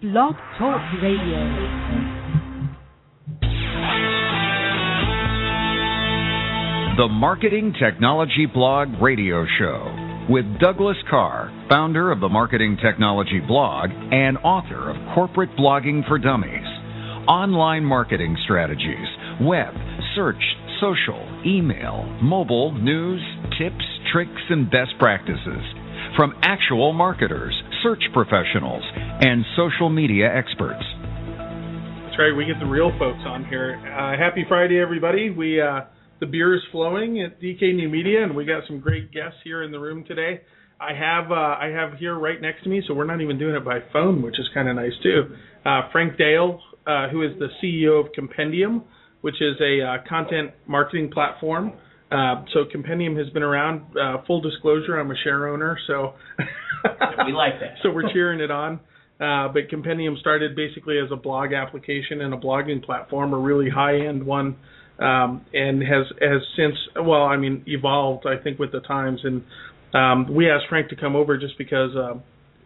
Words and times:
Blog 0.00 0.34
Talk 0.58 0.80
Radio. 1.02 1.40
The 6.96 7.08
Marketing 7.08 7.74
Technology 7.78 8.46
Blog 8.46 8.88
Radio 9.02 9.44
Show 9.58 10.26
with 10.30 10.44
Douglas 10.58 10.96
Karr, 11.10 11.52
founder 11.68 12.10
of 12.10 12.20
the 12.20 12.28
Marketing 12.28 12.78
Technology 12.82 13.40
Blog 13.46 13.90
and 13.90 14.38
author 14.38 14.90
of 14.90 14.96
Corporate 15.14 15.50
Blogging 15.58 16.06
for 16.08 16.18
Dummies. 16.18 16.66
Online 17.28 17.84
marketing 17.84 18.36
strategies, 18.44 19.06
web, 19.40 19.74
search, 20.14 20.42
social, 20.80 21.42
email, 21.44 22.04
mobile, 22.22 22.72
news, 22.72 23.20
tips, 23.58 23.84
tricks, 24.12 24.42
and 24.48 24.70
best 24.70 24.92
practices 24.98 25.62
from 26.16 26.34
actual 26.42 26.92
marketers, 26.92 27.54
search 27.82 28.02
professionals, 28.12 28.82
and 29.20 29.44
social 29.56 29.88
media 29.88 30.28
experts. 30.34 30.84
That's 32.04 32.18
right. 32.18 32.34
We 32.36 32.46
get 32.46 32.58
the 32.60 32.66
real 32.66 32.90
folks 32.98 33.20
on 33.26 33.44
here. 33.46 33.78
Uh, 33.78 34.18
happy 34.18 34.44
Friday, 34.48 34.80
everybody. 34.80 35.30
We 35.30 35.60
uh, 35.60 35.82
the 36.20 36.26
beer 36.26 36.54
is 36.54 36.62
flowing 36.72 37.22
at 37.22 37.40
DK 37.40 37.74
New 37.74 37.88
Media, 37.88 38.22
and 38.22 38.34
we 38.34 38.44
got 38.44 38.64
some 38.66 38.80
great 38.80 39.12
guests 39.12 39.38
here 39.44 39.62
in 39.62 39.70
the 39.70 39.78
room 39.78 40.04
today. 40.04 40.40
I 40.80 40.92
have 40.94 41.30
uh, 41.30 41.34
I 41.34 41.70
have 41.74 41.98
here 41.98 42.18
right 42.18 42.40
next 42.40 42.62
to 42.64 42.68
me, 42.68 42.82
so 42.86 42.94
we're 42.94 43.04
not 43.04 43.20
even 43.20 43.38
doing 43.38 43.54
it 43.54 43.64
by 43.64 43.80
phone, 43.92 44.22
which 44.22 44.38
is 44.38 44.46
kind 44.54 44.68
of 44.68 44.76
nice 44.76 44.92
too. 45.02 45.34
Uh, 45.64 45.82
Frank 45.92 46.16
Dale, 46.16 46.60
uh, 46.86 47.08
who 47.08 47.22
is 47.22 47.30
the 47.38 47.48
CEO 47.62 48.04
of 48.04 48.12
Compendium, 48.12 48.84
which 49.20 49.36
is 49.40 49.56
a 49.60 49.82
uh, 49.82 49.96
content 50.08 50.52
marketing 50.66 51.10
platform. 51.10 51.72
Uh, 52.10 52.44
so 52.54 52.64
Compendium 52.70 53.16
has 53.16 53.28
been 53.30 53.42
around. 53.42 53.82
Uh, 53.96 54.22
full 54.26 54.40
disclosure, 54.40 54.98
I'm 54.98 55.10
a 55.10 55.16
share 55.24 55.48
owner, 55.48 55.78
so 55.86 56.14
we 57.26 57.32
like 57.32 57.60
that. 57.60 57.74
so 57.82 57.90
we're 57.90 58.10
cheering 58.12 58.40
it 58.40 58.50
on. 58.50 58.80
Uh, 59.20 59.48
but 59.52 59.68
Compendium 59.68 60.16
started 60.20 60.54
basically 60.54 60.98
as 60.98 61.10
a 61.12 61.16
blog 61.16 61.52
application 61.52 62.20
and 62.20 62.32
a 62.32 62.36
blogging 62.36 62.82
platform, 62.82 63.34
a 63.34 63.38
really 63.38 63.68
high-end 63.68 64.24
one, 64.24 64.56
um, 65.00 65.44
and 65.52 65.82
has 65.82 66.06
has 66.20 66.40
since, 66.56 66.76
well, 66.96 67.24
I 67.24 67.36
mean, 67.36 67.64
evolved. 67.66 68.26
I 68.26 68.42
think 68.42 68.58
with 68.58 68.72
the 68.72 68.80
times. 68.80 69.20
And 69.24 69.42
um, 69.92 70.34
we 70.34 70.50
asked 70.50 70.66
Frank 70.68 70.88
to 70.90 70.96
come 70.96 71.16
over 71.16 71.36
just 71.36 71.58
because 71.58 71.90
uh, 71.96 72.14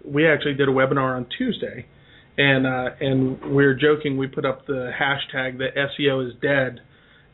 we 0.05 0.29
actually 0.29 0.55
did 0.55 0.69
a 0.69 0.73
webinar 0.73 1.17
on 1.17 1.27
Tuesday, 1.39 1.87
and 2.37 2.67
uh, 2.67 2.91
and 3.01 3.55
we 3.55 3.65
are 3.65 3.75
joking. 3.75 4.19
We 4.19 4.27
put 4.27 4.45
up 4.45 4.67
the 4.67 4.91
hashtag 5.01 5.59
that 5.59 5.75
SEO 5.75 6.29
is 6.29 6.35
dead, 6.43 6.81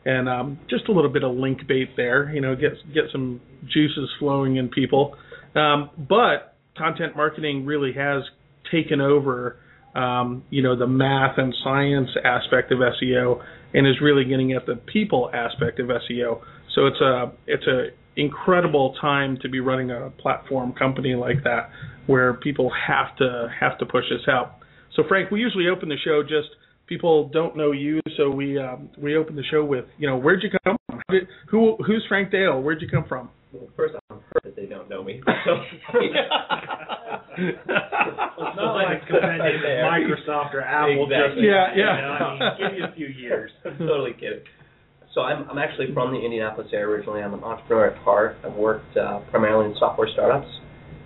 and 0.05 0.29
um, 0.29 0.59
just 0.69 0.87
a 0.87 0.91
little 0.91 1.11
bit 1.11 1.23
of 1.23 1.35
link 1.35 1.67
bait 1.67 1.89
there. 1.97 2.31
You 2.33 2.41
know, 2.41 2.55
get 2.55 2.73
get 2.93 3.05
some 3.11 3.41
juices 3.63 4.09
flowing 4.19 4.57
in 4.57 4.69
people. 4.69 5.15
Um, 5.55 5.89
but 5.97 6.55
content 6.77 7.15
marketing 7.15 7.65
really 7.65 7.93
has 7.93 8.23
taken 8.71 9.01
over, 9.01 9.57
um, 9.95 10.43
you 10.49 10.61
know, 10.61 10.77
the 10.77 10.87
math 10.87 11.37
and 11.37 11.53
science 11.63 12.09
aspect 12.23 12.71
of 12.71 12.79
SEO, 12.79 13.43
and 13.73 13.87
is 13.87 13.95
really 14.01 14.23
getting 14.25 14.53
at 14.53 14.65
the 14.65 14.75
people 14.75 15.29
aspect 15.33 15.79
of 15.79 15.87
SEO. 15.87 16.41
So 16.75 16.87
it's 16.87 17.01
a 17.01 17.31
it's 17.47 17.67
a 17.67 17.87
incredible 18.15 18.95
time 18.99 19.37
to 19.41 19.49
be 19.49 19.59
running 19.59 19.91
a 19.91 20.09
platform 20.09 20.73
company 20.73 21.15
like 21.15 21.43
that, 21.43 21.69
where 22.07 22.33
people 22.33 22.71
have 22.87 23.15
to 23.17 23.49
have 23.59 23.77
to 23.79 23.85
push 23.85 24.05
this 24.09 24.27
out. 24.27 24.55
So 24.95 25.03
Frank, 25.07 25.31
we 25.31 25.39
usually 25.39 25.67
open 25.67 25.89
the 25.89 25.97
show 26.03 26.23
just 26.23 26.49
people 26.89 27.29
don't 27.29 27.55
know 27.55 27.71
you, 27.71 28.01
so 28.17 28.29
we 28.29 28.59
um, 28.59 28.89
we 29.01 29.15
open 29.15 29.35
the 29.35 29.43
show 29.49 29.63
with 29.63 29.85
you 29.97 30.09
know 30.09 30.17
where'd 30.17 30.43
you 30.43 30.49
come 30.65 30.75
from? 30.89 31.01
Did, 31.09 31.27
who 31.49 31.77
who's 31.85 32.03
Frank 32.09 32.31
Dale? 32.31 32.59
Where'd 32.61 32.81
you 32.81 32.89
come 32.89 33.05
from? 33.07 33.29
Well, 33.53 33.69
first, 33.77 33.95
I'm 34.09 34.19
hurt 34.33 34.43
that 34.43 34.55
they 34.55 34.65
don't 34.65 34.89
know 34.89 35.03
me. 35.03 35.21
So, 35.25 35.61
it's 37.37 37.57
not 38.55 38.73
like 38.75 39.07
Compendium 39.07 39.55
is 39.55 39.63
Microsoft 39.63 40.53
or 40.53 40.61
Apple. 40.61 41.05
Exactly. 41.05 41.41
Just, 41.41 41.49
Yeah, 41.49 41.73
yeah. 41.75 41.95
You 41.95 42.01
know, 42.01 42.11
I 42.13 42.33
mean, 42.33 42.41
give 42.69 42.77
you 42.77 42.85
a 42.85 42.95
few 42.95 43.07
years. 43.07 43.49
I'm 43.65 43.77
totally 43.79 44.13
kidding. 44.13 44.41
So 45.15 45.21
I'm, 45.21 45.49
I'm 45.49 45.57
actually 45.57 45.91
from 45.95 46.13
the 46.13 46.19
Indianapolis 46.19 46.67
area 46.71 46.85
originally. 46.85 47.21
I'm 47.23 47.33
an 47.33 47.43
entrepreneur 47.43 47.87
at 47.87 47.97
heart. 48.03 48.37
I've 48.45 48.53
worked 48.53 48.95
uh, 48.95 49.21
primarily 49.31 49.71
in 49.71 49.75
software 49.79 50.07
startups. 50.13 50.47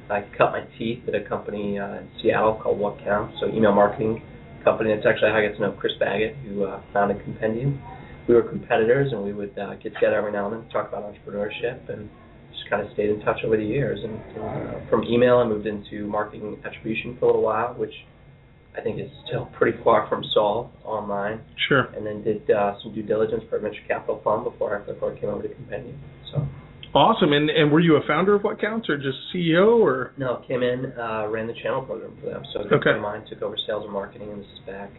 I 0.09 0.25
cut 0.37 0.51
my 0.51 0.67
teeth 0.77 1.07
at 1.07 1.15
a 1.15 1.23
company 1.23 1.79
uh, 1.79 1.99
in 1.99 2.09
Seattle 2.21 2.59
called 2.61 2.77
What 2.77 2.99
Counts, 3.05 3.37
so 3.39 3.47
email 3.47 3.71
marketing 3.71 4.21
company. 4.63 4.93
That's 4.93 5.05
actually 5.05 5.29
how 5.29 5.37
I 5.37 5.47
got 5.47 5.55
to 5.55 5.61
know 5.61 5.71
Chris 5.73 5.93
Baggott, 6.01 6.35
who 6.43 6.65
uh, 6.65 6.81
founded 6.93 7.23
Compendium. 7.23 7.81
We 8.27 8.35
were 8.35 8.43
competitors, 8.43 9.11
and 9.11 9.23
we 9.23 9.33
would 9.33 9.57
uh, 9.57 9.75
get 9.75 9.93
together 9.95 10.15
every 10.15 10.31
now 10.31 10.47
and 10.47 10.55
then 10.55 10.67
to 10.67 10.73
talk 10.73 10.87
about 10.87 11.03
entrepreneurship, 11.03 11.89
and 11.89 12.09
just 12.51 12.69
kind 12.69 12.85
of 12.85 12.91
stayed 12.93 13.09
in 13.09 13.19
touch 13.21 13.39
over 13.45 13.57
the 13.57 13.65
years. 13.65 13.99
And, 14.03 14.15
and 14.35 14.69
uh, 14.69 14.89
from 14.89 15.03
email, 15.03 15.37
I 15.37 15.45
moved 15.45 15.67
into 15.67 16.07
marketing 16.07 16.57
attribution 16.65 17.17
for 17.19 17.25
a 17.25 17.27
little 17.27 17.43
while, 17.43 17.73
which 17.73 17.93
I 18.77 18.81
think 18.81 18.99
is 18.99 19.09
still 19.27 19.45
pretty 19.57 19.77
far 19.83 20.07
from 20.09 20.23
solved 20.33 20.73
online. 20.83 21.41
Sure. 21.67 21.83
And 21.95 22.05
then 22.05 22.23
did 22.23 22.49
uh, 22.49 22.75
some 22.81 22.93
due 22.93 23.03
diligence 23.03 23.43
for 23.49 23.57
a 23.57 23.59
venture 23.59 23.83
capital 23.87 24.21
fund 24.23 24.45
before 24.45 24.81
I, 24.81 24.91
before 24.91 25.13
I 25.13 25.19
came 25.19 25.29
over 25.29 25.43
to 25.43 25.53
Compendium. 25.53 25.99
So 26.31 26.47
Awesome. 26.95 27.33
And 27.33 27.49
and 27.49 27.71
were 27.71 27.79
you 27.79 27.95
a 27.95 28.05
founder 28.07 28.35
of 28.35 28.43
What 28.43 28.61
Counts 28.61 28.87
or 28.89 28.97
just 28.97 29.17
CEO 29.33 29.79
or? 29.79 30.11
no, 30.17 30.43
came 30.47 30.61
in, 30.61 30.93
uh, 30.97 31.27
ran 31.27 31.47
the 31.47 31.53
channel 31.63 31.81
program 31.81 32.15
for 32.21 32.29
them. 32.29 32.43
So 32.53 32.59
Okay. 32.71 32.91
of 32.91 33.01
mine 33.01 33.23
took 33.29 33.41
over 33.41 33.55
sales 33.65 33.83
and 33.83 33.91
marketing, 33.93 34.31
and 34.31 34.39
this 34.41 34.47
is 34.53 34.59
back, 34.67 34.91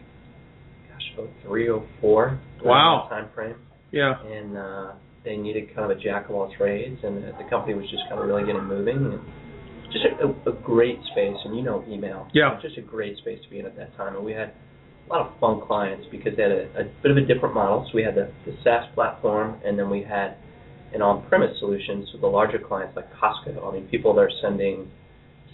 gosh, 0.91 1.13
about 1.17 1.29
three 1.43 1.69
or 1.69 1.83
four. 2.01 2.37
Wow. 2.63 3.07
Time 3.09 3.29
frame. 3.33 3.55
Yeah. 3.91 4.21
and 4.25 4.57
uh, 4.57 4.91
they 5.23 5.37
needed 5.37 5.73
kind 5.73 5.89
of 5.89 5.97
a 5.97 6.01
jack 6.01 6.25
of 6.27 6.35
all 6.35 6.51
trades, 6.57 6.99
and 7.01 7.23
the, 7.23 7.31
the 7.41 7.49
company 7.49 7.75
was 7.75 7.89
just 7.89 8.03
kind 8.09 8.19
of 8.19 8.27
really 8.27 8.43
getting 8.45 8.65
moving, 8.65 8.97
and 8.97 9.19
just 9.93 10.03
a, 10.19 10.27
a, 10.27 10.51
a 10.51 10.61
great 10.63 10.99
space. 11.13 11.37
And 11.45 11.55
you 11.55 11.63
know, 11.63 11.81
email, 11.87 12.27
Yeah. 12.33 12.59
just 12.61 12.77
a 12.77 12.81
great 12.81 13.17
space 13.19 13.39
to 13.41 13.49
be 13.49 13.59
in 13.59 13.65
at 13.65 13.77
that 13.77 13.95
time. 13.95 14.17
And 14.17 14.25
we 14.25 14.33
had 14.33 14.51
a 15.07 15.13
lot 15.13 15.21
of 15.25 15.39
fun 15.39 15.61
clients 15.65 16.05
because 16.11 16.35
they 16.35 16.43
had 16.43 16.51
a, 16.51 16.63
a 16.81 16.83
bit 17.01 17.11
of 17.11 17.17
a 17.17 17.21
different 17.21 17.55
model. 17.55 17.87
So 17.89 17.95
we 17.95 18.03
had 18.03 18.15
the, 18.15 18.29
the 18.45 18.57
SaaS 18.65 18.83
platform, 18.93 19.61
and 19.63 19.79
then 19.79 19.89
we 19.89 20.03
had 20.03 20.35
an 20.95 21.01
on-premise 21.01 21.59
solutions 21.59 22.07
So 22.11 22.17
the 22.19 22.27
larger 22.27 22.57
clients 22.59 22.95
like 22.95 23.07
Costco, 23.13 23.67
I 23.67 23.73
mean, 23.73 23.87
people 23.87 24.13
that 24.15 24.21
are 24.21 24.31
sending 24.41 24.87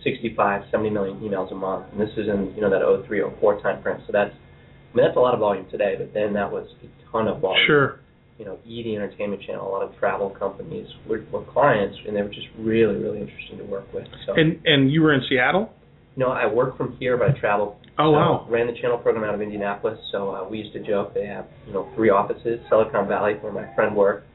65, 0.04 0.64
70 0.72 0.90
million 0.90 1.20
emails 1.20 1.52
a 1.52 1.56
month, 1.56 1.86
and 1.92 2.00
this 2.02 2.10
is 2.18 2.28
in 2.28 2.54
you 2.56 2.62
know 2.62 2.70
that 2.70 2.82
03, 3.08 3.22
04 3.40 3.62
time 3.62 3.82
frame. 3.84 3.98
So 4.08 4.12
that's 4.14 4.34
I 4.34 4.98
mean, 4.98 5.06
that's 5.06 5.18
a 5.18 5.20
lot 5.20 5.34
of 5.34 5.40
volume 5.40 5.68
today, 5.70 5.96
but 5.98 6.14
then 6.14 6.34
that 6.34 6.52
was 6.52 6.68
a 6.84 7.12
ton 7.12 7.28
of 7.28 7.40
volume 7.42 7.64
Sure. 7.68 8.00
you 8.38 8.46
know, 8.46 8.58
ED 8.66 8.96
Entertainment 8.96 9.42
Channel, 9.44 9.68
a 9.68 9.72
lot 9.72 9.84
of 9.84 9.96
travel 10.00 10.30
companies 10.32 10.88
were, 11.08 11.24
were 11.32 11.44
clients, 11.54 11.96
and 12.08 12.16
they 12.16 12.22
were 12.24 12.30
just 12.30 12.48
really, 12.58 12.96
really 12.96 13.22
interesting 13.22 13.58
to 13.60 13.64
work 13.64 13.86
with. 13.94 14.08
So, 14.26 14.34
And 14.36 14.60
and 14.66 14.92
you 14.92 15.02
were 15.02 15.14
in 15.14 15.22
Seattle? 15.30 15.70
you 16.16 16.24
know, 16.26 16.32
I 16.32 16.46
work 16.46 16.78
from 16.78 16.98
here, 17.00 17.16
but 17.18 17.30
I 17.30 17.40
travel. 17.40 17.78
Oh 18.00 18.12
wow. 18.12 18.48
Ran 18.50 18.68
the 18.68 18.74
channel 18.82 18.98
program 18.98 19.24
out 19.24 19.36
of 19.36 19.42
Indianapolis, 19.42 20.00
so 20.12 20.32
uh, 20.36 20.50
we 20.50 20.58
used 20.60 20.74
to 20.74 20.80
joke 20.86 21.14
they 21.14 21.26
have, 21.28 21.46
you 21.68 21.74
know, 21.74 21.88
three 21.96 22.10
offices: 22.10 22.60
Silicon 22.70 23.08
Valley, 23.08 23.34
where 23.42 23.52
my 23.54 23.68
friend 23.76 23.96
worked, 23.96 24.26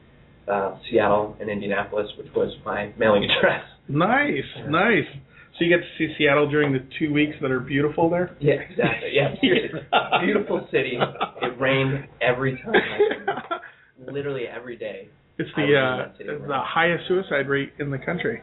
uh, 0.47 0.77
Seattle, 0.89 1.35
and 1.39 1.49
Indianapolis, 1.49 2.07
which 2.17 2.27
was 2.35 2.55
my 2.65 2.93
mailing 2.97 3.23
address. 3.23 3.63
Nice. 3.87 4.43
Nice. 4.69 5.05
So 5.57 5.65
you 5.65 5.75
get 5.75 5.83
to 5.83 5.89
see 5.97 6.13
Seattle 6.17 6.49
during 6.49 6.71
the 6.71 6.87
two 6.99 7.11
weeks 7.11 7.33
that 7.41 7.49
are 7.49 7.59
beautiful 7.59 8.09
there. 8.09 8.37
Yeah, 8.39 8.53
exactly. 8.53 9.09
Yeah, 9.13 9.33
seriously. 9.41 9.79
beautiful 10.23 10.67
city. 10.71 10.99
It 11.41 11.59
rained 11.59 12.07
every 12.21 12.61
time, 12.63 13.39
literally 14.11 14.43
every 14.47 14.77
day. 14.77 15.09
It's 15.39 15.49
the 15.55 15.63
uh, 15.63 16.11
that 16.17 16.47
the 16.47 16.61
highest 16.63 17.07
suicide 17.07 17.47
rate 17.47 17.71
in 17.79 17.91
the 17.91 17.97
country. 17.97 18.41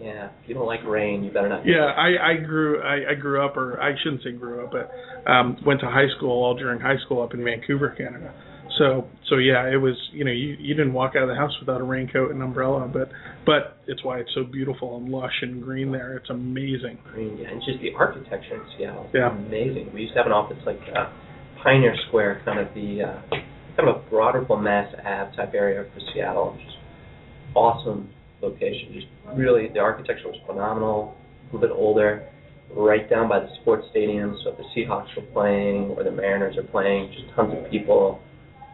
Yeah, 0.00 0.30
if 0.42 0.48
you 0.48 0.54
don't 0.54 0.66
like 0.66 0.82
rain, 0.84 1.22
you 1.22 1.30
better 1.30 1.48
not. 1.48 1.66
Yeah, 1.66 1.84
I 1.84 2.32
I 2.32 2.36
grew 2.36 2.82
I, 2.82 3.12
I 3.12 3.14
grew 3.14 3.44
up 3.44 3.56
or 3.56 3.80
I 3.80 3.92
shouldn't 4.02 4.22
say 4.22 4.32
grew 4.32 4.64
up, 4.64 4.72
but 4.72 4.90
um 5.30 5.58
went 5.66 5.80
to 5.80 5.86
high 5.86 6.08
school 6.16 6.30
all 6.30 6.56
during 6.56 6.80
high 6.80 6.96
school 7.04 7.22
up 7.22 7.34
in 7.34 7.44
Vancouver, 7.44 7.94
Canada. 7.96 8.32
So 8.80 9.04
so 9.28 9.36
yeah, 9.36 9.68
it 9.68 9.76
was 9.76 9.94
you 10.12 10.24
know 10.24 10.32
you 10.32 10.56
you 10.58 10.74
didn't 10.74 10.94
walk 10.94 11.12
out 11.14 11.22
of 11.22 11.28
the 11.28 11.34
house 11.34 11.52
without 11.60 11.82
a 11.82 11.84
raincoat 11.84 12.30
and 12.30 12.42
umbrella, 12.42 12.88
but 12.88 13.10
but 13.44 13.76
it's 13.86 14.02
why 14.02 14.20
it's 14.20 14.30
so 14.34 14.42
beautiful 14.42 14.96
and 14.96 15.10
lush 15.10 15.36
and 15.42 15.62
green 15.62 15.92
there. 15.92 16.16
It's 16.16 16.30
amazing. 16.30 16.96
green, 17.12 17.36
yeah, 17.36 17.50
and 17.50 17.60
just 17.60 17.78
the 17.82 17.92
architecture 17.92 18.54
in 18.54 18.62
Seattle 18.78 19.04
is 19.04 19.10
Yeah. 19.12 19.36
amazing. 19.36 19.92
We 19.92 20.00
used 20.02 20.14
to 20.14 20.20
have 20.20 20.26
an 20.26 20.32
office 20.32 20.56
like 20.64 20.80
uh, 20.96 21.10
Pioneer 21.62 21.94
Square, 22.08 22.40
kind 22.46 22.58
of 22.58 22.72
the 22.74 23.02
uh, 23.02 23.20
kind 23.76 23.86
of 23.86 23.96
a 23.96 23.98
broader 24.08 24.40
Mass 24.56 24.88
Ave 25.04 25.36
type 25.36 25.52
area 25.52 25.84
for 25.92 26.00
Seattle. 26.14 26.56
Just 26.64 26.78
awesome 27.54 28.08
location. 28.40 28.94
Just 28.94 29.08
really, 29.36 29.68
the 29.68 29.80
architecture 29.80 30.28
was 30.28 30.40
phenomenal. 30.46 31.18
A 31.52 31.56
little 31.56 31.68
bit 31.68 31.76
older, 31.76 32.26
right 32.74 33.10
down 33.10 33.28
by 33.28 33.40
the 33.40 33.48
sports 33.60 33.84
stadium. 33.90 34.38
So 34.42 34.52
if 34.52 34.56
the 34.56 34.64
Seahawks 34.74 35.14
were 35.16 35.28
playing 35.34 35.90
or 35.98 36.02
the 36.02 36.10
Mariners 36.12 36.56
are 36.56 36.62
playing, 36.62 37.12
just 37.12 37.34
tons 37.36 37.52
of 37.52 37.70
people. 37.70 38.22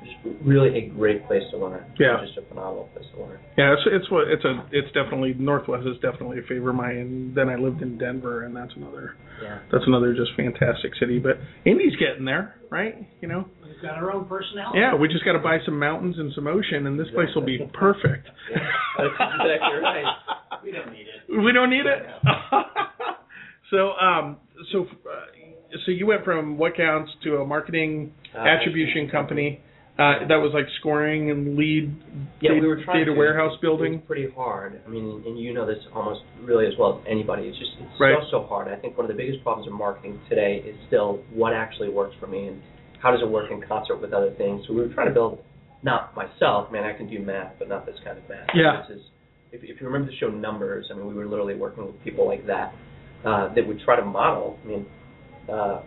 Just 0.07 0.39
really 0.47 0.79
a 0.79 0.89
great 0.89 1.27
place 1.27 1.43
to 1.51 1.59
learn. 1.59 1.85
Yeah. 1.99 2.23
Just 2.25 2.39
a 2.39 2.43
phenomenal 2.49 2.89
place 2.95 3.07
to 3.15 3.23
learn. 3.23 3.39
Yeah, 3.59 3.75
it's 3.75 3.83
it's 3.87 4.11
what 4.11 4.29
it's 4.29 4.45
a 4.45 4.65
it's 4.71 4.89
definitely 4.95 5.35
Northwest 5.35 5.87
is 5.87 5.97
definitely 6.01 6.39
a 6.39 6.43
favorite 6.43 6.71
of 6.71 6.77
mine. 6.77 6.97
And 6.97 7.35
then 7.35 7.49
I 7.49 7.57
lived 7.57 7.83
in 7.83 7.99
Denver, 7.99 8.45
and 8.45 8.55
that's 8.55 8.73
another 8.77 9.17
Yeah. 9.43 9.59
that's 9.73 9.85
another 9.87 10.15
just 10.15 10.31
fantastic 10.37 10.95
city. 11.01 11.19
But 11.19 11.39
Indy's 11.65 11.97
getting 11.97 12.25
there, 12.25 12.55
right? 12.71 12.95
You 13.21 13.29
know. 13.29 13.45
We've 13.63 13.83
got 13.83 13.99
our 13.99 14.13
own 14.13 14.25
personality. 14.25 14.79
Yeah, 14.79 14.95
we 14.95 15.09
just 15.09 15.25
got 15.25 15.33
to 15.33 15.39
buy 15.39 15.59
some 15.67 15.79
mountains 15.79 16.17
and 16.19 16.33
some 16.35 16.47
ocean, 16.47 16.87
and 16.87 16.99
this 16.99 17.09
place 17.15 17.29
will 17.35 17.45
be 17.45 17.59
perfect. 17.75 18.29
Yeah, 18.51 18.63
that's 18.99 19.13
exactly 19.13 19.77
right. 19.83 20.05
We 20.65 20.71
don't 20.73 20.91
need 20.93 21.07
it. 21.11 21.45
We 21.45 21.53
don't 21.53 21.69
need 21.71 21.85
it. 21.85 22.03
so, 23.71 23.93
um, 24.01 24.37
so, 24.73 24.83
uh, 24.83 25.77
so 25.85 25.91
you 25.91 26.07
went 26.07 26.25
from 26.25 26.57
what 26.59 26.77
counts 26.77 27.11
to 27.25 27.37
a 27.39 27.45
marketing 27.47 28.13
Uh, 28.35 28.39
attribution 28.41 29.09
company 29.11 29.61
uh, 29.99 30.29
that 30.29 30.37
was 30.37 30.53
like 30.53 30.67
scoring 30.81 31.31
and 31.31 31.57
lead 31.57 31.89
Yeah, 32.41 32.51
data, 32.51 32.61
we 32.61 32.69
were 32.69 32.85
trying 32.85 32.99
data 33.01 33.13
to. 33.13 33.17
warehouse 33.19 33.57
building. 33.63 34.03
pretty 34.07 34.29
hard. 34.35 34.81
I 34.87 34.89
mean, 34.91 35.23
and 35.27 35.39
you 35.39 35.55
know 35.55 35.67
this 35.67 35.79
almost 35.95 36.21
really 36.43 36.67
as 36.67 36.75
well 36.79 36.99
as 37.01 37.07
anybody. 37.09 37.49
It's 37.49 37.59
just 37.59 37.71
it's 37.81 38.01
Right. 38.01 38.17
so 38.31 38.43
so 38.43 38.47
hard. 38.47 38.69
I 38.69 38.77
think 38.77 38.97
one 38.99 39.09
of 39.09 39.17
the 39.17 39.17
biggest 39.17 39.43
problems 39.43 39.67
in 39.67 39.73
marketing 39.73 40.21
today 40.29 40.63
is 40.67 40.77
still 40.89 41.21
what 41.33 41.53
actually 41.55 41.89
works 41.89 42.15
for 42.21 42.27
me 42.27 42.49
and 42.49 42.61
how 43.01 43.11
does 43.11 43.21
it 43.23 43.29
work 43.29 43.51
in 43.51 43.63
concert 43.63 43.97
with 44.01 44.13
other 44.13 44.31
things. 44.37 44.65
So 44.67 44.75
we 44.75 44.81
were 44.83 44.93
trying 44.93 45.09
to 45.09 45.15
build, 45.15 45.39
not 45.83 46.15
myself. 46.17 46.71
Man, 46.73 46.85
I 46.85 46.93
can 46.93 47.09
do 47.09 47.19
math, 47.21 47.53
but 47.59 47.69
not 47.69 47.87
this 47.87 47.97
kind 48.05 48.19
of 48.19 48.29
math. 48.29 48.49
Yeah. 48.55 48.83
This 48.89 48.99
is, 48.99 49.03
if, 49.53 49.61
if 49.63 49.81
you 49.81 49.87
remember 49.87 50.11
the 50.11 50.17
show 50.19 50.29
Numbers, 50.29 50.87
I 50.93 50.97
mean, 50.97 51.07
we 51.07 51.15
were 51.15 51.27
literally 51.27 51.55
working 51.55 51.87
with 51.87 52.03
people 52.05 52.27
like 52.27 52.47
that 52.47 52.75
uh, 53.25 53.55
that 53.55 53.67
would 53.67 53.81
try 53.85 53.97
to 53.97 54.05
model. 54.05 54.59
I 54.65 54.67
mean, 54.67 54.87
uh, 55.51 55.81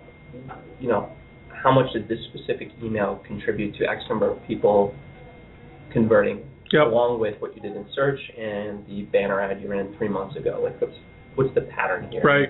you 0.79 0.87
know, 0.87 1.09
how 1.61 1.71
much 1.71 1.91
did 1.93 2.07
this 2.07 2.19
specific 2.33 2.69
email 2.83 3.21
contribute 3.27 3.75
to 3.77 3.85
X 3.87 4.01
number 4.09 4.29
of 4.31 4.37
people 4.47 4.93
converting, 5.91 6.41
Yep. 6.71 6.87
along 6.87 7.19
with 7.19 7.39
what 7.41 7.55
you 7.55 7.61
did 7.61 7.75
in 7.75 7.85
search 7.95 8.19
and 8.37 8.85
the 8.87 9.03
banner 9.11 9.41
ad 9.41 9.61
you 9.61 9.67
ran 9.69 9.93
three 9.97 10.07
months 10.09 10.35
ago? 10.35 10.61
Like, 10.63 10.79
what's 10.79 10.95
what's 11.35 11.53
the 11.55 11.61
pattern 11.61 12.09
here? 12.11 12.21
Right. 12.21 12.49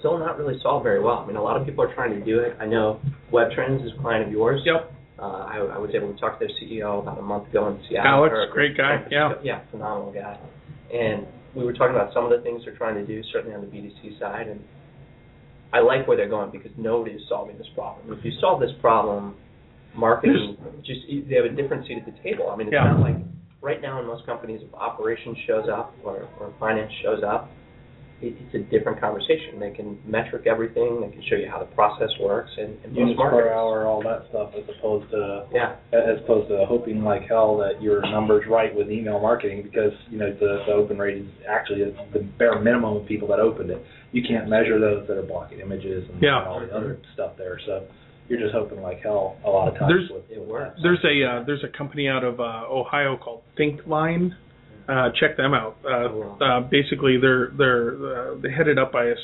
Still 0.00 0.18
not 0.18 0.36
really 0.38 0.58
solved 0.62 0.82
very 0.82 1.00
well. 1.00 1.18
I 1.18 1.26
mean, 1.26 1.36
a 1.36 1.42
lot 1.42 1.56
of 1.60 1.64
people 1.66 1.84
are 1.84 1.94
trying 1.94 2.10
to 2.18 2.24
do 2.24 2.40
it. 2.40 2.56
I 2.60 2.66
know 2.66 3.00
Web 3.30 3.52
Trends 3.52 3.82
is 3.84 3.92
a 3.96 4.02
client 4.02 4.26
of 4.26 4.32
yours. 4.32 4.60
Yep. 4.64 4.92
Uh, 5.18 5.22
I, 5.22 5.56
I 5.74 5.78
was 5.78 5.90
able 5.94 6.12
to 6.12 6.18
talk 6.18 6.40
to 6.40 6.46
their 6.46 6.54
CEO 6.60 7.00
about 7.00 7.18
a 7.18 7.22
month 7.22 7.48
ago 7.48 7.68
in 7.68 7.78
Seattle. 7.88 8.10
Alex, 8.10 8.32
or- 8.34 8.48
great 8.52 8.76
guy, 8.76 9.04
yeah. 9.10 9.34
Yeah, 9.44 9.60
phenomenal 9.70 10.12
guy. 10.12 10.36
And 10.92 11.26
we 11.54 11.64
were 11.64 11.72
talking 11.72 11.94
about 11.94 12.12
some 12.12 12.24
of 12.24 12.30
the 12.30 12.40
things 12.42 12.62
they're 12.64 12.74
trying 12.76 12.96
to 12.96 13.06
do, 13.06 13.22
certainly 13.32 13.54
on 13.54 13.60
the 13.60 13.68
B2C 13.68 14.18
side, 14.18 14.48
and 14.48 14.58
I 15.72 15.80
like 15.80 16.06
where 16.06 16.16
they're 16.16 16.28
going 16.28 16.50
because 16.50 16.70
nobody 16.76 17.14
is 17.14 17.22
solving 17.28 17.56
this 17.58 17.66
problem. 17.74 18.16
If 18.18 18.24
you 18.24 18.32
solve 18.40 18.60
this 18.60 18.72
problem, 18.80 19.34
marketing 19.94 20.56
just 20.84 21.00
they 21.28 21.36
have 21.36 21.44
a 21.46 21.48
different 21.54 21.86
seat 21.86 21.98
at 21.98 22.06
the 22.06 22.18
table. 22.22 22.50
I 22.50 22.56
mean, 22.56 22.68
it's 22.68 22.74
Yeah. 22.74 22.84
not 22.92 23.00
like 23.00 23.16
right 23.62 23.80
now 23.80 24.00
in 24.00 24.06
most 24.06 24.26
companies, 24.26 24.60
if 24.62 24.74
operations 24.74 25.36
shows 25.46 25.68
up 25.68 25.94
or, 26.04 26.28
or 26.40 26.52
finance 26.60 26.92
shows 27.02 27.22
up, 27.22 27.48
it, 28.20 28.34
it's 28.38 28.54
a 28.54 28.58
different 28.70 29.00
conversation. 29.00 29.58
They 29.58 29.70
can 29.70 29.98
metric 30.06 30.46
everything. 30.46 31.00
They 31.00 31.08
can 31.10 31.22
show 31.28 31.36
you 31.36 31.48
how 31.50 31.58
the 31.58 31.70
process 31.74 32.10
works, 32.20 32.50
and, 32.56 32.78
and 32.84 32.92
most 32.92 32.98
Units 32.98 33.18
per 33.20 33.30
marketers. 33.30 33.52
hour, 33.52 33.86
all 33.86 34.02
that 34.02 34.26
stuff, 34.30 34.50
as 34.56 34.62
opposed 34.78 35.10
to 35.10 35.46
Yeah, 35.52 35.76
as 35.92 36.18
opposed 36.22 36.48
to 36.50 36.64
hoping 36.66 37.02
like 37.02 37.22
hell 37.28 37.56
that 37.58 37.82
your 37.82 38.00
numbers 38.02 38.44
right 38.48 38.74
with 38.74 38.90
email 38.90 39.18
marketing 39.20 39.62
because 39.62 39.92
you 40.10 40.18
know 40.18 40.32
the, 40.32 40.62
the 40.66 40.72
open 40.72 40.98
rate 40.98 41.18
is 41.18 41.26
actually 41.48 41.82
the 42.12 42.20
bare 42.38 42.60
minimum 42.60 42.96
of 42.98 43.06
people 43.06 43.26
that 43.28 43.40
opened 43.40 43.70
it. 43.70 43.82
You 44.12 44.22
can't 44.22 44.48
measure 44.48 44.78
those 44.78 45.06
that 45.08 45.16
are 45.16 45.22
blocking 45.22 45.60
images 45.60 46.08
and, 46.12 46.22
Yeah. 46.22 46.44
all 46.44 46.60
the 46.60 46.72
other 46.74 46.98
stuff 47.14 47.32
there. 47.38 47.58
So 47.66 47.84
you're 48.28 48.38
just 48.40 48.52
hoping 48.54 48.80
like 48.82 49.00
hell 49.02 49.36
a 49.44 49.50
lot 49.50 49.68
of 49.68 49.78
times. 49.78 49.88
There's- 49.92 50.10
with, 50.10 50.30
it 50.30 50.40
works. 50.40 50.78
There's 50.82 51.02
a 51.04 51.24
uh, 51.24 51.42
there's 51.44 51.64
a 51.64 51.68
company 51.76 52.08
out 52.08 52.22
of 52.24 52.38
uh, 52.40 52.64
Ohio 52.70 53.16
called 53.16 53.42
ThinkVine. 53.58 54.34
Uh, 54.88 55.10
check 55.18 55.36
them 55.36 55.54
out. 55.54 55.76
Uh, 55.84 56.44
uh, 56.44 56.60
basically, 56.60 57.16
they're 57.16 57.48
they're 57.56 57.92
uh, 58.32 58.34
they're 58.40 58.50
headed 58.50 58.78
up 58.78 58.92
by 58.92 59.04
a 59.06 59.14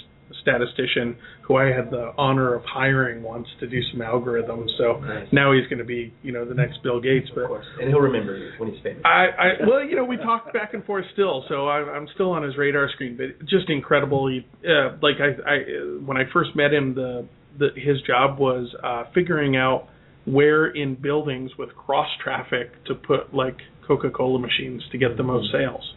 statistician 0.42 1.16
who 1.42 1.56
I 1.56 1.66
had 1.66 1.90
the 1.90 2.12
honor 2.18 2.54
of 2.54 2.62
hiring 2.64 3.22
once 3.22 3.46
to 3.60 3.66
do 3.66 3.80
some 3.92 4.00
algorithms. 4.00 4.68
So 4.78 5.00
Nice. 5.00 5.28
now 5.32 5.52
he's 5.52 5.66
going 5.68 5.78
to 5.78 5.84
be 5.84 6.12
you 6.22 6.32
know 6.32 6.44
the 6.44 6.54
next 6.54 6.82
Bill 6.82 7.00
Gates. 7.00 7.28
of 7.30 7.36
But 7.36 7.46
course, 7.48 7.66
and 7.80 7.88
he'll 7.88 8.00
remember 8.00 8.36
you 8.36 8.50
when 8.58 8.72
he's 8.72 8.82
famous. 8.82 9.02
I, 9.04 9.08
I 9.38 9.48
well, 9.66 9.82
you 9.84 9.96
know, 9.96 10.04
we 10.04 10.16
talk 10.16 10.52
back 10.52 10.74
and 10.74 10.84
forth 10.84 11.04
still, 11.12 11.44
so 11.48 11.66
I, 11.68 11.78
I'm 11.78 12.08
still 12.14 12.30
on 12.30 12.42
his 12.42 12.56
radar 12.56 12.88
screen. 12.94 13.16
But 13.16 13.46
just 13.48 13.68
incredible. 13.70 14.28
He, 14.28 14.46
uh, 14.66 14.96
like 15.02 15.16
I, 15.20 15.50
I, 15.50 15.56
when 16.04 16.16
I 16.16 16.24
first 16.32 16.50
met 16.54 16.72
him, 16.72 16.94
the, 16.94 17.26
the 17.58 17.68
his 17.76 18.00
job 18.06 18.38
was 18.38 18.74
uh, 18.82 19.04
figuring 19.14 19.56
out 19.56 19.88
where 20.24 20.66
in 20.66 20.94
buildings 20.94 21.50
with 21.58 21.70
cross 21.74 22.08
traffic 22.22 22.72
to 22.84 22.94
put 22.94 23.32
like 23.34 23.56
Coca-Cola 23.86 24.38
machines 24.38 24.82
to 24.92 24.98
get 24.98 25.16
the 25.16 25.22
most 25.22 25.50
sales. 25.50 25.94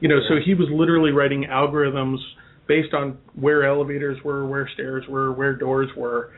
You 0.00 0.08
know, 0.08 0.20
so 0.28 0.36
he 0.44 0.54
was 0.54 0.68
literally 0.70 1.10
writing 1.10 1.46
algorithms 1.50 2.18
based 2.68 2.94
on 2.94 3.18
where 3.34 3.64
elevators 3.64 4.18
were, 4.22 4.46
where 4.46 4.68
stairs 4.74 5.04
were, 5.08 5.32
where 5.32 5.54
doors 5.56 5.88
were. 5.96 6.30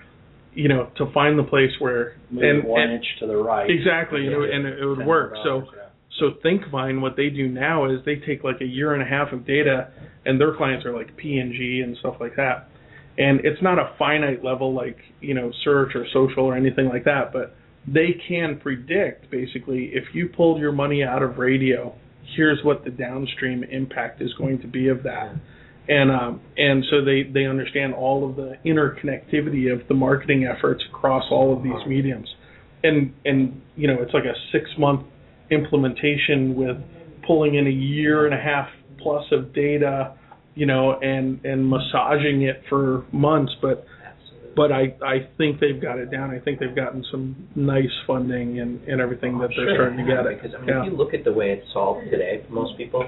You 0.52 0.68
know, 0.68 0.90
to 0.96 1.12
find 1.12 1.38
the 1.38 1.44
place 1.44 1.70
where 1.78 2.16
Move 2.28 2.42
and, 2.42 2.64
one 2.64 2.82
and 2.82 2.92
inch 2.94 3.04
to 3.20 3.26
the 3.26 3.36
right. 3.36 3.70
exactly, 3.70 4.22
you 4.22 4.30
know, 4.30 4.42
and 4.42 4.66
it, 4.66 4.80
it 4.80 4.86
would 4.86 5.06
work. 5.06 5.34
So. 5.44 5.64
yeah. 5.74 5.86
So 6.18 6.32
ThinkVine, 6.44 7.00
what 7.00 7.16
they 7.16 7.30
do 7.30 7.48
now 7.48 7.86
is 7.86 8.00
they 8.04 8.16
take 8.16 8.44
like 8.44 8.60
a 8.60 8.66
year 8.66 8.92
and 8.92 9.02
a 9.02 9.06
half 9.06 9.32
of 9.32 9.46
data, 9.46 9.90
and 10.26 10.38
their 10.38 10.54
clients 10.54 10.84
are 10.84 10.94
like 10.94 11.16
P 11.16 11.38
and 11.38 11.50
G 11.52 11.80
and 11.82 11.96
stuff 11.98 12.16
like 12.20 12.36
that. 12.36 12.68
And 13.16 13.40
it's 13.40 13.62
not 13.62 13.78
a 13.78 13.94
finite 13.98 14.44
level 14.44 14.74
like 14.74 14.98
you 15.20 15.32
know 15.32 15.50
search 15.64 15.92
or 15.94 16.04
social 16.12 16.44
or 16.44 16.56
anything 16.56 16.88
like 16.88 17.04
that, 17.04 17.32
but 17.32 17.54
they 17.86 18.20
can 18.28 18.58
predict 18.62 19.30
basically 19.30 19.90
if 19.92 20.14
you 20.14 20.28
pulled 20.28 20.60
your 20.60 20.72
money 20.72 21.02
out 21.02 21.22
of 21.22 21.38
radio, 21.38 21.94
here's 22.36 22.62
what 22.64 22.84
the 22.84 22.90
downstream 22.90 23.64
impact 23.64 24.20
is 24.20 24.32
going 24.34 24.60
to 24.60 24.66
be 24.66 24.88
of 24.88 25.02
that. 25.02 25.34
And 25.88 26.10
um, 26.10 26.40
and 26.56 26.84
so 26.90 27.04
they 27.04 27.22
they 27.22 27.46
understand 27.46 27.94
all 27.94 28.28
of 28.28 28.36
the 28.36 28.54
interconnectivity 28.64 29.72
of 29.72 29.86
the 29.88 29.94
marketing 29.94 30.46
efforts 30.46 30.82
across 30.88 31.24
all 31.30 31.56
of 31.56 31.62
these 31.62 31.86
mediums. 31.86 32.28
And 32.82 33.12
and 33.24 33.60
you 33.76 33.88
know 33.88 33.96
it's 34.00 34.14
like 34.14 34.24
a 34.24 34.34
six 34.52 34.70
month 34.78 35.06
implementation 35.50 36.54
with 36.54 36.76
pulling 37.26 37.56
in 37.56 37.66
a 37.66 37.70
year 37.70 38.26
and 38.26 38.34
a 38.34 38.40
half 38.40 38.68
plus 39.02 39.24
of 39.32 39.52
data, 39.54 40.14
you 40.54 40.66
know, 40.66 40.98
and 41.00 41.44
and 41.44 41.68
massaging 41.68 42.42
it 42.42 42.62
for 42.68 43.04
months. 43.12 43.52
But 43.60 43.84
but 44.56 44.72
I 44.72 44.94
I 45.04 45.28
think 45.38 45.60
they've 45.60 45.80
got 45.80 45.98
it 45.98 46.10
down. 46.10 46.30
I 46.30 46.38
think 46.38 46.60
they've 46.60 46.74
gotten 46.74 47.04
some 47.10 47.48
nice 47.54 47.84
funding 48.06 48.60
and 48.60 48.82
and 48.86 49.00
everything 49.00 49.38
that 49.38 49.50
they're 49.56 49.74
starting 49.74 49.98
to 49.98 50.04
get. 50.04 50.22
Because 50.28 50.54
I 50.54 50.60
mean, 50.60 50.68
Yeah. 50.68 50.84
if 50.84 50.92
you 50.92 50.96
look 50.96 51.14
at 51.14 51.24
the 51.24 51.32
way 51.32 51.50
it's 51.50 51.72
solved 51.72 52.10
today, 52.10 52.42
for 52.46 52.52
most 52.52 52.76
people, 52.76 53.06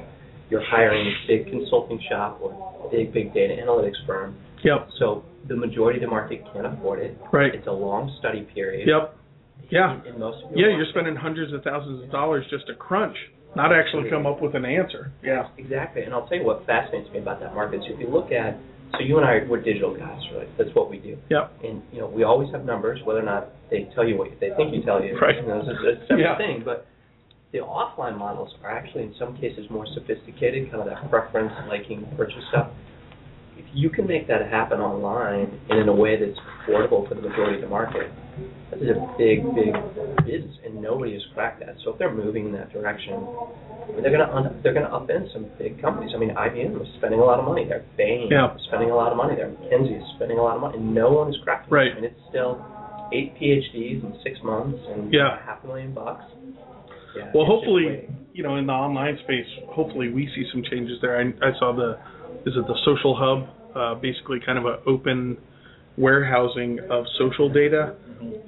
you're 0.52 0.62
hiring 0.64 1.06
a 1.08 1.26
big 1.26 1.46
consulting 1.50 1.98
shop 2.10 2.38
or 2.42 2.52
a 2.86 2.90
big 2.90 3.12
big 3.12 3.32
data 3.32 3.56
analytics 3.56 3.96
firm. 4.06 4.36
Yep. 4.62 4.88
So 4.98 5.24
the 5.48 5.56
majority 5.56 5.98
of 5.98 6.02
the 6.04 6.10
market 6.10 6.44
can't 6.52 6.66
afford 6.66 7.00
it. 7.00 7.16
Right. 7.32 7.54
It's 7.54 7.66
a 7.66 7.72
long 7.72 8.14
study 8.20 8.42
period. 8.54 8.86
Yep. 8.86 9.16
Yeah. 9.70 9.98
Most 10.18 10.44
of 10.44 10.50
Yeah, 10.52 10.68
your 10.68 10.76
you're 10.76 10.86
spending 10.90 11.16
hundreds 11.16 11.52
of 11.54 11.62
thousands 11.64 12.04
of 12.04 12.10
dollars 12.12 12.44
just 12.50 12.66
to 12.66 12.74
crunch, 12.74 13.16
not 13.56 13.72
actually 13.72 14.10
come 14.10 14.26
up 14.26 14.42
with 14.42 14.54
an 14.54 14.66
answer. 14.66 15.10
Yeah. 15.24 15.48
Exactly, 15.56 16.02
and 16.02 16.12
I'll 16.12 16.28
tell 16.28 16.36
you 16.38 16.44
what 16.44 16.66
fascinates 16.66 17.10
me 17.12 17.18
about 17.18 17.40
that 17.40 17.54
market. 17.54 17.80
So 17.88 17.94
if 17.94 17.98
you 18.00 18.08
look 18.08 18.30
at, 18.30 18.58
so 18.92 19.00
you 19.00 19.16
and 19.16 19.26
I, 19.26 19.40
we're 19.48 19.62
digital 19.62 19.96
guys, 19.96 20.20
right? 20.36 20.48
That's 20.58 20.68
what 20.74 20.90
we 20.90 20.98
do. 20.98 21.16
Yep. 21.30 21.64
And 21.64 21.82
you 21.92 22.00
know, 22.00 22.08
we 22.08 22.24
always 22.24 22.52
have 22.52 22.66
numbers, 22.66 23.00
whether 23.04 23.20
or 23.20 23.24
not 23.24 23.48
they 23.70 23.88
tell 23.94 24.06
you 24.06 24.18
what 24.18 24.28
they 24.38 24.50
think 24.56 24.74
you 24.74 24.82
tell 24.84 25.02
you. 25.02 25.18
Right. 25.18 25.36
You 25.40 25.48
know, 25.48 25.60
it's 25.60 25.68
a, 25.68 25.88
it's 25.88 26.02
a 26.02 26.06
separate 26.08 26.20
Yeah. 26.20 26.36
thing. 26.36 26.62
But 26.62 26.86
the 27.52 27.58
offline 27.58 28.16
models 28.16 28.54
are 28.64 28.70
actually, 28.70 29.02
in 29.04 29.14
some 29.18 29.36
cases, 29.36 29.66
more 29.70 29.86
sophisticated. 29.94 30.70
Kind 30.70 30.82
of 30.82 30.88
that 30.88 31.08
preference, 31.10 31.52
liking, 31.68 32.06
purchase 32.16 32.42
stuff. 32.48 32.68
If 33.58 33.66
you 33.74 33.90
can 33.90 34.06
make 34.06 34.26
that 34.28 34.48
happen 34.50 34.80
online 34.80 35.60
and 35.68 35.78
in 35.78 35.88
a 35.88 35.94
way 35.94 36.16
that's 36.18 36.38
affordable 36.64 37.06
for 37.06 37.14
the 37.14 37.20
majority 37.20 37.56
of 37.56 37.62
the 37.62 37.68
market, 37.68 38.10
that 38.70 38.80
is 38.80 38.88
a 38.88 39.14
big, 39.18 39.44
big 39.54 39.76
business, 40.24 40.56
and 40.64 40.80
nobody 40.80 41.12
has 41.12 41.20
cracked 41.34 41.60
that. 41.60 41.76
So 41.84 41.92
if 41.92 41.98
they're 41.98 42.14
moving 42.14 42.46
in 42.46 42.52
that 42.52 42.72
direction, 42.72 43.12
I 43.12 43.92
mean, 43.92 44.02
they're 44.02 44.10
gonna 44.16 44.32
un- 44.32 44.60
they're 44.62 44.72
gonna 44.72 44.88
upend 44.88 45.30
some 45.34 45.44
big 45.58 45.80
companies. 45.82 46.12
I 46.14 46.18
mean, 46.18 46.30
IBM 46.30 46.80
is 46.80 46.88
spending 46.96 47.20
a 47.20 47.24
lot 47.24 47.38
of 47.38 47.44
money. 47.44 47.66
They're 47.68 47.84
Bain 47.98 48.28
Yeah. 48.30 48.54
is 48.54 48.62
spending 48.62 48.90
a 48.90 48.96
lot 48.96 49.10
of 49.12 49.18
money. 49.18 49.36
They're 49.36 49.50
McKinsey 49.50 50.00
is 50.00 50.08
spending 50.16 50.38
a 50.38 50.42
lot 50.42 50.54
of 50.56 50.62
money, 50.62 50.78
and 50.78 50.94
no 50.94 51.12
one 51.12 51.28
is 51.28 51.36
cracking. 51.44 51.68
it. 51.68 51.74
Right. 51.74 51.92
I 51.92 51.94
mean, 51.96 52.04
it's 52.04 52.20
still 52.30 52.64
eight 53.12 53.34
PhDs 53.38 54.02
in 54.02 54.14
six 54.22 54.42
months 54.42 54.78
and 54.88 55.12
Yeah. 55.12 55.36
half 55.44 55.62
a 55.64 55.66
million 55.66 55.92
bucks. 55.92 56.24
Yeah, 57.16 57.30
Well, 57.34 57.46
hopefully, 57.46 58.08
you 58.32 58.42
know, 58.42 58.56
in 58.56 58.66
the 58.66 58.72
online 58.72 59.18
space, 59.24 59.46
hopefully 59.70 60.08
we 60.10 60.26
see 60.34 60.44
some 60.52 60.62
changes 60.70 60.98
there. 61.02 61.18
I, 61.18 61.24
I 61.46 61.52
saw 61.58 61.74
the, 61.74 61.98
is 62.48 62.56
it 62.56 62.66
the 62.66 62.78
social 62.84 63.14
hub? 63.16 63.48
Uh, 63.74 63.94
basically, 64.00 64.38
kind 64.44 64.58
of 64.58 64.66
an 64.66 64.76
open 64.86 65.38
warehousing 65.96 66.78
of 66.90 67.04
social 67.18 67.48
data, 67.52 67.94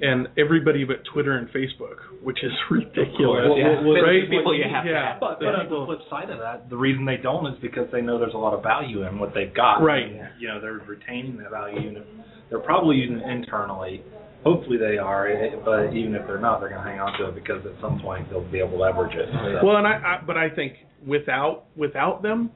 and 0.01 0.27
everybody 0.37 0.83
but 0.83 0.97
Twitter 1.13 1.33
and 1.37 1.47
Facebook, 1.49 1.97
which 2.23 2.37
is 2.43 2.51
ridiculous, 2.71 3.45
Well, 3.49 3.57
Yeah. 3.57 3.81
well, 3.81 4.01
right? 4.01 4.29
people 4.29 4.55
you 4.55 4.63
have 4.71 4.85
to 4.85 4.93
have. 4.93 5.19
But, 5.19 5.39
but 5.39 5.53
on 5.55 5.69
the 5.69 5.85
flip 5.85 5.99
side 6.09 6.29
of 6.29 6.39
that, 6.39 6.69
the 6.69 6.77
reason 6.77 7.05
they 7.05 7.17
don't 7.17 7.45
is 7.47 7.57
because 7.61 7.87
they 7.91 8.01
know 8.01 8.17
there's 8.19 8.33
a 8.33 8.37
lot 8.37 8.53
of 8.53 8.63
value 8.63 9.03
in 9.07 9.19
what 9.19 9.33
they've 9.33 9.53
got. 9.53 9.81
Right. 9.81 10.05
And, 10.05 10.29
you 10.39 10.47
know, 10.47 10.59
they're 10.61 10.81
retaining 10.87 11.37
that 11.37 11.51
value. 11.51 11.97
If 11.97 12.03
they're 12.49 12.59
probably 12.59 12.97
using 12.97 13.17
it 13.17 13.29
internally. 13.29 14.03
Hopefully 14.45 14.77
they 14.77 14.99
are, 14.99 15.27
eh, 15.27 15.55
but 15.65 15.91
even 15.95 16.13
if 16.13 16.27
they're 16.27 16.39
not, 16.39 16.59
they're 16.59 16.69
going 16.69 16.83
to 16.83 16.87
hang 16.87 16.99
on 16.99 17.17
to 17.17 17.29
it 17.29 17.35
because 17.35 17.65
at 17.65 17.73
some 17.81 17.99
point 17.99 18.29
they'll 18.29 18.45
be 18.45 18.59
able 18.59 18.77
to 18.77 18.77
leverage 18.77 19.15
it. 19.15 19.27
So 19.33 19.65
Well, 19.65 19.77
and 19.77 19.87
I, 19.87 19.93
I, 19.93 20.21
but 20.25 20.37
I 20.37 20.49
think 20.53 20.73
without 21.05 21.65
without 21.75 22.21
them, 22.21 22.51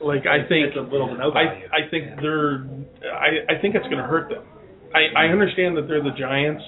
like 0.00 0.24
I 0.24 0.48
think 0.48 0.72
it's 0.72 0.76
a 0.78 0.80
little 0.80 1.08
to 1.08 1.18
no 1.18 1.30
value. 1.30 1.68
I 1.68 1.84
I 1.84 1.90
think 1.90 2.16
they're 2.22 2.64
I 3.04 3.52
I 3.52 3.60
think 3.60 3.74
it's 3.74 3.84
going 3.84 4.00
to 4.00 4.08
hurt 4.08 4.30
them. 4.30 4.44
I 4.94 5.12
I 5.12 5.24
understand 5.26 5.76
that 5.76 5.86
they're 5.88 6.02
the 6.02 6.16
giants, 6.18 6.64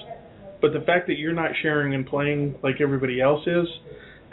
but 0.61 0.71
the 0.71 0.81
fact 0.85 1.07
that 1.07 1.17
you're 1.17 1.33
not 1.33 1.49
sharing 1.63 1.95
and 1.95 2.05
playing 2.05 2.55
like 2.61 2.75
everybody 2.79 3.21
else 3.21 3.41
is, 3.47 3.65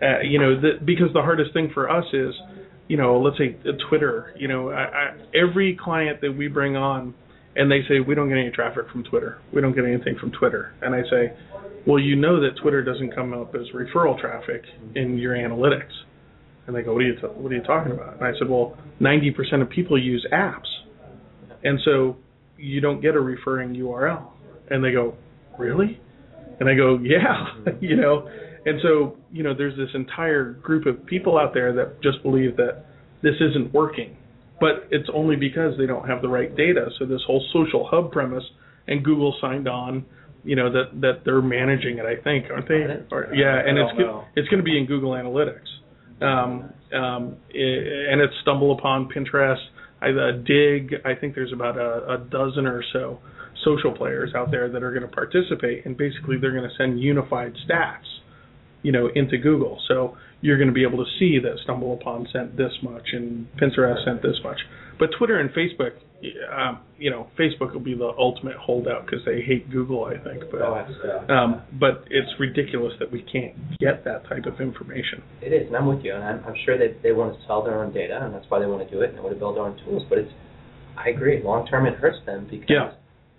uh, 0.02 0.20
you 0.20 0.38
know, 0.38 0.60
the, 0.60 0.84
because 0.84 1.08
the 1.14 1.22
hardest 1.22 1.54
thing 1.54 1.70
for 1.72 1.88
us 1.90 2.04
is, 2.12 2.34
you 2.88 2.98
know, 2.98 3.18
let's 3.20 3.38
say 3.38 3.56
uh, 3.64 3.72
Twitter. 3.88 4.34
You 4.36 4.48
know, 4.48 4.68
I, 4.68 4.82
I, 4.82 5.16
every 5.34 5.78
client 5.82 6.20
that 6.20 6.36
we 6.36 6.48
bring 6.48 6.76
on 6.76 7.14
and 7.56 7.70
they 7.70 7.80
say 7.88 8.00
we 8.00 8.14
don't 8.14 8.28
get 8.28 8.38
any 8.38 8.50
traffic 8.50 8.84
from 8.90 9.04
Twitter. 9.04 9.40
We 9.52 9.60
don't 9.60 9.74
get 9.74 9.84
anything 9.84 10.16
from 10.18 10.30
Twitter. 10.32 10.72
And 10.82 10.94
I 10.94 11.02
say, 11.10 11.32
well, 11.86 11.98
you 11.98 12.16
know 12.16 12.40
that 12.40 12.60
Twitter 12.60 12.82
doesn't 12.84 13.14
come 13.14 13.32
up 13.32 13.54
as 13.54 13.62
referral 13.74 14.18
traffic 14.20 14.62
in 14.94 15.18
your 15.18 15.34
analytics. 15.34 15.92
And 16.66 16.76
they 16.76 16.82
go, 16.82 16.92
what 16.92 17.02
are 17.02 17.06
you 17.06 17.14
t- 17.16 17.26
what 17.26 17.50
are 17.50 17.54
you 17.54 17.62
talking 17.62 17.92
about? 17.92 18.14
And 18.14 18.24
I 18.24 18.32
said, 18.38 18.48
well, 18.48 18.76
90% 19.00 19.62
of 19.62 19.70
people 19.70 20.00
use 20.00 20.24
apps, 20.32 20.68
and 21.64 21.80
so 21.84 22.16
you 22.58 22.80
don't 22.80 23.00
get 23.00 23.16
a 23.16 23.20
referring 23.20 23.74
URL. 23.74 24.28
And 24.68 24.84
they 24.84 24.92
go, 24.92 25.14
really? 25.58 25.98
And 26.60 26.68
I 26.68 26.74
go, 26.74 26.98
yeah, 27.02 27.72
you 27.80 27.96
know. 27.96 28.28
And 28.66 28.78
so 28.82 29.16
you 29.32 29.42
know, 29.42 29.54
there's 29.54 29.76
this 29.76 29.88
entire 29.94 30.52
group 30.52 30.86
of 30.86 31.04
people 31.06 31.38
out 31.38 31.54
there 31.54 31.72
that 31.74 32.02
just 32.02 32.22
believe 32.22 32.56
that 32.56 32.84
this 33.22 33.34
isn't 33.40 33.72
working, 33.72 34.16
but 34.60 34.86
it's 34.90 35.08
only 35.12 35.36
because 35.36 35.76
they 35.78 35.86
don't 35.86 36.06
have 36.06 36.22
the 36.22 36.28
right 36.28 36.54
data. 36.54 36.90
So 36.98 37.06
this 37.06 37.20
whole 37.26 37.44
social 37.52 37.88
hub 37.90 38.12
premise, 38.12 38.44
and 38.86 39.04
Google 39.04 39.34
signed 39.40 39.68
on 39.68 40.04
you 40.44 40.56
know 40.56 40.72
that 40.72 41.00
that 41.00 41.22
they're 41.24 41.42
managing 41.42 41.98
it. 41.98 42.04
I 42.04 42.22
think, 42.22 42.46
aren't 42.50 42.68
they? 42.68 42.84
Or, 43.10 43.32
yeah, 43.34 43.60
and 43.64 43.78
it's 43.78 43.98
go- 43.98 44.24
it's 44.36 44.48
going 44.48 44.58
to 44.58 44.64
be 44.64 44.78
in 44.78 44.86
Google 44.86 45.12
Analytics, 45.12 45.68
um, 46.22 46.72
um, 46.94 47.36
i 47.54 48.12
and 48.12 48.20
it's 48.20 48.34
StumbleUpon 48.46 49.08
Pinterest, 49.12 49.62
I, 50.00 50.10
uh, 50.10 50.42
Digg. 50.44 50.94
I 51.04 51.14
think 51.14 51.34
there's 51.34 51.52
about 51.52 51.76
a, 51.76 52.14
a 52.14 52.18
dozen 52.30 52.66
or 52.66 52.82
so 52.92 53.20
social 53.64 53.92
players 53.92 54.32
out 54.34 54.50
there 54.50 54.70
that 54.70 54.82
are 54.82 54.90
going 54.90 55.08
to 55.08 55.14
participate, 55.14 55.84
and 55.84 55.96
basically 55.96 56.36
they're 56.40 56.52
going 56.54 56.68
to 56.68 56.74
send 56.76 57.00
unified 57.00 57.52
stats, 57.68 58.08
you 58.82 58.92
know, 58.92 59.10
into 59.14 59.36
Google. 59.38 59.78
So 59.88 60.16
you're 60.40 60.56
going 60.56 60.68
to 60.68 60.74
be 60.74 60.82
able 60.84 60.98
to 61.04 61.10
see 61.18 61.38
that 61.38 61.56
StumbleUpon 61.66 62.32
sent 62.32 62.56
this 62.56 62.72
much 62.82 63.08
and 63.12 63.46
Pinterest 63.60 64.04
sent 64.04 64.22
this 64.22 64.36
much. 64.42 64.58
But 64.98 65.10
Twitter 65.16 65.38
and 65.40 65.50
Facebook, 65.50 65.92
um, 66.52 66.80
you 66.98 67.10
know, 67.10 67.28
Facebook 67.38 67.72
will 67.72 67.80
be 67.80 67.94
the 67.94 68.12
ultimate 68.18 68.56
holdout 68.56 69.06
because 69.06 69.20
they 69.24 69.40
hate 69.40 69.70
Google, 69.70 70.04
I 70.04 70.18
think. 70.18 70.44
But 70.50 70.60
Oh, 70.60 71.32
um, 71.32 71.62
but 71.78 72.04
it's 72.10 72.28
ridiculous 72.38 72.92
that 73.00 73.10
we 73.10 73.22
can't 73.22 73.54
get 73.78 74.04
that 74.04 74.28
type 74.28 74.44
of 74.44 74.60
information. 74.60 75.22
It 75.40 75.52
is, 75.52 75.68
and 75.68 75.76
I'm 75.76 75.86
with 75.86 76.04
you, 76.04 76.14
and 76.14 76.22
I'm, 76.22 76.44
I'm 76.44 76.54
sure 76.66 76.76
that 76.76 77.02
they 77.02 77.12
want 77.12 77.38
to 77.38 77.46
sell 77.46 77.64
their 77.64 77.82
own 77.82 77.92
data, 77.94 78.20
and 78.22 78.34
that's 78.34 78.44
why 78.48 78.58
they 78.58 78.66
want 78.66 78.86
to 78.86 78.94
do 78.94 79.00
it, 79.00 79.08
and 79.10 79.16
they 79.18 79.22
want 79.22 79.34
to 79.34 79.38
build 79.38 79.56
their 79.56 79.64
own 79.64 79.78
tools. 79.84 80.02
But 80.08 80.18
it's, 80.18 80.32
I 80.96 81.08
agree, 81.08 81.42
long 81.42 81.66
term 81.66 81.86
it 81.86 81.94
hurts 81.94 82.18
them 82.26 82.46
because, 82.50 82.68
Yeah. 82.68 82.92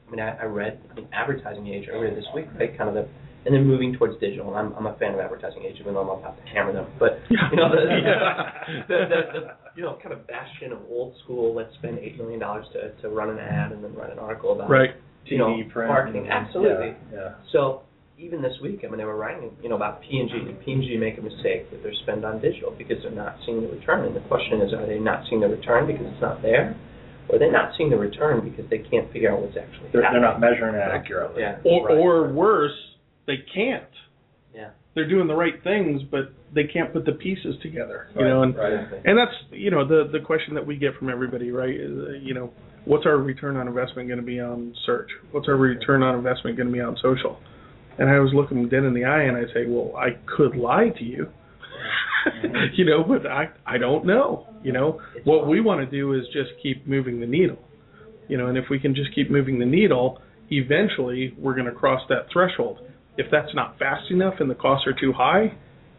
I 0.07 0.11
mean, 0.11 0.19
I, 0.19 0.35
I 0.41 0.43
read 0.45 0.81
the 0.95 1.05
advertising 1.13 1.67
age 1.67 1.87
earlier 1.91 2.13
this 2.13 2.25
week, 2.35 2.47
right? 2.59 2.75
Kind 2.77 2.89
of 2.89 2.95
the, 2.95 3.07
and 3.45 3.55
then 3.55 3.65
moving 3.65 3.93
towards 3.97 4.19
digital. 4.19 4.47
And 4.49 4.57
I'm, 4.57 4.73
I'm 4.77 4.85
a 4.85 4.95
fan 4.97 5.13
of 5.13 5.19
advertising 5.19 5.63
age, 5.63 5.77
even 5.79 5.93
though 5.93 6.01
I'm 6.01 6.19
about 6.19 6.37
to 6.37 6.43
hammer 6.51 6.73
them. 6.73 6.85
But 6.99 7.19
you 7.29 7.57
know, 7.57 7.69
the, 7.73 7.81
Yeah. 7.89 8.83
the, 8.87 8.97
the, 9.09 9.39
the, 9.39 9.47
you 9.75 9.83
know, 9.83 9.97
kind 10.01 10.13
of 10.13 10.27
bastion 10.27 10.71
of 10.71 10.79
old 10.89 11.15
school. 11.23 11.55
Let's 11.55 11.73
spend 11.75 11.99
eight 11.99 12.17
million 12.17 12.39
dollars 12.39 12.65
to 12.73 12.91
to 13.01 13.09
run 13.09 13.29
an 13.29 13.39
ad 13.39 13.71
and 13.71 13.83
then 13.83 13.93
write 13.95 14.11
an 14.11 14.19
article 14.19 14.53
about 14.53 14.69
it. 14.69 14.73
Right. 14.73 14.89
You 15.25 15.37
know, 15.37 15.47
TV, 15.47 15.69
print, 15.71 15.89
marketing, 15.89 16.27
absolutely. 16.29 16.93
Yeah, 17.13 17.17
yeah. 17.17 17.29
So 17.51 17.81
even 18.17 18.41
this 18.41 18.53
week, 18.61 18.81
I 18.83 18.87
mean, 18.89 18.97
they 18.97 19.05
were 19.05 19.15
writing, 19.17 19.51
you 19.63 19.69
know, 19.69 19.75
about 19.75 20.01
P&G. 20.01 20.29
Did 20.45 20.59
P&G 20.65 20.97
make 20.97 21.17
a 21.17 21.21
mistake 21.21 21.65
with 21.71 21.81
their 21.83 21.93
spend 22.03 22.25
on 22.25 22.41
digital 22.41 22.73
because 22.77 22.97
they're 23.01 23.11
not 23.11 23.35
seeing 23.45 23.61
the 23.61 23.67
return? 23.67 24.05
And 24.05 24.15
the 24.15 24.19
question 24.21 24.61
is, 24.61 24.73
are 24.73 24.85
they 24.85 24.99
not 24.99 25.23
seeing 25.29 25.41
the 25.41 25.47
return 25.47 25.85
because 25.87 26.05
it's 26.05 26.21
not 26.21 26.41
there, 26.41 26.75
or 27.29 27.37
they're 27.39 27.51
not 27.51 27.71
seeing 27.77 27.89
the 27.89 27.97
return 27.97 28.41
because 28.47 28.69
they 28.69 28.79
can't 28.79 29.11
figure 29.13 29.31
out 29.31 29.41
what's 29.41 29.57
actually 29.57 29.89
They're, 29.93 30.01
they're 30.01 30.21
not 30.21 30.39
measuring 30.41 30.75
it 30.75 30.79
accurately. 30.81 31.41
Yeah. 31.41 31.57
Or 31.65 31.87
Right. 31.87 31.97
or 31.97 32.33
worse, 32.33 32.77
they 33.27 33.37
can't. 33.53 33.83
Yeah. 34.55 34.69
They're 34.95 35.07
doing 35.09 35.27
the 35.27 35.35
right 35.35 35.63
things, 35.63 36.01
but 36.09 36.33
they 36.53 36.65
can't 36.65 36.91
put 36.91 37.05
the 37.05 37.13
pieces 37.13 37.55
together. 37.61 38.07
You 38.15 38.23
Right, 38.23 38.29
know, 38.29 38.43
and 38.43 38.55
right. 38.57 39.01
And 39.05 39.17
that's 39.17 39.31
you 39.51 39.71
know 39.71 39.87
the 39.87 40.09
the 40.11 40.19
question 40.19 40.53
that 40.55 40.65
we 40.67 40.75
get 40.75 40.95
from 40.97 41.09
everybody, 41.09 41.51
right? 41.51 41.73
Is 41.73 41.91
uh, 41.97 42.11
you 42.21 42.33
know 42.33 42.51
what's 42.85 43.05
our 43.05 43.17
return 43.17 43.55
on 43.57 43.67
investment 43.67 44.07
going 44.09 44.19
to 44.19 44.25
be 44.25 44.39
on 44.41 44.73
search? 44.85 45.09
What's 45.31 45.47
our 45.47 45.55
return 45.55 46.03
on 46.03 46.15
investment 46.15 46.57
going 46.57 46.67
to 46.67 46.73
be 46.73 46.81
on 46.81 46.97
social? 47.01 47.39
And 47.97 48.09
I 48.09 48.19
was 48.19 48.31
looking 48.33 48.57
them 48.57 48.69
dead 48.69 48.83
in 48.83 48.93
the 48.93 49.05
eye, 49.05 49.23
and 49.23 49.37
I 49.37 49.43
say, 49.53 49.65
well, 49.67 49.95
I 49.95 50.17
could 50.35 50.55
lie 50.55 50.89
to 50.97 51.03
you, 51.03 51.27
you 52.73 52.85
know, 52.85 53.03
but 53.03 53.25
I 53.25 53.49
I 53.65 53.77
don't 53.77 54.05
know. 54.05 54.47
You 54.63 54.73
know, 54.73 54.99
It's 55.15 55.25
what 55.25 55.41
fine. 55.41 55.49
we 55.49 55.61
want 55.61 55.79
to 55.81 55.89
do 55.89 56.13
is 56.13 56.25
just 56.33 56.49
keep 56.61 56.85
moving 56.87 57.19
the 57.19 57.25
needle. 57.27 57.57
You 58.27 58.37
know, 58.37 58.47
and 58.47 58.57
if 58.57 58.65
we 58.69 58.79
can 58.79 58.93
just 58.95 59.13
keep 59.15 59.29
moving 59.31 59.57
the 59.59 59.65
needle, 59.65 60.19
eventually 60.51 61.33
we're 61.37 61.53
going 61.55 61.65
to 61.65 61.71
cross 61.73 62.01
that 62.09 62.27
threshold. 62.31 62.79
If 63.21 63.27
that's 63.31 63.53
not 63.53 63.77
fast 63.77 64.09
enough 64.09 64.35
and 64.39 64.49
the 64.49 64.55
costs 64.55 64.87
are 64.87 64.93
too 64.99 65.13
high, 65.13 65.53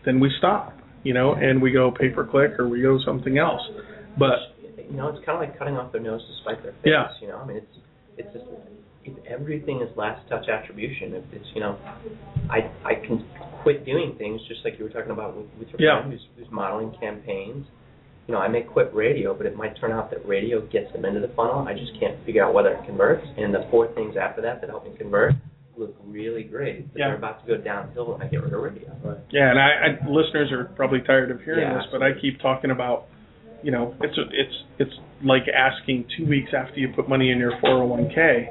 then 0.05 0.19
we 0.21 0.29
stop. 0.39 0.75
You 1.05 1.15
know, 1.15 1.35
and 1.35 1.61
we 1.61 1.73
go 1.73 1.91
pay 1.91 2.11
per 2.11 2.25
click 2.25 2.59
or 2.59 2.69
we 2.69 2.81
go 2.83 2.99
something 3.05 3.39
else. 3.39 3.63
But 4.19 4.55
you 4.91 4.97
know, 4.97 5.09
it's 5.09 5.25
kind 5.25 5.37
of 5.43 5.49
like 5.49 5.59
cutting 5.59 5.77
off 5.77 5.91
their 5.93 6.01
nose 6.03 6.21
to 6.21 6.33
spite 6.43 6.63
their 6.63 6.73
face. 6.73 6.93
Yeah. 6.95 7.09
You 7.21 7.29
know, 7.29 7.39
I 7.39 7.47
mean, 7.47 7.57
it's 7.59 7.75
it's 8.19 8.33
just 8.33 8.45
if 9.05 9.15
everything 9.27 9.81
is 9.83 9.91
last 9.97 10.29
touch 10.29 10.47
attribution. 10.49 11.15
If 11.15 11.25
it's 11.33 11.47
you 11.55 11.61
know, 11.61 11.77
I 12.51 12.71
I 12.85 12.95
can 12.95 13.25
quit 13.63 13.85
doing 13.85 14.15
things 14.19 14.41
just 14.49 14.61
like 14.65 14.75
you 14.79 14.85
were 14.85 14.91
talking 14.91 15.11
about 15.11 15.37
with, 15.37 15.47
with 15.59 15.69
your 15.71 15.81
Yeah. 15.81 16.01
friend 16.03 16.13
who's, 16.13 16.27
who's 16.37 16.53
modeling 16.53 16.95
campaigns. 17.01 17.67
You 18.29 18.35
know, 18.35 18.41
I 18.41 18.47
may 18.47 18.63
quit 18.63 18.95
radio, 18.95 19.35
but 19.35 19.47
it 19.47 19.57
might 19.57 19.75
turn 19.81 19.91
out 19.91 20.11
that 20.11 20.25
radio 20.27 20.61
gets 20.67 20.93
them 20.93 21.05
into 21.05 21.19
the 21.19 21.33
funnel. 21.35 21.67
I 21.67 21.75
just 21.75 21.99
can't 21.99 22.15
figure 22.25 22.45
out 22.45 22.55
whether 22.55 22.71
it 22.71 22.85
converts. 22.87 23.27
And 23.37 23.53
the 23.53 23.67
four 23.71 23.93
things 23.95 24.15
after 24.17 24.41
that 24.43 24.61
that 24.61 24.71
help 24.71 24.85
me 24.85 24.93
convert 24.97 25.33
look 25.77 25.95
really 26.05 26.43
great. 26.45 26.93
But 26.93 26.99
Yeah. 26.99 27.09
they're 27.09 27.17
about 27.17 27.47
to 27.47 27.57
go 27.57 27.63
downhill 27.63 28.13
when 28.13 28.23
I 28.23 28.27
get 28.27 28.43
rid 28.43 28.53
of 28.53 28.61
radio. 28.61 28.91
Yeah, 29.31 29.51
and 29.51 29.59
I, 29.59 29.71
I 29.71 30.09
listeners 30.09 30.53
are 30.53 30.65
probably 30.77 31.01
tired 31.01 31.31
of 31.31 31.41
hearing 31.43 31.61
Yeah, 31.61 31.79
this, 31.79 31.87
but 31.91 32.03
I 32.03 32.13
keep 32.21 32.41
talking 32.41 32.71
about, 32.71 33.07
you 33.63 33.71
know, 33.71 33.95
it's 34.01 34.17
a, 34.19 34.23
it's 34.33 34.55
it's 34.79 34.95
like 35.25 35.45
asking 35.49 36.07
two 36.17 36.27
weeks 36.27 36.51
after 36.57 36.79
you 36.81 36.89
put 36.95 37.09
money 37.09 37.31
in 37.31 37.39
your 37.39 37.53
401k, 37.61 38.49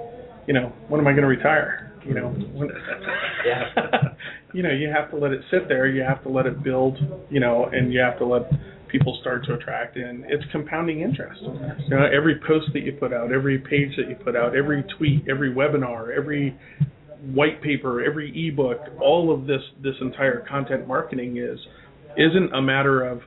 you 0.48 0.54
know, 0.54 0.72
when 0.88 1.00
am 1.00 1.08
I 1.08 1.12
going 1.12 1.24
to 1.24 1.28
retire? 1.28 1.92
You 2.06 2.16
know, 2.16 2.30
when, 2.30 2.70
Yeah. 3.46 3.70
you 4.54 4.64
know, 4.64 4.72
you 4.72 4.90
have 4.90 5.12
to 5.12 5.18
let 5.18 5.32
it 5.32 5.42
sit 5.52 5.68
there. 5.68 5.88
You 5.88 6.02
have 6.02 6.24
to 6.24 6.30
let 6.30 6.46
it 6.48 6.64
build. 6.64 6.98
You 7.30 7.40
know, 7.40 7.66
and 7.66 7.94
you 7.94 8.00
have 8.00 8.18
to 8.20 8.26
let 8.26 8.50
people 8.88 9.18
start 9.22 9.46
to 9.46 9.54
attract 9.54 9.98
in. 9.98 10.26
It's 10.28 10.44
compounding 10.52 11.02
interest. 11.02 11.42
You 11.42 11.90
know, 11.96 12.06
every 12.06 12.40
post 12.48 12.68
that 12.74 12.82
you 12.82 12.94
put 12.94 13.14
out, 13.14 13.32
every 13.32 13.58
page 13.60 13.96
that 13.98 14.10
you 14.10 14.16
put 14.16 14.36
out, 14.36 14.56
every 14.56 14.84
tweet, 14.98 15.28
every 15.30 15.54
webinar, 15.54 16.16
every 16.16 16.58
white 17.22 17.62
paper, 17.62 18.04
every 18.04 18.48
ebook, 18.48 18.80
all 19.00 19.34
of 19.34 19.48
this 19.48 19.62
this 19.82 19.96
entire 20.02 20.46
content 20.48 20.88
marketing 20.88 21.38
is 21.38 21.60
isn't 22.18 22.54
a 22.54 22.62
matter 22.62 23.04
of 23.04 23.22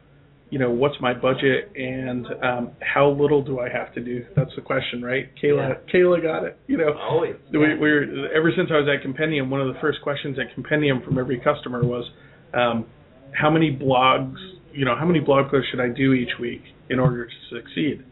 you 0.50 0.58
know 0.58 0.70
what's 0.70 0.94
my 1.00 1.12
budget 1.12 1.72
and 1.74 2.26
um, 2.42 2.70
how 2.80 3.10
little 3.10 3.42
do 3.42 3.60
I 3.60 3.68
have 3.68 3.94
to 3.94 4.00
do. 4.00 4.24
That's 4.36 4.50
the 4.56 4.62
question, 4.62 5.02
right? 5.02 5.30
Kayla, 5.42 5.78
Kayla 5.92 6.22
got 6.22 6.44
it. 6.44 6.58
You 6.66 6.78
know, 6.78 6.92
Always. 6.98 7.36
we, 7.50 7.58
we 7.58 7.76
were 7.78 8.28
ever 8.34 8.52
since 8.56 8.68
I 8.70 8.78
was 8.78 8.88
at 8.88 9.02
Compendium. 9.02 9.50
One 9.50 9.60
of 9.60 9.72
the 9.72 9.80
first 9.80 9.98
questions 10.02 10.38
at 10.38 10.54
Compendium 10.54 11.02
from 11.02 11.18
every 11.18 11.40
customer 11.40 11.84
was, 11.84 12.04
um, 12.52 12.86
how 13.32 13.50
many 13.50 13.76
blogs, 13.76 14.36
you 14.72 14.84
know, 14.84 14.94
how 14.96 15.06
many 15.06 15.18
blog 15.20 15.50
posts 15.50 15.70
should 15.70 15.80
I 15.80 15.88
do 15.88 16.12
each 16.12 16.38
week 16.40 16.62
in 16.88 17.00
order 17.00 17.26
to 17.26 17.56
succeed? 17.56 18.04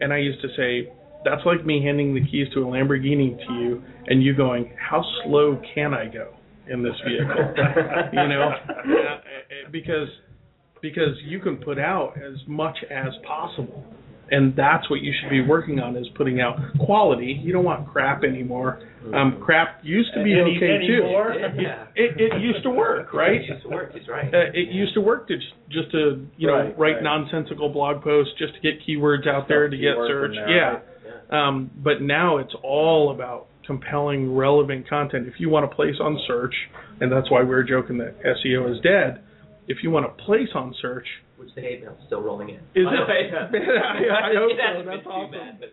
And 0.00 0.12
I 0.12 0.18
used 0.18 0.40
to 0.42 0.48
say, 0.56 0.90
that's 1.24 1.42
like 1.44 1.64
me 1.64 1.82
handing 1.82 2.14
the 2.14 2.20
keys 2.26 2.48
to 2.54 2.60
a 2.60 2.64
Lamborghini 2.64 3.36
to 3.46 3.52
you, 3.54 3.82
and 4.06 4.22
you 4.22 4.34
going, 4.34 4.72
how 4.78 5.04
slow 5.24 5.60
can 5.74 5.94
I 5.94 6.06
go 6.06 6.34
in 6.68 6.82
this 6.82 6.94
vehicle? 7.06 7.54
you 8.12 8.28
know, 8.28 8.52
Uh, 8.52 9.70
because 9.70 10.08
because 10.80 11.16
you 11.24 11.38
can 11.38 11.56
put 11.56 11.78
out 11.78 12.14
as 12.16 12.36
much 12.46 12.76
as 12.90 13.12
possible 13.26 13.84
and 14.30 14.54
that's 14.56 14.88
what 14.90 15.00
you 15.00 15.12
should 15.20 15.30
be 15.30 15.40
working 15.40 15.78
on 15.78 15.96
is 15.96 16.06
putting 16.16 16.40
out 16.40 16.56
quality 16.84 17.38
you 17.42 17.52
don't 17.52 17.64
want 17.64 17.86
crap 17.92 18.24
anymore 18.24 18.80
um 19.14 19.40
crap 19.44 19.80
used 19.84 20.10
to 20.14 20.22
be 20.24 20.32
Any- 20.32 20.56
okay 20.56 20.86
too? 20.86 21.62
Yeah. 21.62 21.86
it 21.94 22.20
it 22.20 22.40
used 22.40 22.62
to 22.64 22.70
work 22.70 23.12
right 23.12 23.42
It 23.42 23.48
used 23.48 23.62
to 23.62 23.68
work. 23.68 23.92
He's 23.94 24.08
right. 24.08 24.32
uh, 24.32 24.50
it 24.54 24.68
used 24.72 24.94
to 24.94 25.00
work 25.00 25.28
to 25.28 25.36
just, 25.36 25.52
just 25.70 25.90
to 25.92 26.26
you 26.36 26.46
know 26.48 26.72
write 26.78 26.94
right. 26.94 27.02
nonsensical 27.02 27.68
blog 27.68 28.02
posts 28.02 28.32
just 28.38 28.54
to 28.54 28.60
get 28.60 28.80
keywords 28.86 29.26
out 29.28 29.48
there 29.48 29.68
to 29.68 29.76
get 29.76 29.94
search 29.96 30.34
there, 30.34 30.48
yeah 30.50 30.68
right. 30.74 30.82
Um, 31.32 31.70
but 31.82 32.02
now 32.02 32.38
it's 32.38 32.54
all 32.62 33.10
about 33.14 33.46
compelling, 33.66 34.34
relevant 34.34 34.88
content. 34.88 35.26
If 35.26 35.34
you 35.38 35.48
want 35.48 35.68
to 35.70 35.74
place 35.74 35.94
on 36.00 36.18
search, 36.26 36.54
and 37.00 37.10
that's 37.10 37.30
why 37.30 37.40
we 37.40 37.48
were 37.48 37.62
joking 37.64 37.98
that 37.98 38.14
SEO 38.22 38.70
is 38.74 38.80
dead. 38.82 39.22
If 39.68 39.78
you 39.82 39.90
want 39.90 40.06
to 40.06 40.24
place 40.24 40.48
on 40.54 40.74
search, 40.82 41.06
Which 41.38 41.48
the 41.54 41.60
hate 41.62 41.80
mail's 41.82 41.98
still 42.06 42.20
rolling 42.20 42.50
in. 42.50 42.56
Is 42.56 42.60
it? 42.74 42.84
I- 42.84 43.46
I 44.30 44.34
hope 44.36 44.50
so. 44.50 44.84
That's 44.90 45.06
awesome. 45.06 45.30
bad, 45.32 45.60
but 45.60 45.72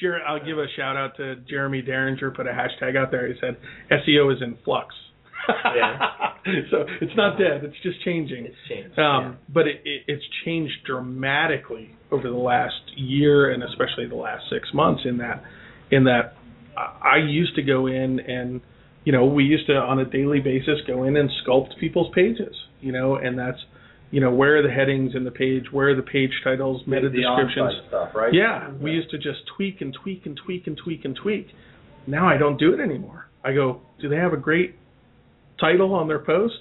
Jer- 0.00 0.20
I'll 0.26 0.44
give 0.44 0.58
a 0.58 0.66
shout 0.76 0.96
out 0.96 1.16
to 1.18 1.36
Jeremy 1.48 1.80
Derringer. 1.82 2.32
Put 2.32 2.46
a 2.46 2.50
hashtag 2.50 2.96
out 2.96 3.10
there. 3.10 3.28
He 3.28 3.34
said 3.40 3.56
SEO 3.90 4.34
is 4.34 4.42
in 4.42 4.58
flux. 4.64 4.94
Yeah. 5.48 5.98
so 6.70 6.84
it's 7.00 7.16
not 7.16 7.38
dead. 7.38 7.64
It's 7.64 7.80
just 7.82 8.02
changing. 8.04 8.46
it's 8.46 8.56
changed. 8.68 8.98
Um, 8.98 9.38
but 9.48 9.66
it, 9.66 9.80
it, 9.84 10.02
it's 10.08 10.24
changed 10.44 10.74
dramatically 10.86 11.90
over 12.10 12.28
the 12.28 12.36
last 12.36 12.80
year 12.96 13.50
and 13.50 13.62
especially 13.62 14.06
the 14.08 14.16
last 14.16 14.44
six 14.50 14.68
months. 14.74 15.02
In 15.04 15.18
that, 15.18 15.42
in 15.90 16.04
that, 16.04 16.34
I 16.76 17.14
I 17.14 17.16
used 17.18 17.54
to 17.56 17.62
go 17.62 17.86
in 17.86 18.20
and, 18.20 18.60
you 19.04 19.12
know, 19.12 19.26
we 19.26 19.44
used 19.44 19.66
to 19.66 19.74
on 19.74 19.98
a 19.98 20.04
daily 20.04 20.40
basis 20.40 20.80
go 20.86 21.04
in 21.04 21.16
and 21.16 21.30
sculpt 21.44 21.78
people's 21.78 22.12
pages, 22.14 22.54
you 22.80 22.92
know, 22.92 23.16
and 23.16 23.38
that's, 23.38 23.58
you 24.10 24.20
know, 24.20 24.30
where 24.30 24.58
are 24.58 24.62
the 24.62 24.72
headings 24.72 25.14
in 25.14 25.24
the 25.24 25.30
page, 25.30 25.64
where 25.72 25.90
are 25.90 25.96
the 25.96 26.02
page 26.02 26.32
titles, 26.44 26.82
meta 26.86 27.08
the 27.08 27.22
descriptions. 27.22 27.72
stuff, 27.88 28.10
right? 28.14 28.32
Yeah, 28.32 28.70
we 28.80 28.92
used 28.92 29.10
to 29.10 29.16
just 29.16 29.40
tweak 29.56 29.80
and 29.80 29.94
tweak 30.02 30.26
and 30.26 30.38
tweak 30.44 30.66
and 30.66 30.76
tweak 30.76 31.04
and 31.04 31.16
tweak. 31.16 31.48
Now 32.06 32.28
I 32.28 32.36
don't 32.36 32.58
do 32.58 32.74
it 32.74 32.80
anymore. 32.80 33.28
I 33.44 33.52
go, 33.52 33.80
do 34.00 34.08
they 34.08 34.16
have 34.16 34.32
a 34.32 34.36
great 34.36 34.76
title 35.62 35.94
on 35.94 36.08
their 36.08 36.18
post? 36.18 36.54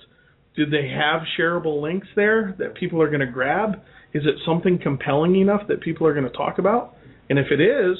Do 0.56 0.66
they 0.66 0.90
have 0.90 1.22
shareable 1.38 1.82
links 1.82 2.08
there 2.16 2.56
that 2.60 2.76
people 2.76 3.02
are 3.02 3.08
going 3.08 3.22
to 3.22 3.32
grab? 3.32 3.82
Is 4.14 4.24
it 4.26 4.36
something 4.46 4.80
compelling 4.82 5.36
enough 5.36 5.62
that 5.68 5.82
people 5.82 6.08
are 6.08 6.14
going 6.14 6.30
to 6.30 6.38
talk 6.38 6.60
about? 6.60 6.96
And 7.30 7.40
if 7.40 7.48
it 7.52 7.62
is, 7.62 7.98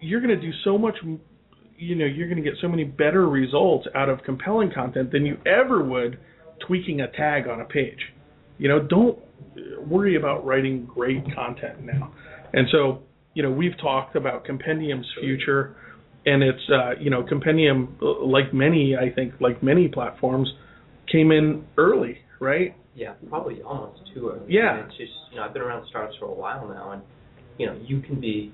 you're 0.00 0.20
going 0.20 0.34
to 0.34 0.40
do 0.40 0.52
so 0.64 0.78
much 0.78 0.94
you 1.80 1.96
know, 1.96 2.04
you're 2.04 2.28
going 2.28 2.42
to 2.42 2.48
get 2.48 2.58
so 2.60 2.68
many 2.68 2.84
better 2.84 3.26
results 3.26 3.86
out 3.94 4.10
of 4.10 4.22
compelling 4.24 4.70
content 4.72 5.10
than 5.10 5.24
you 5.24 5.38
ever 5.46 5.82
would 5.82 6.18
tweaking 6.66 7.00
a 7.00 7.10
tag 7.10 7.48
on 7.48 7.62
a 7.62 7.64
page. 7.64 7.98
You 8.58 8.68
know, 8.68 8.80
don't 8.80 9.18
worry 9.88 10.16
about 10.16 10.44
writing 10.44 10.84
great 10.84 11.24
content 11.34 11.82
now. 11.82 12.12
And 12.52 12.68
so, 12.70 13.00
you 13.32 13.42
know, 13.42 13.50
we've 13.50 13.76
talked 13.80 14.14
about 14.14 14.44
Compendium's 14.44 15.06
future, 15.20 15.76
and 16.26 16.42
it's, 16.42 16.68
uh, 16.70 16.92
you 17.00 17.10
know, 17.10 17.22
Compendium, 17.22 17.96
like 18.00 18.52
many, 18.52 18.96
I 18.96 19.10
think, 19.14 19.34
like 19.40 19.62
many 19.62 19.88
platforms, 19.88 20.48
came 21.10 21.32
in 21.32 21.64
early, 21.78 22.18
right? 22.40 22.74
Yeah, 22.94 23.14
probably 23.28 23.62
almost 23.62 24.00
too 24.14 24.28
early. 24.30 24.46
Yeah. 24.52 24.60
I 24.70 24.76
mean, 24.76 24.84
it's 24.86 24.96
just 24.96 25.12
you 25.30 25.36
know 25.36 25.44
I've 25.44 25.52
been 25.52 25.62
around 25.62 25.86
startups 25.88 26.16
for 26.18 26.26
a 26.26 26.34
while 26.34 26.68
now, 26.68 26.92
and 26.92 27.02
you 27.58 27.66
know 27.66 27.78
you 27.82 28.00
can 28.00 28.20
be 28.20 28.52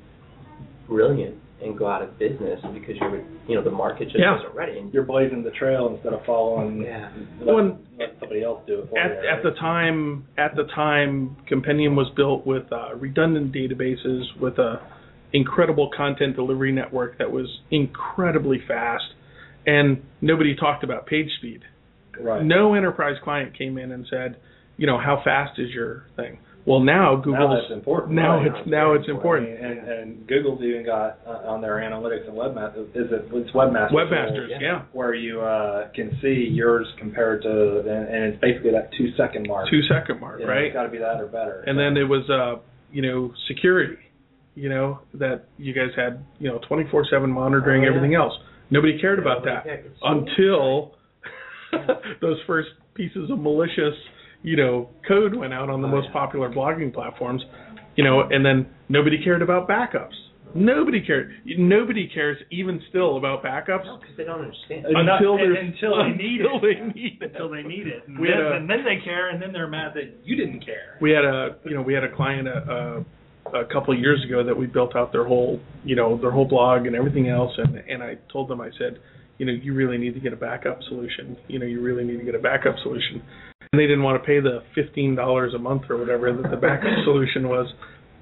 brilliant 0.88 1.36
and 1.62 1.76
go 1.76 1.88
out 1.88 2.02
of 2.02 2.18
business 2.18 2.60
because 2.74 2.96
you're 3.00 3.22
you 3.48 3.54
know 3.54 3.64
the 3.64 3.70
market 3.70 4.04
just 4.04 4.18
Yeah. 4.18 4.38
isn't 4.38 4.54
ready. 4.54 4.78
And 4.78 4.92
You're 4.92 5.04
blazing 5.04 5.42
the 5.42 5.50
trail 5.52 5.88
instead 5.94 6.12
of 6.12 6.24
following. 6.26 6.82
yeah, 6.82 7.10
Let, 7.40 7.46
Well, 7.54 7.78
let 7.98 8.16
somebody 8.20 8.42
else 8.44 8.60
do 8.66 8.80
it 8.80 8.90
for 8.90 8.98
at, 8.98 9.22
you. 9.22 9.28
at 9.28 9.42
the 9.42 9.52
time 9.58 10.26
at 10.36 10.54
the 10.54 10.64
time 10.74 11.36
compendium 11.48 11.96
was 11.96 12.08
built 12.14 12.46
with 12.46 12.70
uh, 12.72 12.94
redundant 12.96 13.52
databases 13.54 14.24
with 14.38 14.58
a 14.58 14.80
incredible 15.32 15.90
content 15.96 16.36
delivery 16.36 16.72
network 16.72 17.18
that 17.18 17.30
was 17.30 17.46
incredibly 17.70 18.60
fast 18.66 19.04
and 19.66 20.02
nobody 20.20 20.54
talked 20.54 20.84
about 20.84 21.06
page 21.06 21.28
speed 21.38 21.62
right. 22.20 22.44
no 22.44 22.74
enterprise 22.74 23.16
client 23.24 23.56
came 23.56 23.76
in 23.78 23.92
and 23.92 24.06
said 24.10 24.36
you 24.76 24.86
know 24.86 24.98
how 24.98 25.20
fast 25.24 25.58
is 25.58 25.70
your 25.70 26.04
thing 26.16 26.38
well 26.64 26.80
now 26.80 27.16
Google. 27.16 27.32
now 27.48 27.54
that's 27.60 27.72
important. 27.72 28.14
now 28.14 28.36
right? 28.38 28.46
it's 28.46 28.68
now 28.68 28.92
it's 28.94 29.08
important 29.08 29.48
I 29.50 29.68
mean, 29.68 29.78
and, 29.78 29.88
and 29.88 30.26
Google's 30.26 30.62
even 30.62 30.84
got 30.86 31.18
uh, 31.26 31.50
on 31.50 31.60
their 31.60 31.76
analytics 31.76 32.26
and 32.28 32.36
webmaster 32.36 32.88
is 32.90 33.10
it 33.10 33.28
it's 33.32 33.50
webmaster 33.50 33.92
webmasters 33.92 34.48
Yeah. 34.50 34.58
yeah 34.60 34.82
where 34.92 35.14
you 35.14 35.40
uh, 35.40 35.88
can 35.94 36.16
see 36.22 36.48
yours 36.50 36.86
compared 36.98 37.42
to 37.42 37.80
and, 37.80 37.88
and 38.08 38.24
it's 38.32 38.40
basically 38.40 38.70
that 38.72 38.90
two 38.96 39.08
second 39.16 39.46
mark. 39.48 39.68
two 39.70 39.80
second 39.88 40.20
mark 40.20 40.40
You 40.40 40.46
know, 40.46 40.52
right 40.52 40.64
It's 40.66 40.74
got 40.74 40.84
to 40.84 40.88
be 40.90 40.98
that 40.98 41.20
or 41.20 41.26
better. 41.26 41.62
and 41.66 41.76
then 41.78 41.96
it 41.96 42.04
was 42.08 42.28
uh 42.30 42.60
you 42.92 43.02
know 43.02 43.32
security 43.48 43.96
you 44.56 44.68
know 44.68 44.98
that 45.14 45.44
you 45.58 45.72
guys 45.72 45.90
had 45.94 46.24
you 46.40 46.48
know 46.48 46.58
24/7 46.68 47.28
monitoring 47.28 47.82
Oh, 47.82 47.84
yeah. 47.84 47.88
everything 47.94 48.14
else 48.16 48.32
nobody 48.70 48.98
cared 49.00 49.18
about 49.20 49.44
that 49.44 49.62
cared. 49.64 49.86
It's 49.86 50.00
so 50.00 50.06
until 50.08 50.94
those 52.20 52.38
first 52.46 52.70
pieces 52.94 53.30
of 53.30 53.38
malicious 53.38 53.94
you 54.42 54.56
know 54.56 54.88
code 55.06 55.34
went 55.34 55.52
out 55.52 55.68
on 55.70 55.80
the 55.82 55.88
Oh, 55.88 55.92
most 55.92 56.06
yeah. 56.06 56.12
popular 56.12 56.50
blogging 56.50 56.92
platforms 56.92 57.42
you 57.96 58.04
know 58.04 58.22
and 58.30 58.44
then 58.44 58.66
nobody 58.88 59.22
cared 59.22 59.42
about 59.42 59.68
backups 59.68 60.14
nobody 60.54 61.04
cared 61.04 61.32
nobody 61.44 62.08
cares 62.12 62.38
even 62.50 62.80
still 62.88 63.18
about 63.18 63.42
backups 63.44 63.84
no, 63.84 63.98
because 64.00 64.16
they 64.16 64.24
don't 64.24 64.40
understand. 64.40 64.86
Until 64.86 65.36
and- 65.36 65.56
until 65.74 65.96
they 65.98 66.10
need 66.16 66.40
until 66.40 66.58
it. 66.58 66.62
they 66.62 66.80
need 67.00 67.18
it. 67.20 67.30
until 67.32 67.50
they 67.50 67.62
need 67.62 67.86
it, 67.88 68.02
and 68.08 68.16
then, 68.16 68.40
a- 68.40 68.52
and 68.56 68.70
then 68.70 68.84
they 68.84 68.98
care, 69.04 69.28
and 69.28 69.42
then 69.42 69.52
they're 69.52 69.68
mad 69.68 69.92
that 69.94 70.14
you 70.24 70.34
didn't 70.36 70.64
care. 70.64 70.96
we 71.02 71.10
had 71.10 71.24
a 71.26 71.56
you 71.66 71.74
know 71.74 71.82
we 71.82 71.92
had 71.92 72.04
a 72.04 72.14
client 72.14 72.48
a, 72.48 73.04
a, 73.54 73.64
couple 73.64 73.94
of 73.94 74.00
years 74.00 74.24
ago 74.24 74.44
that 74.44 74.56
we 74.56 74.66
built 74.66 74.96
out 74.96 75.12
their 75.12 75.24
whole 75.24 75.60
you 75.84 75.96
know 75.96 76.18
their 76.20 76.30
whole 76.30 76.46
blog 76.46 76.86
and 76.86 76.94
everything 76.96 77.28
else 77.28 77.52
and 77.56 77.76
and 77.76 78.02
I 78.02 78.16
told 78.32 78.48
them 78.48 78.60
I 78.60 78.70
said 78.78 78.98
you 79.38 79.46
know 79.46 79.52
you 79.52 79.74
really 79.74 79.98
need 79.98 80.14
to 80.14 80.20
get 80.20 80.32
a 80.32 80.36
backup 80.36 80.80
solution. 80.88 81.36
You 81.48 81.58
know 81.58 81.66
you 81.66 81.80
really 81.80 82.04
need 82.04 82.18
to 82.18 82.24
get 82.24 82.34
a 82.34 82.40
backup 82.40 82.76
solution. 82.82 83.22
And 83.72 83.80
they 83.80 83.86
didn't 83.86 84.04
want 84.04 84.22
to 84.22 84.26
pay 84.26 84.40
the 84.40 84.62
fifteen 84.74 85.14
dollars 85.14 85.52
a 85.54 85.58
month 85.58 85.82
or 85.90 85.96
whatever 85.96 86.32
that 86.32 86.50
the 86.50 86.56
backup 86.56 86.92
solution 87.04 87.48
was. 87.48 87.72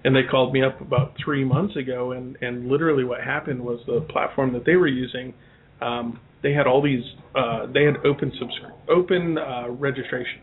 And 0.07 0.15
they 0.15 0.23
called 0.31 0.53
me 0.53 0.63
up 0.63 0.83
about 0.83 1.15
three 1.25 1.45
months 1.45 1.77
ago 1.77 2.13
and 2.13 2.37
and 2.41 2.69
literally 2.69 3.05
what 3.05 3.21
happened 3.21 3.63
was 3.63 3.81
the 3.87 4.07
platform 4.11 4.53
that 4.53 4.65
they 4.65 4.77
were 4.77 4.89
using 4.89 5.35
um, 5.81 6.21
they 6.43 6.53
had 6.53 6.67
all 6.67 6.83
these 6.83 7.03
uh, 7.35 7.67
they 7.73 7.85
had 7.85 7.97
open 8.05 8.31
subscri- 8.41 8.73
open 8.89 9.39
uh, 9.39 9.71
registration. 9.71 10.43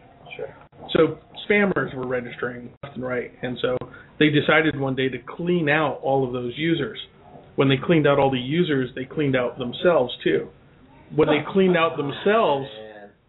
So 0.93 1.17
spammers 1.49 1.93
were 1.95 2.07
registering 2.07 2.71
left 2.83 2.95
and 2.95 3.05
right, 3.05 3.31
and 3.41 3.57
so 3.61 3.77
they 4.19 4.29
decided 4.29 4.79
one 4.79 4.95
day 4.95 5.09
to 5.09 5.17
clean 5.35 5.69
out 5.69 5.99
all 6.03 6.25
of 6.25 6.33
those 6.33 6.53
users. 6.55 6.99
When 7.55 7.69
they 7.69 7.77
cleaned 7.83 8.07
out 8.07 8.17
all 8.19 8.31
the 8.31 8.39
users, 8.39 8.89
they 8.95 9.05
cleaned 9.05 9.35
out 9.35 9.57
themselves 9.57 10.13
too. 10.23 10.49
When 11.15 11.27
they 11.27 11.43
cleaned 11.51 11.75
out 11.75 11.97
themselves, 11.97 12.67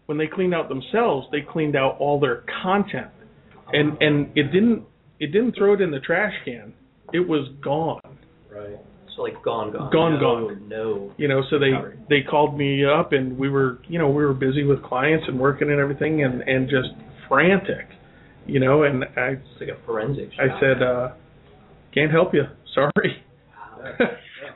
when 0.06 0.18
they 0.18 0.26
cleaned 0.26 0.54
out 0.54 0.68
themselves, 0.68 1.26
they 1.32 1.40
cleaned 1.40 1.74
out 1.74 1.96
all 1.98 2.20
their 2.20 2.44
content, 2.62 3.08
and 3.72 4.00
and 4.00 4.30
it 4.36 4.52
didn't 4.52 4.84
it 5.18 5.32
didn't 5.32 5.56
throw 5.56 5.74
it 5.74 5.80
in 5.80 5.90
the 5.90 6.00
trash 6.00 6.32
can. 6.44 6.74
It 7.12 7.26
was 7.26 7.48
gone. 7.62 8.00
Right. 8.50 8.78
so 9.16 9.22
like 9.22 9.42
gone, 9.42 9.72
gone, 9.72 9.90
Gone, 9.92 10.14
no, 10.14 10.20
gone. 10.20 10.68
No. 10.68 11.12
You 11.16 11.28
know, 11.28 11.42
so 11.50 11.58
they 11.58 11.72
they 12.08 12.22
called 12.28 12.56
me 12.56 12.84
up, 12.84 13.12
and 13.12 13.38
we 13.38 13.48
were 13.48 13.78
you 13.88 13.98
know 13.98 14.08
we 14.08 14.24
were 14.24 14.34
busy 14.34 14.64
with 14.64 14.82
clients 14.82 15.24
and 15.28 15.38
working 15.38 15.70
and 15.70 15.80
everything, 15.80 16.22
and 16.22 16.42
and 16.42 16.68
just 16.68 16.90
frantic, 17.32 17.86
you 18.46 18.60
know, 18.60 18.82
and 18.82 19.04
I 19.16 19.30
It's 19.40 19.60
like 19.60 19.70
a 19.70 19.86
forensic. 19.86 20.30
I 20.38 20.60
said, 20.60 20.82
uh, 20.82 21.12
can't 21.94 22.10
help 22.10 22.34
you. 22.34 22.42
Sorry. 22.74 23.22
Wow. 23.48 23.96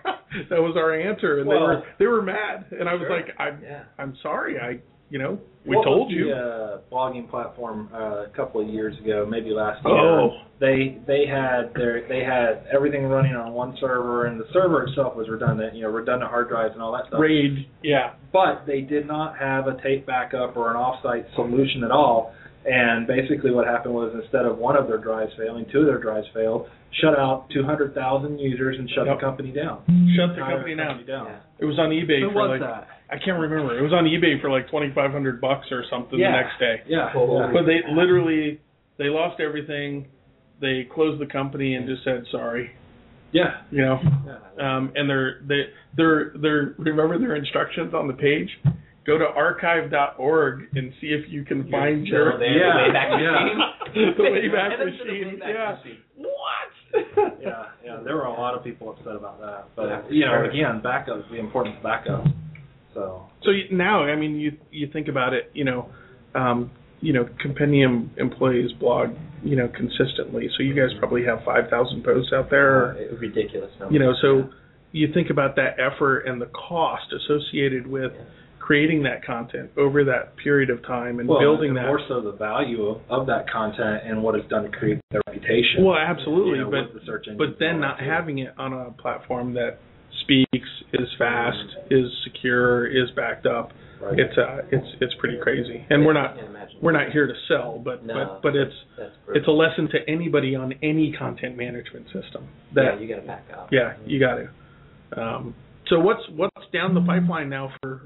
that 0.50 0.58
was 0.60 0.76
our 0.76 0.94
answer, 0.98 1.40
and 1.40 1.50
they 1.50 1.54
were 1.54 1.82
they 1.98 2.06
were 2.06 2.22
mad, 2.22 2.66
and 2.78 2.88
I 2.88 2.92
was 2.94 3.02
Sure. 3.06 3.16
like, 3.16 3.34
I'm 3.38 3.60
Yeah. 3.62 3.84
I'm 3.98 4.14
sorry. 4.22 4.58
I 4.60 4.78
you 5.08 5.18
know 5.20 5.38
we 5.64 5.76
What 5.76 5.84
told 5.84 6.08
was 6.08 6.14
you. 6.16 6.26
The, 6.26 6.36
uh, 6.36 6.78
blogging 6.92 7.28
platform 7.30 7.88
uh, 7.94 8.24
a 8.24 8.28
couple 8.36 8.60
of 8.60 8.68
years 8.68 8.96
ago, 8.98 9.26
maybe 9.28 9.50
last 9.50 9.84
year. 9.84 9.94
Oh. 9.94 10.30
They 10.60 10.98
they 11.06 11.26
had 11.26 11.72
their 11.74 12.06
they 12.08 12.22
had 12.24 12.66
everything 12.72 13.04
running 13.04 13.34
on 13.34 13.52
one 13.52 13.76
server, 13.80 14.26
and 14.26 14.38
the 14.40 14.46
server 14.52 14.84
itself 14.84 15.14
was 15.16 15.28
redundant. 15.28 15.74
You 15.74 15.82
know, 15.84 15.90
redundant 15.90 16.30
hard 16.30 16.48
drives 16.48 16.72
and 16.74 16.82
all 16.82 16.92
that 16.92 17.06
stuff. 17.08 17.20
Raid, 17.20 17.68
yeah, 17.82 18.14
But 18.32 18.64
they 18.66 18.80
did 18.80 19.06
not 19.06 19.38
have 19.38 19.66
a 19.66 19.80
tape 19.82 20.06
backup 20.06 20.56
or 20.56 20.70
an 20.70 20.76
offsite 20.76 21.32
solution 21.34 21.84
at 21.84 21.90
all. 21.90 22.32
And 22.66 23.06
basically, 23.06 23.52
what 23.52 23.66
happened 23.66 23.94
was 23.94 24.12
instead 24.20 24.44
of 24.44 24.58
one 24.58 24.76
of 24.76 24.88
their 24.88 24.98
drives 24.98 25.30
failing, 25.38 25.66
two 25.70 25.80
of 25.80 25.86
their 25.86 25.98
drives 26.00 26.26
failed, 26.34 26.66
shut 27.00 27.16
out 27.18 27.46
200,000 27.54 28.38
users 28.38 28.76
and 28.78 28.90
shut 28.90 29.06
Yep. 29.06 29.16
the 29.16 29.20
company 29.20 29.52
down. 29.52 29.78
shut 30.16 30.34
the 30.34 30.42
Entire 30.42 30.56
company 30.56 30.74
down. 30.74 31.06
down. 31.06 31.26
Yeah. 31.26 31.36
It 31.60 31.64
was 31.64 31.78
on 31.78 31.90
eBay 31.90 32.20
Who 32.22 32.30
for 32.32 32.48
was 32.48 32.58
like 32.58 32.60
that? 32.68 32.88
I 33.08 33.18
can't 33.18 33.38
remember. 33.38 33.78
It 33.78 33.82
was 33.82 33.92
on 33.92 34.04
eBay 34.04 34.40
for 34.40 34.50
like 34.50 34.68
twenty 34.68 34.90
five 34.90 35.12
hundred 35.12 35.40
bucks 35.40 35.70
or 35.70 35.84
something 35.88 36.18
Yeah. 36.18 36.32
the 36.32 36.36
next 36.42 36.58
day. 36.58 36.82
Yeah. 36.88 37.10
Yeah. 37.14 37.50
But 37.52 37.66
they 37.66 37.82
literally 37.88 38.60
they 38.98 39.10
lost 39.10 39.38
everything. 39.40 40.06
They 40.60 40.88
closed 40.92 41.20
the 41.20 41.26
company 41.26 41.74
and 41.76 41.86
just 41.86 42.02
said 42.02 42.24
sorry. 42.32 42.72
Yeah. 43.30 43.60
You 43.70 43.82
know. 43.84 44.00
Yeah. 44.58 44.76
um, 44.76 44.90
and 44.96 45.08
they're 45.08 45.40
they 45.46 45.62
they're 45.96 46.32
they're 46.40 46.74
remember 46.78 47.16
their 47.18 47.36
instructions 47.36 47.94
on 47.94 48.08
the 48.08 48.14
page. 48.14 48.50
Go 49.06 49.18
to 49.18 49.24
archive.org 49.24 50.64
and 50.74 50.92
see 51.00 51.08
if 51.08 51.30
you 51.30 51.44
can 51.44 51.70
find 51.70 52.02
No, 52.04 52.10
your 52.10 52.38
they- 52.38 52.46
Yeah, 52.46 52.72
the 52.74 52.92
Wayback 52.92 53.20
yeah. 53.20 53.30
Machine. 53.30 54.14
the 54.16 54.22
Wayback 54.24 54.70
Head 54.70 54.80
the 54.80 54.84
Machine. 54.86 55.40
Wayback 55.40 55.54
yeah. 55.54 55.76
Machine. 55.78 55.98
What? 56.16 57.36
yeah, 57.42 57.64
yeah. 57.84 58.00
There 58.04 58.16
were 58.16 58.24
a 58.24 58.32
lot 58.32 58.54
of 58.54 58.64
people 58.64 58.90
upset 58.90 59.14
about 59.16 59.40
that, 59.40 59.68
but 59.76 59.86
Yeah, 59.88 60.02
you 60.10 60.24
know, 60.26 60.44
again, 60.50 60.80
backup, 60.82 61.28
the 61.30 61.38
importance 61.38 61.76
of 61.76 61.82
backup. 61.82 62.24
So 62.94 63.26
So 63.44 63.50
you, 63.50 63.64
now, 63.70 64.02
I 64.04 64.16
mean, 64.16 64.36
you 64.40 64.52
you 64.70 64.88
think 64.92 65.08
about 65.08 65.34
it, 65.34 65.50
you 65.54 65.64
know, 65.64 65.88
um, 66.34 66.70
you 67.00 67.12
know, 67.12 67.28
Compendium 67.40 68.10
employees 68.16 68.72
blog, 68.80 69.10
you 69.44 69.54
know, 69.56 69.68
consistently. 69.68 70.48
So 70.56 70.62
you 70.62 70.74
guys 70.74 70.88
probably 70.98 71.24
have 71.24 71.40
five 71.44 71.68
thousand 71.70 72.02
posts 72.02 72.32
out 72.32 72.50
there. 72.50 72.92
Uh, 73.12 73.16
ridiculous 73.18 73.70
number. 73.78 73.92
you 73.92 74.00
know 74.00 74.14
so 74.22 74.48
you 74.92 75.12
think 75.12 75.28
about 75.30 75.56
that 75.56 75.76
effort 75.78 76.20
and 76.26 76.40
the 76.40 76.46
cost 76.46 77.12
associated 77.12 77.86
with 77.86 78.12
Yeah. 78.14 78.22
Creating 78.66 79.04
that 79.04 79.24
content 79.24 79.70
over 79.76 80.02
that 80.02 80.36
period 80.42 80.70
of 80.70 80.82
time 80.82 81.20
and 81.20 81.28
well, 81.28 81.38
building 81.38 81.68
and 81.68 81.76
that 81.78 81.86
more 81.86 82.00
so 82.08 82.20
the 82.20 82.32
value 82.32 82.82
of, 82.86 83.00
of 83.08 83.26
that 83.28 83.48
content 83.48 84.02
and 84.04 84.20
what 84.20 84.34
it's 84.34 84.48
done 84.48 84.64
to 84.64 84.68
create 84.76 84.98
their 85.12 85.20
reputation. 85.28 85.84
well 85.84 85.96
absolutely 85.96 86.58
you 86.58 86.64
know, 86.64 86.70
but 86.70 86.92
the 86.92 86.98
search 87.06 87.26
but 87.38 87.58
then 87.60 87.78
not 87.78 87.96
too. 87.98 88.04
having 88.04 88.38
it 88.40 88.52
on 88.58 88.72
a 88.72 88.90
platform 89.00 89.54
that 89.54 89.78
speaks 90.24 90.66
is 90.92 91.06
fast 91.16 91.56
is 91.92 92.06
secure 92.24 92.86
is 92.88 93.08
backed 93.14 93.46
up 93.46 93.70
Right. 94.02 94.18
it's 94.18 94.36
uh 94.36 94.58
it's 94.70 94.86
it's 95.00 95.14
pretty 95.20 95.38
crazy 95.42 95.82
and 95.88 96.04
we're 96.04 96.12
not 96.12 96.36
we're 96.82 96.92
not 96.92 97.12
here 97.12 97.26
to 97.26 97.32
sell 97.48 97.80
but 97.82 98.04
No, 98.04 98.40
but 98.42 98.42
but 98.42 98.56
it's 98.56 98.74
it's 99.34 99.46
a 99.48 99.50
lesson 99.50 99.88
to 99.92 99.98
anybody 100.06 100.54
on 100.54 100.74
any 100.82 101.14
content 101.18 101.56
management 101.56 102.04
system 102.06 102.46
that 102.74 102.82
yeah, 102.84 103.00
you 103.00 103.08
got 103.08 103.20
to 103.22 103.26
back 103.26 103.44
up. 103.56 103.68
Yeah, 103.72 103.94
you 104.04 104.20
got 104.20 104.36
to. 104.36 104.48
Um, 105.22 105.54
so 105.88 105.98
what's 106.00 106.20
what's 106.34 106.52
down 106.74 106.94
the 106.94 107.00
pipeline 107.00 107.48
now 107.48 107.70
for 107.80 108.02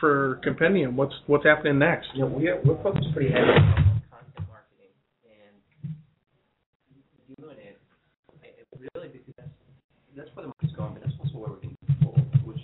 for 0.00 0.40
Compendium? 0.42 0.96
What's 0.96 1.14
what's 1.26 1.44
happening 1.44 1.78
next? 1.78 2.08
Yeah, 2.14 2.24
we're 2.24 2.60
we're 2.62 2.82
focused 2.82 3.08
pretty 3.12 3.32
heavily 3.32 3.52
on 3.52 4.02
content 4.10 4.48
marketing 4.48 4.92
and 5.24 5.54
doing 7.36 7.58
it, 7.58 7.80
it 8.42 8.66
really 8.94 9.08
because 9.08 9.34
that's 9.36 9.48
that's 10.16 10.30
where 10.34 10.46
the 10.46 10.52
market's 10.54 10.76
going, 10.76 10.94
but 10.94 11.02
that's 11.02 11.14
also 11.20 11.38
where 11.38 11.50
we're 11.50 11.60
getting 11.60 11.76
people. 11.86 12.14
Which 12.44 12.60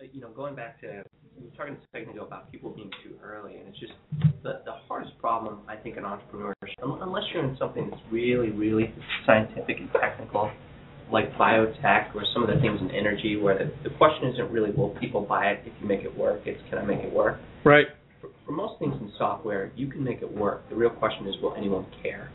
uh, 0.00 0.04
you 0.12 0.20
know, 0.20 0.30
going 0.30 0.54
back 0.54 0.80
to 0.80 1.02
we 1.38 1.44
were 1.44 1.56
talking 1.56 1.74
a 1.74 1.96
second 1.96 2.14
ago 2.14 2.24
about 2.24 2.50
people 2.50 2.70
being 2.70 2.90
too 3.04 3.14
early, 3.22 3.56
and 3.56 3.68
it's 3.68 3.78
just 3.78 3.92
the 4.42 4.62
the 4.64 4.72
hardest 4.88 5.18
problem 5.18 5.60
I 5.68 5.76
think 5.76 5.96
in 5.96 6.04
entrepreneurship, 6.04 6.80
unless 6.80 7.24
you're 7.32 7.44
in 7.44 7.56
something 7.58 7.90
that's 7.90 8.02
really 8.10 8.50
really 8.50 8.92
scientific 9.26 9.78
and 9.78 9.90
technical 9.92 10.50
like 11.10 11.32
biotech 11.34 12.14
or 12.14 12.24
some 12.34 12.42
of 12.42 12.48
the 12.48 12.60
things 12.60 12.80
in 12.80 12.90
energy, 12.90 13.36
where 13.36 13.56
the, 13.56 13.88
the 13.88 13.94
question 13.96 14.28
isn't 14.28 14.50
really 14.50 14.72
will 14.72 14.90
people 15.00 15.20
buy 15.20 15.46
it 15.46 15.60
if 15.64 15.72
you 15.80 15.86
make 15.86 16.00
it 16.00 16.16
work. 16.16 16.40
It's 16.46 16.60
can 16.68 16.78
I 16.78 16.84
make 16.84 17.00
it 17.00 17.12
work. 17.12 17.38
Right. 17.64 17.86
For, 18.20 18.30
for 18.44 18.52
most 18.52 18.78
things 18.78 18.94
in 19.00 19.12
software, 19.18 19.72
you 19.76 19.88
can 19.88 20.02
make 20.02 20.22
it 20.22 20.30
work. 20.30 20.68
The 20.68 20.76
real 20.76 20.90
question 20.90 21.26
is 21.28 21.34
will 21.40 21.54
anyone 21.54 21.86
care. 22.02 22.30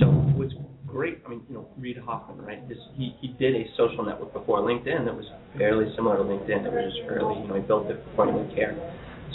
So 0.00 0.06
what's 0.06 0.54
great, 0.86 1.20
I 1.26 1.30
mean, 1.30 1.42
you 1.48 1.56
know, 1.56 1.68
Reid 1.78 1.98
Hoffman, 1.98 2.44
right? 2.44 2.66
This 2.68 2.78
he 2.94 3.14
he 3.20 3.28
did 3.38 3.54
a 3.54 3.64
social 3.76 4.04
network 4.04 4.32
before 4.32 4.60
LinkedIn 4.60 5.04
that 5.04 5.14
was 5.14 5.26
fairly 5.58 5.92
similar 5.96 6.16
to 6.16 6.22
LinkedIn. 6.22 6.62
That 6.62 6.72
was 6.72 6.94
just 6.94 7.08
early, 7.08 7.40
you 7.42 7.48
know, 7.48 7.54
he 7.54 7.60
built 7.60 7.90
it 7.90 8.04
before 8.08 8.28
anyone 8.28 8.54
cared. 8.54 8.76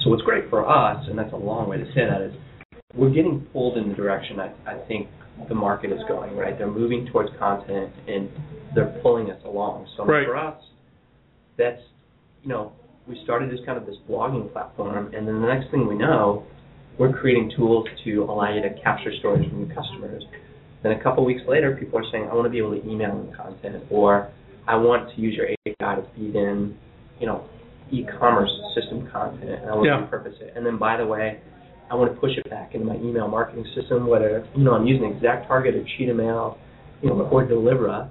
So 0.03 0.09
what's 0.09 0.23
great 0.23 0.49
for 0.49 0.67
us, 0.67 1.05
and 1.07 1.17
that's 1.17 1.33
a 1.33 1.37
long 1.37 1.69
way 1.69 1.77
to 1.77 1.85
say 1.93 2.07
that, 2.09 2.21
is 2.21 2.33
we're 2.95 3.11
getting 3.11 3.41
pulled 3.53 3.77
in 3.77 3.89
the 3.89 3.95
direction 3.95 4.39
I, 4.39 4.53
I 4.65 4.85
think 4.87 5.07
the 5.49 5.55
market 5.55 5.91
is 5.91 5.99
going. 6.07 6.35
Right, 6.35 6.57
they're 6.57 6.71
moving 6.71 7.07
towards 7.11 7.29
content 7.37 7.91
and 8.07 8.29
they're 8.75 8.99
pulling 9.01 9.29
us 9.31 9.41
along. 9.45 9.87
So 9.97 10.05
right. 10.05 10.25
for 10.25 10.35
us, 10.35 10.61
that's 11.57 11.81
you 12.43 12.49
know, 12.49 12.73
we 13.07 13.19
started 13.23 13.53
as 13.53 13.59
kind 13.65 13.77
of 13.77 13.85
this 13.85 13.97
blogging 14.09 14.51
platform, 14.51 15.13
and 15.13 15.27
then 15.27 15.41
the 15.41 15.47
next 15.47 15.69
thing 15.71 15.87
we 15.87 15.95
know, 15.95 16.45
we're 16.97 17.13
creating 17.13 17.51
tools 17.55 17.87
to 18.03 18.23
allow 18.23 18.53
you 18.53 18.61
to 18.61 18.69
capture 18.81 19.11
stories 19.19 19.47
from 19.49 19.65
your 19.65 19.75
customers. 19.75 20.23
Then 20.83 20.93
a 20.93 21.03
couple 21.03 21.23
weeks 21.23 21.41
later, 21.47 21.75
people 21.75 21.99
are 21.99 22.05
saying, 22.11 22.27
I 22.31 22.33
want 22.33 22.45
to 22.45 22.49
be 22.49 22.57
able 22.57 22.71
to 22.71 22.89
email 22.89 23.09
them 23.09 23.31
content, 23.35 23.83
or 23.89 24.31
I 24.67 24.75
want 24.75 25.15
to 25.15 25.21
use 25.21 25.35
your 25.35 25.47
API 25.47 26.01
to 26.01 26.07
feed 26.15 26.35
in, 26.35 26.77
you 27.19 27.27
know, 27.27 27.47
e-commerce 27.91 28.51
system 28.75 29.09
content, 29.11 29.61
and 29.61 29.69
I 29.69 29.75
want 29.75 29.85
yeah. 29.87 29.97
to 29.97 30.05
repurpose 30.05 30.41
it. 30.41 30.53
And 30.55 30.65
then, 30.65 30.77
by 30.77 30.97
the 30.97 31.05
way, 31.05 31.41
I 31.89 31.95
want 31.95 32.13
to 32.13 32.19
push 32.19 32.31
it 32.37 32.49
back 32.49 32.73
into 32.73 32.87
my 32.87 32.95
email 32.95 33.27
marketing 33.27 33.65
system, 33.75 34.07
whether 34.07 34.47
you 34.55 34.63
know 34.63 34.73
I'm 34.73 34.87
using 34.87 35.19
ExactTarget 35.19 35.75
or 35.75 35.85
Cheetah 35.97 36.13
Mail, 36.13 36.57
you 37.01 37.09
know, 37.09 37.21
or 37.23 37.45
Delivra. 37.45 38.09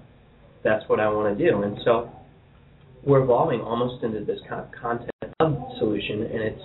That's 0.63 0.87
what 0.89 1.01
I 1.01 1.09
want 1.09 1.37
to 1.37 1.51
do. 1.51 1.63
And 1.63 1.79
so 1.85 2.11
we're 3.05 3.23
evolving 3.23 3.61
almost 3.61 4.03
into 4.05 4.25
this 4.25 4.39
kind 4.49 4.61
of 4.61 4.73
content 4.73 5.11
hub 5.41 5.57
solution, 5.79 6.23
and 6.23 6.43
it's 6.43 6.63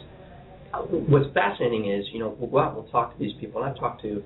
what's 1.07 1.33
fascinating 1.33 1.91
is 1.91 2.05
you 2.11 2.19
know 2.19 2.35
we'll 2.37 2.49
go 2.49 2.59
out, 2.59 2.75
we'll 2.75 2.91
talk 2.91 3.13
to 3.13 3.19
these 3.19 3.33
people, 3.39 3.61
and 3.61 3.71
I've 3.71 3.79
talked 3.79 4.01
to 4.01 4.21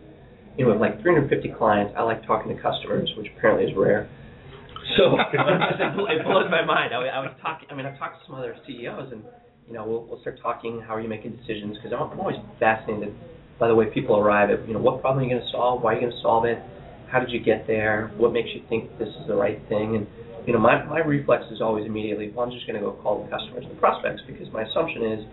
you 0.57 0.65
know 0.65 0.71
like 0.71 1.01
350 1.01 1.53
clients. 1.57 1.93
I 1.97 2.03
like 2.03 2.25
talking 2.25 2.55
to 2.55 2.61
customers, 2.61 3.11
which 3.17 3.27
apparently 3.37 3.69
is 3.69 3.77
rare. 3.77 4.09
So 4.97 5.15
it 5.33 6.25
blows 6.25 6.49
my 6.49 6.65
mind. 6.65 6.93
I, 6.93 6.97
I 6.97 7.19
was 7.19 7.35
talking. 7.41 7.67
I 7.69 7.75
mean, 7.75 7.85
I've 7.85 7.99
talked 7.99 8.19
to 8.19 8.25
some 8.27 8.35
other 8.35 8.55
CEOs, 8.65 9.11
and 9.11 9.23
you 9.67 9.73
know, 9.73 9.85
we'll, 9.85 10.05
we'll 10.05 10.21
start 10.21 10.39
talking. 10.41 10.81
How 10.81 10.95
are 10.95 11.01
you 11.01 11.09
making 11.09 11.37
decisions? 11.37 11.77
Because 11.77 11.93
I'm, 11.93 12.09
I'm 12.11 12.19
always 12.19 12.37
fascinated 12.59 13.13
by 13.59 13.67
the 13.67 13.75
way 13.75 13.85
people 13.93 14.17
arrive 14.17 14.49
at. 14.49 14.67
You 14.67 14.73
know, 14.73 14.79
what 14.79 15.01
problem 15.01 15.23
are 15.23 15.27
you 15.27 15.35
going 15.35 15.45
to 15.45 15.51
solve? 15.51 15.83
Why 15.83 15.91
are 15.91 15.95
you 15.95 16.01
going 16.01 16.13
to 16.13 16.21
solve 16.21 16.45
it? 16.45 16.57
How 17.11 17.19
did 17.19 17.31
you 17.31 17.39
get 17.39 17.65
there? 17.65 18.11
What 18.17 18.33
makes 18.33 18.49
you 18.53 18.61
think 18.69 18.97
this 18.99 19.09
is 19.09 19.27
the 19.27 19.35
right 19.35 19.59
thing? 19.67 19.95
And 19.95 20.07
you 20.45 20.53
know, 20.53 20.59
my 20.59 20.83
my 20.85 20.99
reflex 20.99 21.43
is 21.51 21.61
always 21.61 21.85
immediately, 21.85 22.31
well, 22.31 22.45
I'm 22.45 22.51
just 22.51 22.65
going 22.67 22.79
to 22.79 22.85
go 22.85 22.93
call 23.01 23.23
the 23.23 23.29
customers 23.29 23.65
and 23.65 23.71
the 23.75 23.79
prospects 23.79 24.21
because 24.27 24.51
my 24.53 24.63
assumption 24.63 25.03
is 25.03 25.25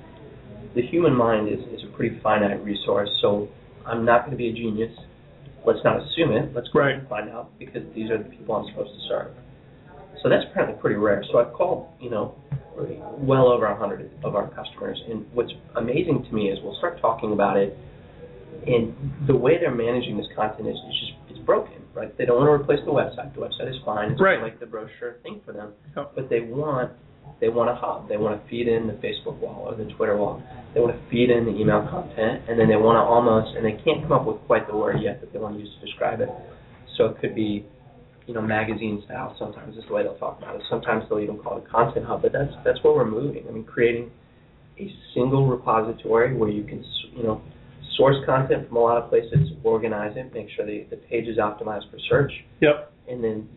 the 0.75 0.83
human 0.83 1.15
mind 1.15 1.49
is 1.49 1.61
is 1.73 1.85
a 1.85 1.97
pretty 1.97 2.19
finite 2.23 2.63
resource. 2.65 3.11
So 3.21 3.49
I'm 3.85 4.05
not 4.05 4.25
going 4.25 4.33
to 4.33 4.37
be 4.37 4.49
a 4.49 4.53
genius. 4.53 4.93
Let's 5.67 5.81
not 5.85 5.97
assume 6.01 6.33
it. 6.33 6.55
Let's 6.55 6.69
go 6.73 6.81
right. 6.81 6.95
and 6.95 7.09
find 7.09 7.29
out 7.29 7.59
because 7.59 7.83
these 7.95 8.11
are 8.11 8.19
the 8.19 8.29
people 8.31 8.55
I'm 8.55 8.69
supposed 8.71 8.93
to 8.93 9.09
serve. 9.09 9.33
So 10.23 10.29
that's 10.29 10.45
apparently 10.51 10.81
pretty 10.81 10.97
rare. 10.97 11.25
So 11.31 11.39
I've 11.39 11.53
called, 11.53 11.89
you 12.01 12.11
know, 12.11 12.35
well 13.19 13.49
over 13.49 13.67
a 13.67 13.77
hundred 13.77 14.11
of 14.25 14.35
our 14.35 14.49
customers, 14.49 15.01
and 15.09 15.25
what's 15.33 15.53
amazing 15.77 16.25
to 16.29 16.35
me 16.35 16.51
is 16.51 16.59
we'll 16.63 16.77
start 16.77 17.01
talking 17.01 17.33
about 17.33 17.57
it, 17.57 17.77
and 18.67 18.95
the 19.27 19.37
way 19.37 19.59
they're 19.59 19.75
managing 19.75 20.17
this 20.17 20.27
content 20.35 20.69
is, 20.69 20.77
is 20.77 21.01
just 21.01 21.13
broken, 21.47 21.83
right? 21.95 22.17
They 22.19 22.27
don't 22.27 22.37
want 22.37 22.49
to 22.49 22.63
replace 22.63 22.85
the 22.85 22.93
website. 22.93 23.35
The 23.35 23.41
website 23.41 23.71
is 23.71 23.81
fine. 23.85 24.13
It's 24.13 24.21
right. 24.21 24.43
like 24.43 24.61
the 24.61 24.67
brochure 24.67 25.17
thing 25.23 25.41
for 25.47 25.53
them, 25.53 25.73
yep. 25.97 26.13
but 26.15 26.29
they 26.29 26.41
want 26.41 26.93
they 27.41 27.49
want 27.49 27.71
a 27.71 27.75
hub. 27.75 28.09
They 28.09 28.17
want 28.17 28.43
to 28.43 28.51
feed 28.51 28.69
in 28.69 28.87
the 28.87 28.95
Facebook 28.95 29.39
wall 29.39 29.67
or 29.67 29.75
the 29.75 29.91
Twitter 29.95 30.17
wall. 30.17 30.43
They 30.75 30.81
want 30.81 30.95
to 30.95 31.11
feed 31.11 31.31
in 31.31 31.45
the 31.45 31.53
email 31.53 31.87
content, 31.91 32.45
and 32.49 32.59
then 32.59 32.69
they 32.69 32.77
want 32.77 32.97
to 32.97 33.03
almost, 33.03 33.57
and 33.57 33.65
they 33.65 33.83
can't 33.83 34.03
come 34.03 34.13
up 34.13 34.27
with 34.27 34.39
quite 34.47 34.67
the 34.69 34.77
word 34.77 35.03
yet 35.03 35.21
that 35.21 35.33
they 35.33 35.39
want 35.39 35.55
to 35.57 35.61
use 35.61 35.71
to 35.81 35.87
describe 35.87 36.21
it. 36.21 36.29
So 36.97 37.07
it 37.07 37.21
could 37.21 37.35
be 37.35 37.67
you 38.27 38.35
know, 38.35 38.43
magazine 38.43 39.03
style. 39.05 39.35
Sometimes 39.39 39.77
is 39.77 39.85
the 39.89 39.95
way 39.95 40.03
they'll 40.03 40.19
talk 40.19 40.39
about 40.39 40.57
it. 40.57 40.63
Sometimes 40.69 41.05
they'll 41.09 41.21
even 41.21 41.39
call 41.39 41.59
it 41.59 41.65
a 41.67 41.71
content 41.71 42.07
hub. 42.07 42.23
But 42.23 42.33
that's 42.33 42.53
that's 42.65 42.83
where 42.83 42.93
we're 42.93 43.09
moving. 43.09 43.45
I 43.49 43.53
mean, 43.53 43.65
creating 43.65 44.11
a 44.79 44.93
single 45.15 45.47
repository 45.47 46.37
where 46.37 46.51
you 46.51 46.65
can, 46.65 46.85
you 47.15 47.23
know, 47.23 47.41
source 47.97 48.17
content 48.27 48.69
from 48.69 48.77
a 48.77 48.81
lot 48.81 49.03
of 49.03 49.11
places, 49.11 49.51
organize 49.65 50.17
it, 50.17 50.33
make 50.35 50.49
sure 50.55 50.67
the 50.67 50.87
the 50.91 50.97
page 50.97 51.27
is 51.27 51.39
optimized 51.39 51.91
for 51.91 51.99
search. 52.09 52.33
Yep. 52.61 52.93
And 53.09 53.23
then 53.23 53.49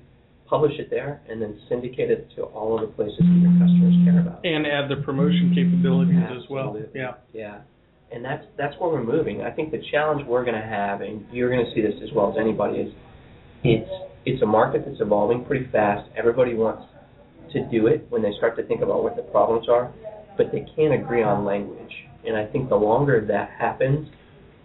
publish 0.48 0.74
it 0.80 0.90
there, 0.90 1.22
and 1.30 1.42
then 1.42 1.60
syndicate 1.70 2.10
it 2.10 2.28
to 2.36 2.44
all 2.44 2.76
of 2.76 2.82
the 2.82 2.94
places 2.96 3.18
that 3.20 3.40
your 3.42 3.52
customers 3.60 3.94
care 4.04 4.20
about. 4.20 4.44
And 4.44 4.66
add 4.66 4.90
the 4.90 5.02
promotion 5.04 5.54
capabilities 5.54 6.18
Absolutely. 6.18 6.44
as 6.44 6.50
well. 6.50 6.78
Yeah. 6.96 7.14
Yeah. 7.34 7.62
And 8.12 8.26
that's 8.26 8.46
that's 8.58 8.76
where 8.80 8.90
we're 8.90 9.04
moving. 9.04 9.44
I 9.44 9.52
think 9.52 9.72
the 9.72 9.82
challenge 9.92 10.26
we're 10.26 10.44
going 10.44 10.60
to 10.60 10.68
have, 10.68 11.02
and 11.02 11.26
you're 11.32 11.50
going 11.50 11.64
to 11.66 11.72
see 11.76 11.82
this 11.82 11.94
as 12.04 12.10
well 12.16 12.32
as 12.32 12.38
anybody, 12.40 12.80
is 12.80 12.94
it's 13.64 13.90
it's 14.26 14.42
a 14.42 14.46
market 14.46 14.84
that's 14.86 15.00
evolving 15.00 15.46
pretty 15.46 15.70
fast. 15.72 16.10
Everybody 16.18 16.56
wants 16.56 16.84
to 17.54 17.66
do 17.70 17.88
it 17.88 18.06
when 18.10 18.22
they 18.22 18.32
start 18.38 18.56
to 18.58 18.64
think 18.64 18.82
about 18.82 19.04
what 19.04 19.16
the 19.16 19.22
problems 19.24 19.68
are, 19.70 19.94
but 20.38 20.52
they 20.52 20.66
can't 20.76 20.94
agree 20.94 21.24
on 21.24 21.46
language. 21.46 21.94
And 22.26 22.36
I 22.36 22.46
think 22.46 22.70
the 22.70 22.76
longer 22.76 23.26
that 23.28 23.50
happens, 23.58 24.10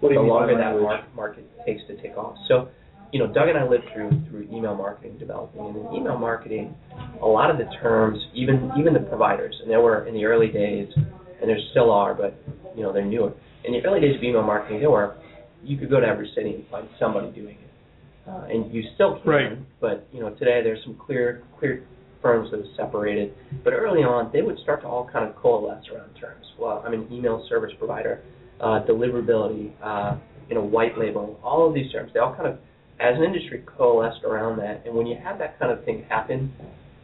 What 0.04 0.10
do 0.10 0.16
the 0.16 0.20
you 0.20 0.26
mean 0.28 0.36
by 0.36 0.40
longer 0.40 0.58
that 0.58 0.76
language? 0.76 0.84
mar- 0.84 1.06
market 1.16 1.50
takes 1.64 1.80
to 1.88 1.96
take 1.96 2.16
off. 2.18 2.36
So, 2.46 2.68
you 3.12 3.18
know, 3.18 3.26
Doug 3.32 3.48
and 3.48 3.56
I 3.56 3.66
lived 3.66 3.84
through 3.94 4.10
through 4.28 4.48
email 4.52 4.74
marketing 4.74 5.16
developing, 5.18 5.64
and 5.64 5.76
in 5.76 5.94
email 5.94 6.18
marketing, 6.18 6.74
a 7.22 7.26
lot 7.26 7.50
of 7.50 7.56
the 7.56 7.64
terms, 7.80 8.18
even 8.34 8.70
even 8.78 8.92
the 8.92 9.00
providers, 9.00 9.56
and 9.62 9.70
there 9.70 9.80
were 9.80 10.06
in 10.06 10.12
the 10.12 10.26
early 10.26 10.48
days, 10.48 10.88
and 10.94 11.48
there 11.48 11.56
still 11.70 11.90
are, 11.90 12.12
but 12.14 12.36
you 12.76 12.82
know 12.82 12.92
they're 12.92 13.04
newer. 13.04 13.32
In 13.64 13.72
the 13.72 13.80
early 13.86 14.00
days 14.00 14.16
of 14.16 14.22
email 14.22 14.42
marketing, 14.42 14.80
there 14.80 14.90
were 14.90 15.16
you 15.62 15.78
could 15.78 15.88
go 15.88 16.00
to 16.00 16.06
every 16.06 16.30
city 16.34 16.54
and 16.56 16.68
find 16.68 16.86
somebody 17.00 17.30
doing 17.30 17.56
it, 17.56 18.28
uh, 18.28 18.44
and 18.50 18.74
you 18.74 18.82
still 18.96 19.18
can. 19.22 19.30
Right. 19.30 19.80
But 19.80 20.06
you 20.12 20.20
know 20.20 20.30
today 20.30 20.60
there's 20.62 20.84
some 20.84 20.96
clear 20.96 21.44
clear 21.58 21.86
firms 22.20 22.50
that 22.50 22.60
have 22.60 22.68
separated. 22.76 23.32
But 23.62 23.72
early 23.72 24.00
on, 24.00 24.30
they 24.32 24.42
would 24.42 24.58
start 24.58 24.82
to 24.82 24.86
all 24.88 25.08
kind 25.10 25.28
of 25.28 25.36
coalesce 25.36 25.84
around 25.94 26.14
terms. 26.20 26.44
Well, 26.58 26.82
I'm 26.84 26.92
an 26.94 27.06
email 27.12 27.46
service 27.48 27.72
provider, 27.78 28.22
uh, 28.60 28.84
deliverability, 28.88 29.72
uh, 29.82 30.16
you 30.48 30.54
know, 30.54 30.62
white 30.62 30.98
label, 30.98 31.38
all 31.42 31.66
of 31.66 31.74
these 31.74 31.90
terms, 31.92 32.10
they 32.12 32.20
all 32.20 32.34
kind 32.34 32.48
of, 32.48 32.58
as 33.00 33.16
an 33.16 33.24
industry, 33.24 33.64
coalesced 33.76 34.24
around 34.24 34.58
that. 34.58 34.82
And 34.86 34.94
when 34.94 35.06
you 35.06 35.16
have 35.22 35.38
that 35.38 35.58
kind 35.58 35.72
of 35.72 35.84
thing 35.84 36.04
happen, 36.08 36.52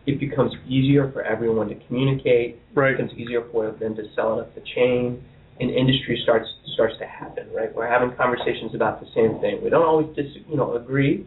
it 0.07 0.19
becomes 0.19 0.53
easier 0.67 1.11
for 1.13 1.23
everyone 1.23 1.69
to 1.69 1.75
communicate. 1.87 2.59
Right. 2.75 2.93
It 2.93 2.99
becomes 2.99 3.19
easier 3.19 3.47
for 3.53 3.71
them 3.73 3.95
to 3.97 4.03
sell 4.15 4.39
it 4.39 4.43
up 4.43 4.55
the 4.55 4.63
chain, 4.75 5.23
and 5.61 5.71
industry 5.71 6.19
starts 6.23 6.49
starts 6.75 6.95
to 7.01 7.07
happen. 7.07 7.49
Right. 7.55 7.75
We're 7.75 7.89
having 7.89 8.17
conversations 8.17 8.75
about 8.75 9.01
the 9.01 9.07
same 9.15 9.41
thing. 9.41 9.61
We 9.63 9.71
don't 9.71 9.85
always 9.85 10.15
dis, 10.17 10.27
you 10.49 10.57
know, 10.57 10.75
agree, 10.77 11.27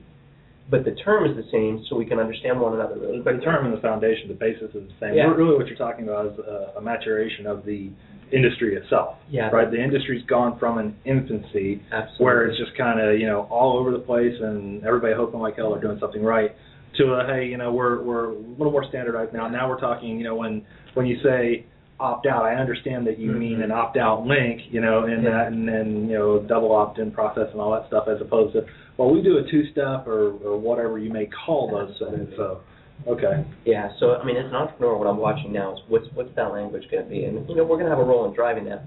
but 0.70 0.86
the 0.86 0.96
term 1.04 1.30
is 1.30 1.36
the 1.36 1.50
same, 1.52 1.86
so 1.90 1.96
we 1.96 2.06
can 2.06 2.20
understand 2.20 2.60
one 2.60 2.74
another 2.74 2.98
really 2.98 3.20
But 3.20 3.36
The 3.38 3.42
term 3.42 3.66
and 3.66 3.76
the 3.76 3.82
foundation, 3.82 4.28
the 4.28 4.34
basis 4.34 4.70
is 4.74 4.88
the 4.88 4.96
same. 5.00 5.14
Yeah. 5.14 5.26
Really, 5.26 5.56
what 5.56 5.68
you're 5.68 5.78
talking 5.78 6.08
about 6.08 6.28
is 6.28 6.40
a, 6.40 6.74
a 6.78 6.82
maturation 6.82 7.46
of 7.46 7.66
the 7.66 7.92
industry 8.32 8.76
itself. 8.76 9.18
Yeah. 9.30 9.50
Right. 9.50 9.70
The 9.70 9.82
industry's 9.82 10.24
gone 10.26 10.58
from 10.60 10.78
an 10.78 10.96
infancy 11.06 11.82
Absolutely. 11.92 12.24
where 12.26 12.46
it's 12.48 12.58
just 12.58 12.76
kind 12.78 13.00
of 13.00 13.20
you 13.20 13.28
know 13.28 13.42
all 13.50 13.78
over 13.78 13.92
the 13.92 14.00
place 14.00 14.34
and 14.42 14.84
everybody 14.86 15.14
hoping 15.16 15.40
like 15.40 15.56
hell 15.58 15.72
they're 15.72 15.82
doing 15.82 16.00
something 16.00 16.24
right 16.24 16.52
to 16.98 17.04
a 17.14 17.26
hey 17.28 17.46
you 17.48 17.58
know 17.58 17.72
we're 17.74 18.02
we're 18.04 18.30
a 18.32 18.36
little 18.36 18.72
more 18.72 18.86
standardized 18.90 19.34
now. 19.34 19.48
Now 19.48 19.68
we're 19.70 19.80
talking 19.80 20.18
you 20.18 20.24
know 20.24 20.36
when 20.36 20.64
when 20.94 21.06
you 21.06 21.18
say 21.24 21.66
opt 22.00 22.26
out, 22.26 22.44
I 22.44 22.56
understand 22.56 23.06
that 23.08 23.18
you 23.20 23.32
Mhm. 23.32 23.38
mean 23.40 23.62
an 23.62 23.72
opt 23.72 23.98
out 23.98 24.26
link, 24.26 24.62
you 24.72 24.82
know, 24.82 25.04
and 25.06 25.24
Yeah. 25.24 25.30
that 25.30 25.48
and 25.52 25.68
then 25.68 26.10
you 26.10 26.18
know 26.18 26.40
double 26.40 26.72
opt 26.74 27.00
in 27.00 27.12
process 27.12 27.50
and 27.52 27.62
all 27.62 27.72
that 27.72 27.88
stuff 27.88 28.08
as 28.08 28.20
opposed 28.22 28.54
to 28.54 28.66
well 28.98 29.10
we 29.10 29.22
do 29.22 29.38
a 29.38 29.44
two 29.44 29.66
step 29.72 30.08
or 30.08 30.34
or 30.44 30.58
whatever 30.58 30.98
you 30.98 31.12
may 31.12 31.28
call 31.28 31.70
those 31.70 31.98
things. 32.00 32.30
So 32.36 32.60
okay. 33.08 33.46
Yeah, 33.66 33.90
so 34.00 34.16
I 34.16 34.26
mean, 34.26 34.38
as 34.38 34.46
an 34.46 34.56
entrepreneur, 34.56 34.98
what 34.98 35.08
I'm 35.08 35.18
watching 35.18 35.52
now 35.52 35.74
is 35.74 35.80
what's 35.88 36.08
what's 36.14 36.34
that 36.36 36.52
language 36.52 36.84
going 36.92 37.04
to 37.04 37.10
be, 37.10 37.26
and 37.26 37.48
you 37.50 37.56
know, 37.56 37.64
we're 37.64 37.78
going 37.78 37.90
to 37.90 37.96
have 37.96 38.00
a 38.00 38.04
role 38.04 38.26
in 38.28 38.34
driving 38.34 38.66
that. 38.66 38.86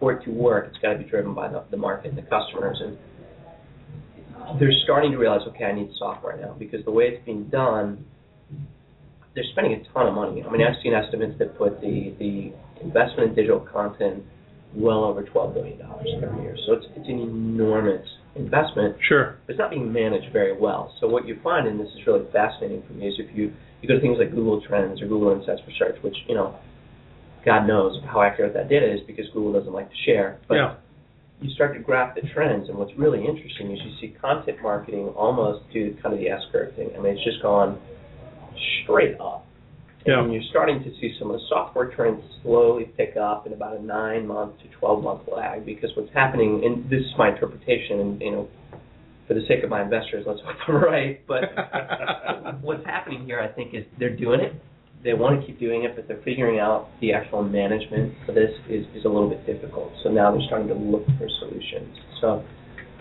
For 0.00 0.12
it 0.12 0.24
to 0.26 0.30
work, 0.30 0.68
it's 0.68 0.78
got 0.78 0.92
to 0.92 0.98
be 0.98 1.04
driven 1.04 1.34
by 1.34 1.48
the, 1.48 1.64
the 1.72 1.76
market 1.76 2.10
and 2.10 2.18
the 2.18 2.22
customers, 2.22 2.80
and 2.80 2.96
they're 4.60 4.70
starting 4.84 5.10
to 5.10 5.18
realize, 5.18 5.40
okay, 5.48 5.64
I 5.64 5.72
need 5.72 5.90
software 5.98 6.36
now 6.40 6.54
because 6.56 6.84
the 6.84 6.92
way 6.92 7.06
it's 7.06 7.24
being 7.26 7.48
done, 7.48 8.06
they're 9.34 9.44
spending 9.50 9.72
a 9.72 9.92
ton 9.92 10.06
of 10.06 10.14
money. 10.14 10.44
I 10.44 10.50
mean, 10.52 10.62
I've 10.62 10.80
seen 10.84 10.94
estimates 10.94 11.38
that 11.40 11.58
put 11.58 11.80
the 11.80 12.14
the 12.18 12.52
investment 12.80 13.30
in 13.30 13.34
digital 13.34 13.60
content 13.60 14.22
well 14.74 15.04
over 15.04 15.22
twelve 15.22 15.54
billion 15.54 15.78
dollars 15.78 16.08
every 16.22 16.42
year. 16.42 16.56
So 16.66 16.74
it's 16.74 16.86
it's 16.96 17.08
an 17.08 17.20
enormous 17.20 18.06
investment. 18.36 18.96
Sure. 19.08 19.36
It's 19.48 19.58
not 19.58 19.70
being 19.70 19.92
managed 19.92 20.32
very 20.32 20.56
well. 20.56 20.94
So 21.00 21.08
what 21.08 21.26
you 21.26 21.38
find, 21.42 21.66
and 21.66 21.78
this 21.80 21.88
is 21.88 22.06
really 22.06 22.24
fascinating 22.32 22.82
for 22.86 22.92
me, 22.94 23.08
is 23.08 23.14
if 23.18 23.36
you 23.36 23.52
you 23.82 23.88
go 23.88 23.94
to 23.94 24.00
things 24.00 24.18
like 24.18 24.30
Google 24.30 24.60
Trends 24.60 25.00
or 25.00 25.06
Google 25.06 25.32
Insights 25.32 25.60
for 25.64 25.70
Search, 25.78 25.96
which 26.02 26.16
you 26.28 26.34
know, 26.34 26.56
God 27.44 27.66
knows 27.66 28.00
how 28.06 28.22
accurate 28.22 28.54
that 28.54 28.68
data 28.68 28.92
is 28.92 29.00
because 29.06 29.26
Google 29.32 29.52
doesn't 29.52 29.72
like 29.72 29.88
to 29.88 29.96
share. 30.04 30.38
But 30.48 30.54
Yeah. 30.56 30.74
you 31.40 31.50
start 31.54 31.74
to 31.74 31.80
graph 31.80 32.14
the 32.14 32.22
trends, 32.34 32.68
and 32.68 32.76
what's 32.76 32.92
really 32.98 33.24
interesting 33.24 33.70
is 33.70 33.78
you 33.84 33.92
see 34.00 34.14
content 34.20 34.58
marketing 34.62 35.08
almost 35.16 35.60
do 35.72 35.94
kind 36.02 36.12
of 36.12 36.20
the 36.20 36.28
S 36.28 36.42
curve 36.52 36.74
thing. 36.74 36.90
I 36.96 37.00
mean, 37.00 37.14
it's 37.14 37.24
just 37.24 37.40
gone 37.42 37.78
straight 38.82 39.18
up. 39.20 39.46
Yeah. 40.06 40.22
And 40.22 40.32
you're 40.32 40.42
starting 40.50 40.82
to 40.84 40.90
see 41.00 41.14
some 41.18 41.30
of 41.30 41.40
the 41.40 41.46
software 41.48 41.90
trends 41.94 42.22
slowly 42.42 42.84
pick 42.96 43.16
up 43.16 43.46
in 43.46 43.52
about 43.52 43.76
a 43.76 43.82
nine 43.82 44.26
month 44.26 44.58
to 44.58 44.68
12 44.78 45.02
month 45.02 45.22
lag 45.34 45.66
because 45.66 45.90
what's 45.96 46.12
happening, 46.14 46.62
and 46.64 46.84
this 46.90 47.00
is 47.00 47.12
my 47.18 47.30
interpretation, 47.30 48.00
and 48.00 48.20
you 48.20 48.30
know, 48.30 48.48
for 49.26 49.34
the 49.34 49.42
sake 49.46 49.62
of 49.62 49.70
my 49.70 49.82
investors, 49.82 50.24
let's 50.26 50.40
hope 50.40 50.56
I'm 50.68 50.74
right. 50.76 51.26
But 51.26 51.42
what's 52.62 52.84
happening 52.86 53.26
here, 53.26 53.40
I 53.40 53.48
think, 53.48 53.74
is 53.74 53.84
they're 53.98 54.16
doing 54.16 54.40
it. 54.40 54.54
They 55.04 55.14
want 55.14 55.40
to 55.40 55.46
keep 55.46 55.60
doing 55.60 55.84
it, 55.84 55.94
but 55.94 56.08
they're 56.08 56.22
figuring 56.24 56.58
out 56.58 56.88
the 57.00 57.12
actual 57.12 57.42
management 57.42 58.14
for 58.26 58.32
this 58.32 58.50
is, 58.68 58.84
is 58.96 59.04
a 59.04 59.08
little 59.08 59.28
bit 59.28 59.46
difficult. 59.46 59.92
So 60.02 60.10
now 60.10 60.32
they're 60.32 60.46
starting 60.46 60.68
to 60.68 60.74
look 60.74 61.06
for 61.18 61.28
solutions. 61.38 61.96
So 62.20 62.44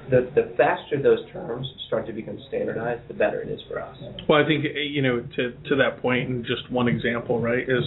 the 0.10 0.30
the 0.36 0.54
faster 0.58 1.02
those 1.02 1.20
terms 1.32 1.68
start 1.88 2.08
to 2.08 2.14
become 2.14 2.38
standardized, 2.48 3.08
the 3.08 3.14
better 3.14 3.42
it 3.42 3.50
is 3.50 3.60
for 3.68 3.82
us. 3.82 3.98
Well, 4.28 4.44
I 4.44 4.48
think 4.48 4.66
you 4.76 5.02
know 5.02 5.22
to 5.22 5.52
to 5.70 5.76
that 5.78 6.02
point, 6.02 6.30
and 6.30 6.46
just 6.46 6.70
one 6.72 6.88
example, 6.88 7.40
right, 7.40 7.64
is 7.64 7.84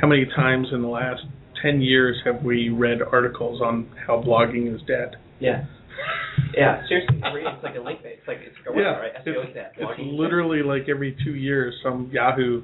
how 0.00 0.08
many 0.08 0.26
times 0.36 0.68
in 0.72 0.82
the 0.82 0.88
last 0.88 1.22
ten 1.62 1.80
years 1.80 2.16
have 2.24 2.42
we 2.42 2.68
read 2.68 2.98
articles 3.02 3.60
on 3.60 3.88
how 4.06 4.22
blogging 4.22 4.74
is 4.74 4.80
dead? 4.86 5.16
Yeah. 5.38 5.64
Yeah, 6.56 6.82
seriously, 6.88 7.20
it's 7.22 7.62
like 7.62 7.76
a 7.76 7.80
link 7.80 8.02
bait. 8.02 8.18
It's 8.18 8.28
like 8.28 8.38
it's 8.40 8.56
like 8.66 8.76
a 8.76 8.78
Yeah, 8.78 8.96
right? 8.96 9.12
SEO 9.24 9.48
is 9.48 9.54
that. 9.54 9.72
It's 9.76 10.00
literally 10.00 10.62
like 10.62 10.88
every 10.88 11.16
two 11.24 11.34
years, 11.34 11.74
some 11.82 12.10
Yahoo 12.12 12.62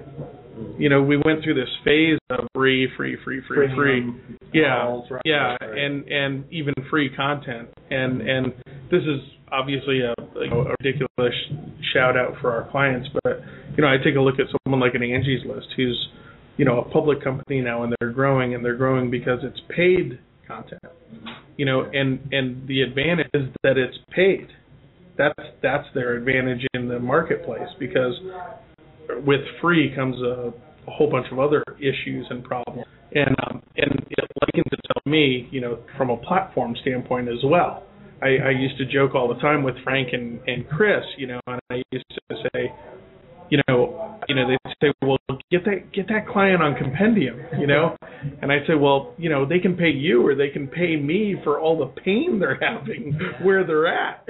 You 0.78 0.90
know, 0.90 1.02
we 1.02 1.18
went 1.18 1.44
through 1.44 1.56
this 1.56 1.70
phase 1.84 2.18
of 2.30 2.48
free, 2.54 2.88
free, 2.96 3.18
free, 3.24 3.42
free, 3.48 3.68
free. 3.68 3.76
Premium 3.76 4.38
Yeah, 4.54 5.02
right, 5.10 5.22
yeah, 5.26 5.36
right, 5.36 5.58
right. 5.62 5.78
and 5.78 6.08
and 6.08 6.46
even 6.52 6.74
free 6.90 7.10
content. 7.16 7.70
And 7.90 8.22
and 8.22 8.54
this 8.90 9.02
is 9.02 9.20
obviously 9.52 10.02
a, 10.02 10.14
you 10.36 10.50
know, 10.50 10.62
a 10.62 10.76
ridiculous 10.82 11.36
shout 11.94 12.18
out 12.18 12.36
for 12.42 12.52
our 12.52 12.70
clients, 12.72 13.10
but 13.24 13.42
you 13.78 13.84
know, 13.84 13.88
I 13.88 13.98
take 13.98 14.16
a 14.16 14.22
look 14.22 14.36
at 14.40 14.46
someone 14.64 14.80
like 14.80 14.96
an 14.96 15.04
Angie's 15.04 15.46
List, 15.46 15.68
who's 15.76 16.10
you 16.58 16.66
know 16.66 16.80
a 16.80 16.90
public 16.90 17.24
company 17.24 17.62
now, 17.62 17.84
and 17.84 17.94
they're 18.00 18.12
growing, 18.12 18.56
and 18.56 18.64
they're 18.64 18.78
growing 18.78 19.12
because 19.12 19.40
it's 19.44 19.60
paid 19.76 20.20
content. 20.48 20.82
You 21.58 21.66
know, 21.66 21.82
and 21.82 22.20
and 22.32 22.68
the 22.68 22.82
advantage 22.82 23.28
is 23.34 23.44
that 23.64 23.78
it's 23.78 23.98
paid. 24.16 24.48
That's 25.18 25.40
that's 25.62 25.88
their 25.94 26.16
advantage 26.16 26.66
in 26.74 26.88
the 26.88 27.00
marketplace 27.00 27.70
because 27.80 28.14
with 29.26 29.42
free 29.62 29.94
comes 29.96 30.16
a, 30.22 30.54
a 30.88 30.92
whole 30.92 31.10
bunch 31.10 31.28
of 31.32 31.40
other 31.40 31.64
issues 31.80 32.26
and 32.30 32.44
problems. 32.44 32.86
And 33.14 33.36
um, 33.48 33.62
and 33.78 34.06
it 34.10 34.32
likens 34.42 34.66
it 34.72 34.80
to 34.94 35.10
me, 35.10 35.48
you 35.52 35.62
know, 35.62 35.80
from 35.98 36.10
a 36.10 36.18
platform 36.18 36.76
standpoint 36.82 37.30
as 37.30 37.44
well. 37.44 37.84
I, 38.22 38.48
I 38.48 38.50
used 38.52 38.78
to 38.78 38.86
joke 38.86 39.14
all 39.14 39.28
the 39.28 39.40
time 39.42 39.64
with 39.64 39.76
Frank 39.84 40.10
and, 40.14 40.40
and 40.48 40.68
Chris, 40.70 41.04
you 41.18 41.28
know, 41.28 41.40
and 41.48 41.60
I 41.70 41.82
used 41.92 42.06
to 42.10 42.36
say, 42.54 42.72
you 43.50 43.60
know, 43.68 44.20
you 44.28 44.36
know, 44.36 44.48
they 44.48 44.72
say, 44.82 44.94
well, 45.02 45.18
get 45.52 45.64
that 45.66 45.92
get 45.94 46.08
that 46.08 46.28
client 46.28 46.62
on 46.62 46.76
Compendium, 46.76 47.38
you 47.60 47.68
know, 47.68 47.96
and 48.42 48.52
I 48.52 48.66
say, 48.68 48.76
well, 48.76 49.14
you 49.18 49.30
know, 49.30 49.48
they 49.48 49.60
can 49.60 49.76
pay 49.76 49.90
you 49.90 50.26
or 50.26 50.36
they 50.36 50.50
can 50.50 50.68
pay 50.68 50.96
me 50.96 51.36
for 51.44 51.60
all 51.60 51.78
the 51.78 52.02
pain 52.02 52.40
they're 52.40 52.60
having 52.60 53.20
where 53.44 53.66
they're 53.66 53.88
at. 53.88 54.26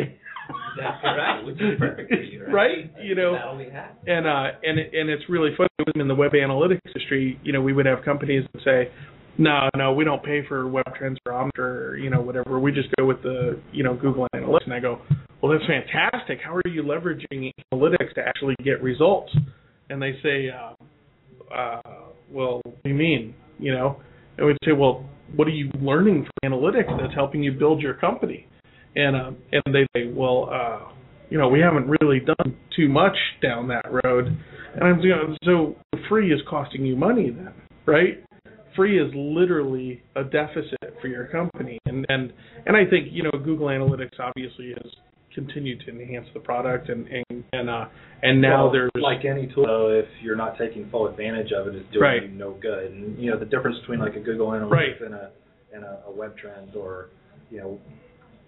That's 0.78 1.04
right, 1.04 1.44
which 1.46 1.56
is 1.56 1.80
perfect 1.80 2.10
for 2.10 2.16
you, 2.22 2.44
right? 2.46 2.54
Right? 2.54 2.92
You 3.04 3.16
know, 3.16 3.34
That's 3.34 3.46
all 3.48 3.58
we 3.58 3.70
have. 3.70 3.92
and 4.08 4.28
uh 4.28 4.58
and 4.64 4.80
it, 4.80 4.94
and 4.94 5.10
it's 5.10 5.24
really 5.30 5.52
funny 5.58 5.70
in 5.96 6.08
the 6.08 6.16
web 6.16 6.32
analytics 6.34 6.80
industry 6.88 7.40
you 7.44 7.54
know 7.54 7.62
we 7.62 7.72
would 7.74 7.86
have 7.86 8.04
companies 8.04 8.46
that 8.54 8.64
say 8.64 8.92
no 9.38 9.70
no 9.78 9.94
we 9.94 10.04
don't 10.04 10.24
pay 10.24 10.42
for 10.48 10.68
web 10.68 10.86
trends 10.98 11.18
or 11.26 11.50
or 11.58 11.98
you 11.98 12.10
know 12.10 12.20
whatever 12.22 12.60
we 12.60 12.72
just 12.72 12.90
go 12.98 13.06
with 13.06 13.22
the 13.24 13.60
you 13.72 13.84
know 13.84 13.96
google 13.96 14.28
analytics 14.36 14.66
and 14.66 14.74
i 14.74 14.80
go 14.80 15.00
well 15.42 15.52
that's 15.52 15.64
fantastic 15.68 16.40
how 16.44 16.54
are 16.56 16.68
you 16.70 16.84
leveraging 16.84 17.52
analytics 17.74 18.14
to 18.16 18.22
actually 18.22 18.56
get 18.64 18.82
results 18.84 19.32
and 19.90 20.02
they 20.02 20.14
say 20.24 20.50
uh 20.50 20.74
uh 21.54 21.82
well 22.32 22.62
what 22.64 22.84
do 22.84 22.90
you 22.90 22.96
mean 22.96 23.34
you 23.60 23.72
know 23.72 23.98
and 24.38 24.46
we'd 24.48 24.58
say 24.66 24.72
well 24.74 25.06
what 25.36 25.48
are 25.48 25.52
you 25.52 25.70
learning 25.82 26.26
from 26.42 26.52
analytics 26.52 27.00
that's 27.00 27.14
helping 27.14 27.42
you 27.44 27.52
build 27.52 27.82
your 27.82 27.94
company 27.94 28.46
and 28.96 29.16
uh, 29.16 29.32
and 29.52 29.74
they 29.76 29.86
say 29.96 30.12
well 30.14 30.50
uh 30.52 30.92
you 31.30 31.40
know, 31.40 31.50
we 31.50 31.60
haven't 31.60 31.92
really 32.00 32.20
done 32.20 32.56
too 32.76 32.88
much 32.88 33.18
down 33.42 33.68
that 33.70 33.86
road. 34.04 34.28
And 34.76 34.84
I'm 34.84 35.00
you 35.00 35.10
know, 35.10 35.36
so 35.44 35.76
free 36.08 36.32
is 36.32 36.40
costing 36.48 36.86
you 36.86 36.96
money 36.96 37.32
then, 37.32 37.52
right? 37.88 38.24
Free 38.76 39.00
is 39.02 39.12
literally 39.16 40.04
a 40.16 40.24
deficit 40.24 40.78
for 41.02 41.08
your 41.08 41.26
company. 41.28 41.80
And 41.88 42.06
and 42.10 42.32
and 42.66 42.78
I 42.78 42.86
think, 42.90 43.08
you 43.12 43.24
know, 43.24 43.32
Google 43.32 43.68
Analytics 43.68 44.20
obviously 44.20 44.70
has 44.82 44.92
continued 45.34 45.82
to 45.86 45.92
enhance 45.92 46.28
the 46.34 46.40
product 46.40 46.90
and 46.90 47.08
and 47.08 47.44
and 47.54 47.70
uh 47.70 47.86
and 48.22 48.40
now 48.42 48.66
Well, 48.66 48.72
there's 48.72 48.92
like 48.96 49.26
any 49.26 49.48
tool, 49.54 49.66
though, 49.66 49.90
if 50.00 50.06
you're 50.22 50.38
not 50.38 50.58
taking 50.58 50.90
full 50.92 51.08
advantage 51.08 51.52
of 51.52 51.68
it, 51.68 51.76
it's 51.76 51.92
doing 51.92 52.02
Right. 52.04 52.24
you 52.24 52.30
no 52.30 52.52
good. 52.62 52.92
And 52.92 53.18
you 53.18 53.32
know 53.32 53.40
the 53.40 53.46
difference 53.46 53.80
between 53.80 54.00
like 54.00 54.16
a 54.16 54.20
Google 54.20 54.50
Analytics 54.50 54.72
Right. 54.72 55.02
and 55.04 55.14
a 55.16 55.32
and 55.74 55.84
a, 55.84 56.04
a 56.08 56.12
web 56.12 56.38
trends 56.38 56.76
or 56.76 57.08
you 57.50 57.58
know 57.58 57.80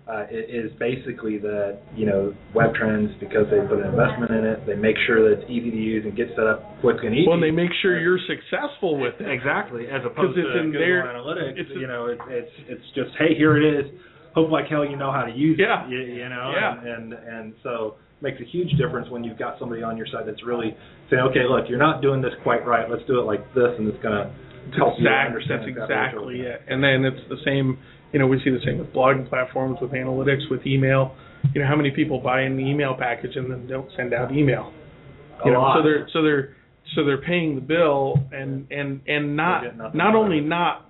uh, 0.09 0.23
is 0.31 0.71
basically 0.79 1.37
that 1.37 1.79
you 1.95 2.05
know 2.05 2.33
web 2.55 2.73
trends 2.75 3.11
because 3.19 3.45
they 3.51 3.59
put 3.67 3.79
an 3.83 3.87
investment 3.91 4.31
in 4.31 4.45
it, 4.45 4.65
they 4.65 4.75
make 4.75 4.95
sure 5.05 5.19
that 5.27 5.39
it's 5.41 5.49
easy 5.51 5.69
to 5.69 5.77
use 5.77 6.05
and 6.05 6.15
get 6.15 6.29
set 6.35 6.47
up 6.47 6.63
quick 6.81 6.97
and 7.03 7.13
easy. 7.13 7.25
Well, 7.27 7.35
and 7.35 7.43
they 7.43 7.51
make 7.51 7.71
sure 7.81 7.99
you're 7.99 8.19
successful 8.27 8.97
with 8.99 9.15
it. 9.19 9.27
Exactly, 9.29 9.87
as 9.91 10.01
opposed 10.05 10.37
it's 10.37 10.47
to 10.47 10.59
in 10.59 10.71
Google 10.71 10.79
their- 10.79 11.03
Analytics. 11.03 11.59
it's- 11.59 11.75
you 11.75 11.87
know, 11.87 12.05
it's 12.07 12.21
it's 12.29 12.51
it's 12.69 12.87
just 12.95 13.11
hey, 13.19 13.35
here 13.35 13.57
it 13.57 13.65
is. 13.67 13.91
Hope 14.35 14.51
like 14.51 14.67
hell 14.67 14.85
you 14.85 14.95
know 14.95 15.11
how 15.11 15.23
to 15.23 15.31
use 15.33 15.57
Yeah. 15.59 15.83
it. 15.85 15.89
You, 15.89 15.99
you 15.99 16.29
know, 16.29 16.53
Yeah. 16.55 16.77
and, 16.79 16.87
and 16.87 17.13
and 17.13 17.53
so 17.63 17.95
makes 18.21 18.39
a 18.39 18.45
huge 18.45 18.71
difference 18.77 19.09
when 19.09 19.23
you've 19.23 19.37
got 19.37 19.57
somebody 19.59 19.83
on 19.83 19.97
your 19.97 20.07
side 20.07 20.23
that's 20.25 20.43
really 20.45 20.75
saying, 21.09 21.21
okay, 21.21 21.45
look, 21.49 21.65
you're 21.69 21.77
not 21.77 22.01
doing 22.01 22.21
this 22.21 22.33
quite 22.43 22.65
right. 22.65 22.89
Let's 22.89 23.03
do 23.05 23.19
it 23.19 23.23
like 23.23 23.41
this, 23.53 23.73
and 23.77 23.87
it's 23.87 24.01
gonna 24.01 24.31
help 24.75 24.93
you 24.99 25.07
understand 25.07 25.61
that's 25.61 25.69
exactly 25.69 25.95
exactly 25.95 26.37
you're 26.37 26.51
it. 26.53 26.61
And 26.67 26.83
then 26.83 27.05
it's 27.05 27.21
the 27.29 27.37
same. 27.45 27.77
You 28.13 28.19
know, 28.19 28.27
we 28.27 28.39
see 28.43 28.49
the 28.49 28.59
same 28.65 28.77
with 28.77 28.93
blogging 28.93 29.27
platforms, 29.29 29.79
with 29.81 29.91
analytics, 29.91 30.49
with 30.49 30.65
email. 30.65 31.15
You 31.53 31.61
know, 31.61 31.67
how 31.67 31.75
many 31.75 31.91
people 31.91 32.19
buy 32.19 32.41
an 32.41 32.59
email 32.59 32.95
package 32.97 33.35
and 33.35 33.51
then 33.51 33.67
don't 33.67 33.89
send 33.95 34.13
out 34.13 34.31
email? 34.31 34.71
You 35.45 35.51
A 35.51 35.53
know, 35.53 35.59
lot. 35.61 35.77
so 35.77 35.83
they're 35.83 36.07
so 36.13 36.23
they're 36.23 36.55
so 36.95 37.05
they're 37.05 37.21
paying 37.21 37.55
the 37.55 37.61
bill 37.61 38.15
and 38.31 38.65
and 38.71 39.01
and 39.07 39.35
not 39.35 39.61
They're 39.61 39.69
getting 39.71 39.83
nothing 39.83 39.97
not 39.97 40.15
only 40.15 40.39
not 40.39 40.85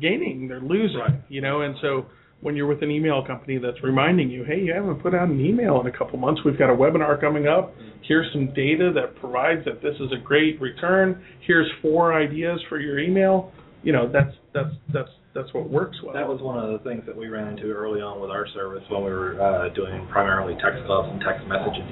gaining, 0.00 0.48
they're 0.48 0.60
losing. 0.60 0.98
Right. 0.98 1.20
You 1.28 1.40
know, 1.42 1.60
and 1.62 1.74
so 1.82 2.06
when 2.40 2.56
you're 2.56 2.66
with 2.66 2.82
an 2.82 2.90
email 2.90 3.24
company 3.24 3.58
that's 3.58 3.82
reminding 3.84 4.30
you, 4.30 4.44
hey, 4.44 4.60
you 4.60 4.72
haven't 4.74 4.96
put 5.02 5.14
out 5.14 5.28
an 5.28 5.44
email 5.44 5.80
in 5.80 5.86
a 5.86 5.96
couple 5.96 6.18
months. 6.18 6.40
We've 6.44 6.58
got 6.58 6.70
a 6.70 6.74
webinar 6.76 7.20
coming 7.20 7.46
up. 7.46 7.74
Here's 8.06 8.26
some 8.32 8.52
data 8.52 8.90
that 8.94 9.14
provides 9.20 9.64
that 9.64 9.80
this 9.80 9.94
is 10.00 10.10
a 10.12 10.20
great 10.20 10.60
return. 10.60 11.22
Here's 11.46 11.70
four 11.80 12.12
ideas 12.14 12.60
for 12.68 12.80
your 12.80 12.98
email. 12.98 13.52
You 13.84 13.92
know, 13.92 14.10
that's 14.10 14.34
that's 14.54 14.74
that's 14.92 15.08
that's 15.34 15.52
what 15.54 15.68
works 15.68 15.96
well. 16.04 16.12
That 16.12 16.28
was 16.28 16.40
one 16.42 16.58
of 16.58 16.70
the 16.72 16.78
things 16.84 17.04
that 17.06 17.16
we 17.16 17.28
ran 17.28 17.48
into 17.48 17.72
early 17.72 18.00
on 18.00 18.20
with 18.20 18.30
our 18.30 18.46
service 18.54 18.84
when 18.90 19.04
we 19.04 19.10
were 19.10 19.40
uh, 19.40 19.72
doing 19.72 20.06
primarily 20.12 20.54
text 20.60 20.84
clubs 20.84 21.08
and 21.10 21.20
text 21.20 21.44
messaging, 21.48 21.88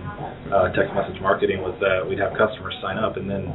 uh, 0.53 0.69
text 0.77 0.93
message 0.93 1.21
marketing. 1.23 1.63
Was 1.63 1.77
that 1.81 2.05
we'd 2.05 2.21
have 2.21 2.37
customers 2.37 2.77
sign 2.83 2.99
up 2.99 3.17
and 3.17 3.29
then 3.29 3.49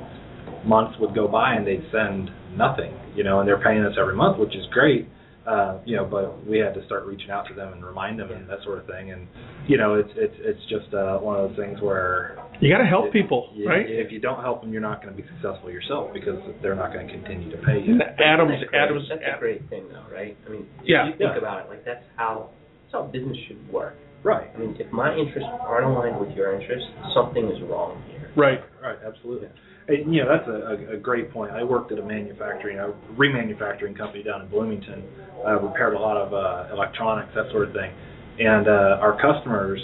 months 0.66 0.98
would 1.00 1.14
go 1.14 1.28
by 1.28 1.54
and 1.54 1.66
they'd 1.66 1.86
send 1.94 2.30
nothing, 2.58 2.94
you 3.14 3.24
know, 3.24 3.40
and 3.40 3.48
they're 3.48 3.62
paying 3.62 3.86
us 3.86 3.94
every 4.00 4.16
month, 4.16 4.40
which 4.40 4.56
is 4.56 4.66
great, 4.74 5.08
uh, 5.48 5.78
you 5.86 5.96
know, 5.96 6.06
but 6.06 6.46
we 6.48 6.58
had 6.60 6.74
to 6.74 6.84
start 6.86 7.06
reaching 7.06 7.30
out 7.30 7.48
to 7.48 7.54
them 7.54 7.74
and 7.74 7.86
remind 7.86 8.20
them 8.20 8.32
and 8.32 8.50
that 8.50 8.60
sort 8.64 8.80
of 8.80 8.88
thing. 8.88 9.12
And 9.12 9.28
you 9.68 9.78
know, 9.78 9.96
it's 9.96 10.10
it's 10.16 10.36
it's 10.40 10.60
just 10.70 10.94
uh, 10.94 11.18
one 11.20 11.40
of 11.40 11.50
those 11.50 11.58
things 11.58 11.80
where 11.82 12.38
you 12.62 12.72
got 12.72 12.80
to 12.82 12.88
help 12.90 13.12
people, 13.14 13.52
you- 13.54 13.68
right? 13.68 13.86
If 13.88 14.12
you 14.12 14.20
don't 14.20 14.42
help 14.42 14.62
them, 14.62 14.72
you're 14.72 14.82
not 14.82 15.04
going 15.04 15.16
to 15.16 15.22
be 15.22 15.28
successful 15.36 15.70
yourself 15.72 16.12
because 16.14 16.40
they're 16.62 16.76
not 16.76 16.94
going 16.94 17.08
to 17.08 17.14
continue 17.14 17.52
to 17.52 17.58
pay 17.66 17.80
you. 17.84 17.94
And 17.94 18.02
Adam's 18.20 18.52
That's 18.60 18.70
great. 18.70 18.82
Adam's 18.82 19.06
That's 19.10 19.22
a 19.36 19.40
great 19.40 19.70
thing, 19.70 19.86
though, 19.92 20.06
right? 20.14 20.36
I 20.46 20.50
mean, 20.50 20.66
if 20.82 20.88
Yeah. 20.88 21.06
you 21.08 21.12
think 21.18 21.32
Yeah. 21.34 21.38
about 21.38 21.66
it, 21.66 21.70
like 21.70 21.84
that's 21.86 22.04
how 22.16 22.50
that's 22.84 22.94
how 22.94 23.04
business 23.12 23.38
should 23.48 23.62
work. 23.72 23.96
Right. 24.24 24.50
I 24.56 24.58
mean, 24.58 24.76
if 24.80 24.92
my 24.92 25.14
interests 25.16 25.50
aren't 25.62 25.86
aligned 25.86 26.20
with 26.20 26.32
your 26.36 26.60
interests, 26.60 26.90
something 27.14 27.46
is 27.50 27.62
wrong 27.70 28.02
here. 28.10 28.30
right. 28.36 28.62
Right, 28.82 28.98
absolutely. 29.06 29.50
Hey, 29.88 30.04
you 30.08 30.24
know, 30.24 30.28
that's 30.28 30.48
a, 30.48 30.94
a, 30.94 30.96
a 30.96 30.98
great 30.98 31.32
point. 31.32 31.52
I 31.52 31.64
worked 31.64 31.92
at 31.92 32.00
a 32.00 32.04
manufacturing, 32.04 32.80
a 32.80 32.92
remanufacturing 33.14 33.96
company 33.96 34.24
down 34.24 34.42
in 34.42 34.48
Bloomington. 34.50 35.04
Uh, 35.46 35.60
repaired 35.60 35.94
a 35.94 36.00
lot 36.00 36.18
of 36.18 36.34
uh, 36.34 36.74
electronics, 36.74 37.30
that 37.36 37.52
sort 37.52 37.68
of 37.68 37.74
thing. 37.74 37.92
And 38.40 38.68
uh, 38.68 38.98
our 39.00 39.16
customers, 39.22 39.80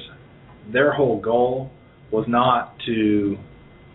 their 0.74 0.92
whole 0.92 1.22
goal 1.22 1.70
was 2.12 2.26
not 2.28 2.76
to 2.88 3.38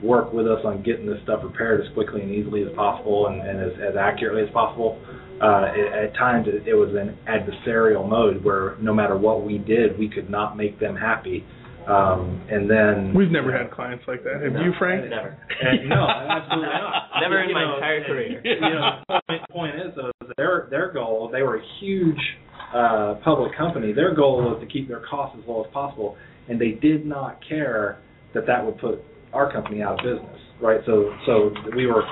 work 0.00 0.32
with 0.32 0.46
us 0.46 0.60
on 0.64 0.82
getting 0.84 1.06
this 1.06 1.18
stuff 1.24 1.40
repaired 1.42 1.84
as 1.84 1.92
quickly 1.94 2.20
and 2.20 2.30
easily 2.30 2.62
as 2.62 2.68
possible 2.76 3.26
and, 3.26 3.40
and 3.40 3.60
as, 3.60 3.72
as 3.90 3.96
accurately 3.98 4.42
as 4.42 4.50
possible. 4.50 5.02
Uh, 5.42 5.72
it, 5.74 6.10
at 6.10 6.14
times, 6.14 6.46
it, 6.46 6.68
it 6.68 6.74
was 6.74 6.90
an 6.94 7.18
adversarial 7.26 8.08
mode 8.08 8.44
where 8.44 8.76
no 8.80 8.94
matter 8.94 9.16
what 9.16 9.44
we 9.44 9.58
did, 9.58 9.98
we 9.98 10.08
could 10.08 10.30
not 10.30 10.56
make 10.56 10.78
them 10.78 10.94
happy. 10.94 11.44
Um, 11.86 12.42
and 12.50 12.68
then 12.68 13.14
We've 13.14 13.30
never 13.30 13.56
had 13.56 13.70
clients 13.70 14.04
like 14.08 14.24
that. 14.24 14.42
Have 14.42 14.52
No, 14.52 14.64
you, 14.64 14.72
Frank? 14.78 15.08
Never. 15.08 15.38
and, 15.62 15.88
no, 15.88 16.06
absolutely 16.08 16.66
not. 16.68 17.10
Never 17.20 17.42
in 17.42 17.52
my 17.52 17.64
know, 17.64 17.74
entire 17.76 18.04
career. 18.04 18.42
You 18.44 18.60
know, 18.60 18.98
the 19.08 19.20
point, 19.28 19.42
point 19.50 19.74
is 19.76 19.92
though, 19.96 20.10
is 20.22 20.32
their 20.36 20.66
their 20.70 20.92
goal, 20.92 21.30
they 21.32 21.42
were 21.42 21.56
a 21.58 21.62
huge 21.80 22.18
uh, 22.74 23.14
public 23.24 23.56
company. 23.56 23.92
Their 23.92 24.14
goal 24.14 24.42
was 24.42 24.60
to 24.60 24.66
keep 24.66 24.88
their 24.88 25.02
costs 25.08 25.38
as 25.40 25.48
low 25.48 25.64
as 25.64 25.72
possible, 25.72 26.16
and 26.48 26.60
they 26.60 26.72
did 26.72 27.06
not 27.06 27.38
care 27.48 27.98
that 28.34 28.46
that 28.46 28.64
would 28.64 28.78
put 28.78 29.00
our 29.32 29.50
company 29.52 29.82
out 29.82 29.98
of 30.00 30.04
business. 30.04 30.40
Right. 30.60 30.80
So 30.86 31.12
so 31.24 31.50
we 31.76 31.86
were 31.86 32.02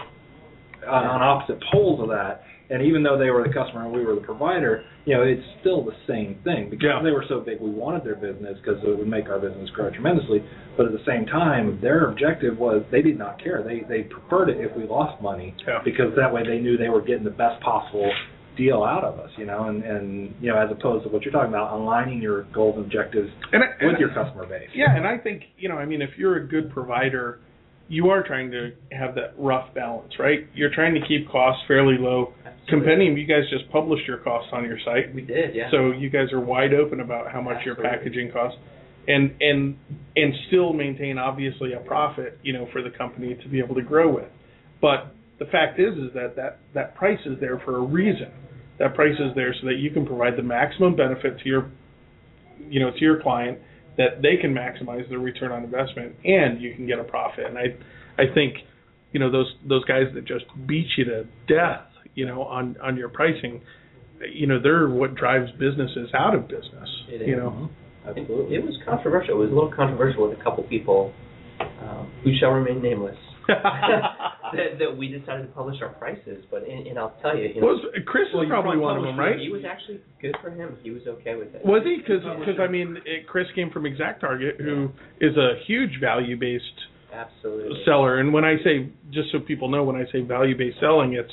on, 0.89 1.05
on 1.05 1.23
opposite 1.23 1.63
poles 1.73 2.01
of 2.01 2.09
that. 2.09 2.43
And 2.71 2.83
even 2.83 3.03
though 3.03 3.19
they 3.19 3.31
were 3.31 3.43
the 3.47 3.53
customer 3.53 3.85
and 3.85 3.93
we 3.93 4.05
were 4.05 4.15
the 4.15 4.23
provider, 4.23 4.85
you 5.05 5.15
know, 5.15 5.23
it's 5.23 5.45
still 5.61 5.85
the 5.85 5.95
same 6.07 6.37
thing 6.45 6.71
because 6.71 6.85
Yeah. 6.85 7.03
they 7.03 7.11
were 7.13 7.25
so 7.29 7.41
big. 7.41 7.61
We 7.61 7.71
wanted 7.71 8.05
their 8.05 8.15
business 8.15 8.59
because 8.59 8.83
it 8.83 8.97
would 8.97 9.07
make 9.09 9.29
our 9.29 9.39
business 9.39 9.69
grow 9.71 9.91
tremendously. 9.91 10.43
But 10.77 10.87
at 10.87 10.93
the 10.93 11.05
same 11.05 11.27
time, 11.27 11.79
their 11.83 12.07
objective 12.09 12.59
was 12.59 12.83
they 12.91 13.03
did 13.03 13.19
not 13.19 13.39
care. 13.43 13.63
They 13.63 13.81
they 13.81 14.05
preferred 14.05 14.49
it 14.49 14.59
if 14.61 14.75
we 14.77 14.85
lost 14.85 15.21
money 15.23 15.55
Yeah. 15.67 15.81
because 15.85 16.15
that 16.17 16.33
way 16.33 16.43
they 16.43 16.59
knew 16.59 16.77
they 16.77 16.89
were 16.89 17.03
getting 17.03 17.25
the 17.25 17.31
best 17.31 17.61
possible 17.61 18.11
deal 18.57 18.83
out 18.85 19.05
of 19.05 19.19
us. 19.19 19.31
You 19.37 19.45
know, 19.47 19.65
and 19.65 19.85
and 19.85 20.35
you 20.41 20.51
know, 20.51 20.57
as 20.59 20.71
opposed 20.71 21.05
to 21.05 21.11
what 21.11 21.23
you're 21.25 21.33
talking 21.33 21.51
about, 21.51 21.73
aligning 21.75 22.23
your 22.23 22.45
goals 22.55 22.77
and 22.77 22.87
objectives 22.87 23.31
And 23.53 23.63
I, 23.63 23.67
and 23.81 23.91
with 23.91 24.01
your 24.01 24.11
customer 24.11 24.47
base. 24.47 24.71
Yeah, 24.75 24.97
and 24.97 25.07
I 25.07 25.19
think 25.19 25.43
you 25.59 25.69
know, 25.69 25.77
I 25.77 25.85
mean, 25.85 26.01
if 26.01 26.11
you're 26.17 26.37
a 26.37 26.47
good 26.47 26.71
provider, 26.71 27.41
you 27.89 28.09
are 28.09 28.23
trying 28.23 28.51
to 28.51 28.73
have 28.93 29.15
that 29.15 29.35
rough 29.39 29.75
balance, 29.75 30.19
right? 30.19 30.47
You're 30.55 30.71
trying 30.75 30.95
to 30.95 31.01
keep 31.07 31.29
costs 31.29 31.63
fairly 31.69 31.99
low. 31.99 32.33
Compendium, 32.69 33.17
you 33.17 33.27
guys 33.27 33.45
just 33.51 33.71
published 33.71 34.07
your 34.07 34.19
costs 34.19 34.51
on 34.53 34.65
your 34.65 34.79
site, 34.85 35.15
We 35.15 35.23
did, 35.23 35.55
yeah. 35.55 35.71
so 35.71 35.91
you 35.91 36.09
guys 36.09 36.33
are 36.33 36.41
wide 36.41 36.73
open 36.73 37.01
about 37.01 37.31
how 37.31 37.41
much 37.41 37.65
your 37.65 37.75
packaging 37.75 38.31
costs, 38.33 38.59
and 39.07 39.35
and 39.41 39.77
and 40.17 40.35
still 40.49 40.73
maintain 40.73 41.19
obviously 41.19 41.75
a 41.75 41.81
profit, 41.81 42.39
you 42.43 42.53
know, 42.53 42.67
for 42.73 42.83
the 42.83 42.91
company 42.91 43.35
to 43.43 43.49
be 43.49 43.59
able 43.59 43.75
to 43.75 43.83
grow 43.83 44.13
with. 44.15 44.29
But 44.81 45.15
the 45.39 45.47
fact 45.47 45.79
is, 45.79 45.95
is 45.99 46.15
that 46.15 46.37
that 46.37 46.59
that 46.75 46.95
price 46.95 47.21
is 47.27 47.39
there 47.41 47.61
for 47.65 47.77
a 47.77 47.83
reason. 47.83 48.31
That 48.79 48.95
price 48.95 49.15
is 49.19 49.35
there 49.35 49.55
so 49.61 49.67
that 49.67 49.77
you 49.77 49.91
can 49.91 50.07
provide 50.07 50.37
the 50.37 50.43
maximum 50.43 50.97
benefit 50.97 51.39
to 51.41 51.49
your, 51.49 51.71
you 52.69 52.81
know, 52.81 52.91
to 52.91 52.99
your 52.99 53.23
client, 53.23 53.59
that 53.97 54.21
they 54.23 54.37
can 54.41 54.53
maximize 54.53 55.09
their 55.09 55.21
return 55.21 55.53
on 55.53 55.63
investment, 55.65 56.17
and 56.25 56.61
you 56.61 56.75
can 56.75 56.87
get 56.87 56.99
a 56.99 57.05
profit. 57.05 57.47
And 57.47 57.57
I, 57.59 57.77
I 58.21 58.33
think, 58.35 58.55
you 59.13 59.21
know, 59.21 59.31
those 59.31 59.55
those 59.69 59.85
guys 59.85 60.05
that 60.15 60.25
just 60.25 60.45
beat 60.67 60.87
you 60.97 61.05
to 61.05 61.25
death, 61.47 61.87
you 62.15 62.27
know, 62.27 62.43
on 62.43 62.77
on 62.83 62.97
your 62.97 63.09
pricing, 63.09 63.61
you 64.33 64.47
know, 64.47 64.61
they're 64.63 64.89
what 64.89 65.15
drives 65.15 65.51
businesses 65.53 66.11
out 66.15 66.35
of 66.35 66.49
business. 66.49 66.89
It 67.09 67.23
is. 67.23 67.29
You 67.29 67.37
know, 67.37 67.71
Absolutely. 68.07 68.57
It 68.57 68.65
was 68.65 68.77
controversial. 68.85 69.35
It 69.35 69.39
was 69.39 69.51
a 69.51 69.55
little 69.55 69.73
controversial 69.75 70.29
with 70.29 70.39
a 70.39 70.43
couple 70.43 70.63
people 70.65 71.13
um, 71.61 72.13
who 72.23 72.33
shall 72.39 72.51
remain 72.51 72.83
nameless. 72.83 73.17
that, 73.49 74.79
that 74.79 74.97
we 74.97 75.09
decided 75.09 75.43
to 75.43 75.53
publish 75.53 75.77
our 75.83 75.91
prices, 75.91 76.45
but 76.51 76.63
and, 76.69 76.87
and 76.87 76.99
I'll 76.99 77.17
tell 77.21 77.37
you, 77.37 77.49
you 77.55 77.61
know, 77.61 77.67
was 77.67 77.85
Chris 78.07 78.25
well, 78.33 78.43
is 78.43 78.49
probably 78.49 78.79
one 78.79 78.97
of 78.97 79.03
them, 79.03 79.19
right? 79.19 79.39
He 79.39 79.51
was 79.51 79.63
actually 79.69 80.01
good 80.21 80.35
for 80.41 80.51
him. 80.51 80.79
He 80.83 80.91
was 80.91 81.03
okay 81.07 81.35
with 81.35 81.55
it. 81.55 81.65
Was 81.65 81.83
he? 81.85 81.97
Because 81.97 82.25
because 82.39 82.61
I 82.61 82.71
mean, 82.71 82.97
it, 83.05 83.27
Chris 83.27 83.47
came 83.55 83.71
from 83.71 83.85
ExactTarget, 83.85 84.61
who 84.61 84.89
is 85.21 85.37
a 85.37 85.61
huge 85.67 86.01
value 86.01 86.39
based 86.39 86.65
Absolutely. 87.13 87.83
seller. 87.85 88.19
And 88.19 88.33
when 88.33 88.45
I 88.45 88.57
say, 88.65 88.91
just 89.13 89.31
so 89.33 89.41
people 89.41 89.69
know, 89.69 89.85
when 89.85 89.97
I 89.97 90.05
say 90.11 90.21
value 90.21 90.57
based 90.57 90.79
selling, 90.81 91.13
it's 91.15 91.33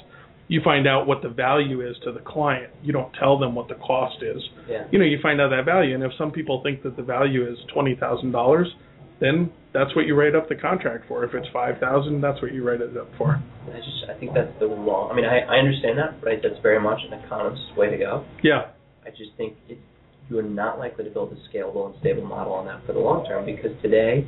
you 0.51 0.59
find 0.65 0.85
out 0.85 1.07
what 1.07 1.21
the 1.21 1.29
value 1.29 1.79
is 1.79 1.95
to 2.03 2.11
the 2.11 2.19
client. 2.19 2.73
You 2.83 2.91
don't 2.91 3.13
tell 3.13 3.39
them 3.39 3.55
what 3.55 3.69
the 3.69 3.75
cost 3.75 4.21
is. 4.21 4.43
Yeah. 4.67 4.85
You 4.91 4.99
know, 4.99 5.05
you 5.05 5.17
find 5.21 5.39
out 5.39 5.49
that 5.51 5.63
value. 5.63 5.95
And 5.95 6.03
if 6.03 6.11
some 6.17 6.29
people 6.29 6.61
think 6.61 6.83
that 6.83 6.97
the 6.97 7.03
value 7.03 7.49
is 7.49 7.57
twenty 7.73 7.95
thousand 7.95 8.33
dollars, 8.33 8.67
then 9.21 9.49
that's 9.71 9.95
what 9.95 10.07
you 10.07 10.13
write 10.13 10.35
up 10.35 10.49
the 10.49 10.55
contract 10.55 11.05
for. 11.07 11.23
If 11.23 11.33
it's 11.33 11.47
five 11.53 11.79
thousand, 11.79 12.19
that's 12.19 12.41
what 12.41 12.53
you 12.53 12.67
write 12.67 12.81
it 12.81 12.97
up 12.97 13.07
for. 13.17 13.41
I 13.71 13.77
just 13.77 14.03
I 14.13 14.19
think 14.19 14.33
that's 14.33 14.51
the 14.59 14.67
wrong. 14.67 15.09
I 15.09 15.15
mean, 15.15 15.23
I 15.23 15.39
I 15.39 15.55
understand 15.55 15.97
that, 15.99 16.19
right? 16.21 16.39
That's 16.43 16.61
very 16.61 16.81
much 16.81 16.99
an 17.09 17.17
economist's 17.17 17.71
way 17.77 17.89
to 17.89 17.97
go. 17.97 18.25
Yeah. 18.43 18.75
I 19.05 19.09
just 19.11 19.31
think 19.37 19.55
it, 19.69 19.79
you 20.29 20.37
are 20.37 20.43
not 20.43 20.79
likely 20.79 21.05
to 21.05 21.11
build 21.11 21.31
a 21.31 21.39
scalable 21.47 21.85
and 21.85 21.95
stable 22.01 22.25
model 22.25 22.51
on 22.51 22.65
that 22.65 22.85
for 22.85 22.91
the 22.91 22.99
long 22.99 23.23
term 23.25 23.45
because 23.45 23.71
today 23.81 24.27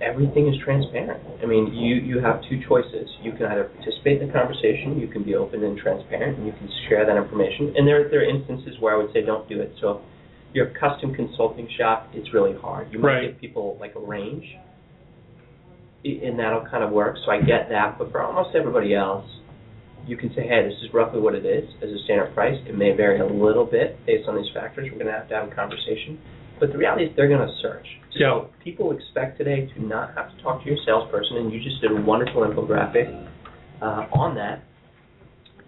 everything 0.00 0.48
is 0.48 0.54
transparent. 0.64 1.22
I 1.42 1.46
mean, 1.46 1.74
you 1.74 1.96
you 1.96 2.20
have 2.20 2.40
two 2.48 2.60
choices. 2.68 3.08
You 3.22 3.32
can 3.32 3.46
either 3.46 3.64
participate 3.64 4.20
in 4.22 4.28
the 4.28 4.32
conversation, 4.32 4.98
you 4.98 5.08
can 5.08 5.22
be 5.24 5.34
open 5.34 5.64
and 5.64 5.78
transparent, 5.78 6.38
and 6.38 6.46
you 6.46 6.52
can 6.52 6.68
share 6.88 7.04
that 7.06 7.16
information. 7.16 7.74
And 7.76 7.86
there 7.86 8.08
there 8.08 8.20
are 8.20 8.28
instances 8.28 8.74
where 8.80 8.94
I 8.94 8.98
would 8.98 9.12
say 9.12 9.22
don't 9.22 9.48
do 9.48 9.60
it. 9.60 9.72
So, 9.80 10.02
if 10.50 10.54
you're 10.54 10.68
a 10.68 10.78
custom 10.78 11.14
consulting 11.14 11.68
shop, 11.76 12.08
it's 12.14 12.32
really 12.32 12.54
hard. 12.54 12.92
You 12.92 12.98
might 12.98 13.08
Right. 13.08 13.22
give 13.28 13.40
people 13.40 13.76
like 13.80 13.94
a 13.96 14.00
range, 14.00 14.46
and 16.04 16.38
that'll 16.38 16.64
kind 16.70 16.84
of 16.84 16.90
work. 16.90 17.16
So 17.24 17.30
I 17.30 17.40
get 17.40 17.68
that. 17.70 17.98
But 17.98 18.10
for 18.12 18.22
almost 18.22 18.54
everybody 18.54 18.94
else, 18.94 19.26
you 20.06 20.16
can 20.16 20.32
say, 20.34 20.46
hey, 20.46 20.62
this 20.64 20.78
is 20.82 20.94
roughly 20.94 21.20
what 21.20 21.34
it 21.34 21.44
is 21.44 21.68
as 21.82 21.90
a 21.90 21.98
standard 22.04 22.32
price. 22.34 22.56
It 22.66 22.76
may 22.76 22.92
vary 22.92 23.20
a 23.20 23.26
little 23.26 23.66
bit 23.66 23.98
based 24.06 24.26
on 24.28 24.36
these 24.36 24.50
factors. 24.54 24.88
We're 24.90 24.98
going 24.98 25.12
to 25.12 25.12
have 25.12 25.28
to 25.28 25.34
have 25.34 25.52
a 25.52 25.54
conversation. 25.54 26.18
But 26.60 26.72
the 26.72 26.78
reality 26.78 27.04
is 27.04 27.10
they're 27.16 27.28
going 27.28 27.46
to 27.46 27.54
search. 27.62 27.86
So 28.12 28.18
Yeah. 28.18 28.40
people 28.64 28.92
expect 28.96 29.38
today 29.38 29.66
to 29.74 29.82
not 29.84 30.14
have 30.14 30.34
to 30.36 30.42
talk 30.42 30.62
to 30.62 30.66
your 30.68 30.78
salesperson, 30.84 31.36
and 31.38 31.52
you 31.52 31.60
just 31.60 31.80
did 31.80 31.92
a 31.92 32.00
wonderful 32.00 32.42
infographic 32.42 33.06
uh, 33.80 34.06
on 34.12 34.34
that 34.36 34.62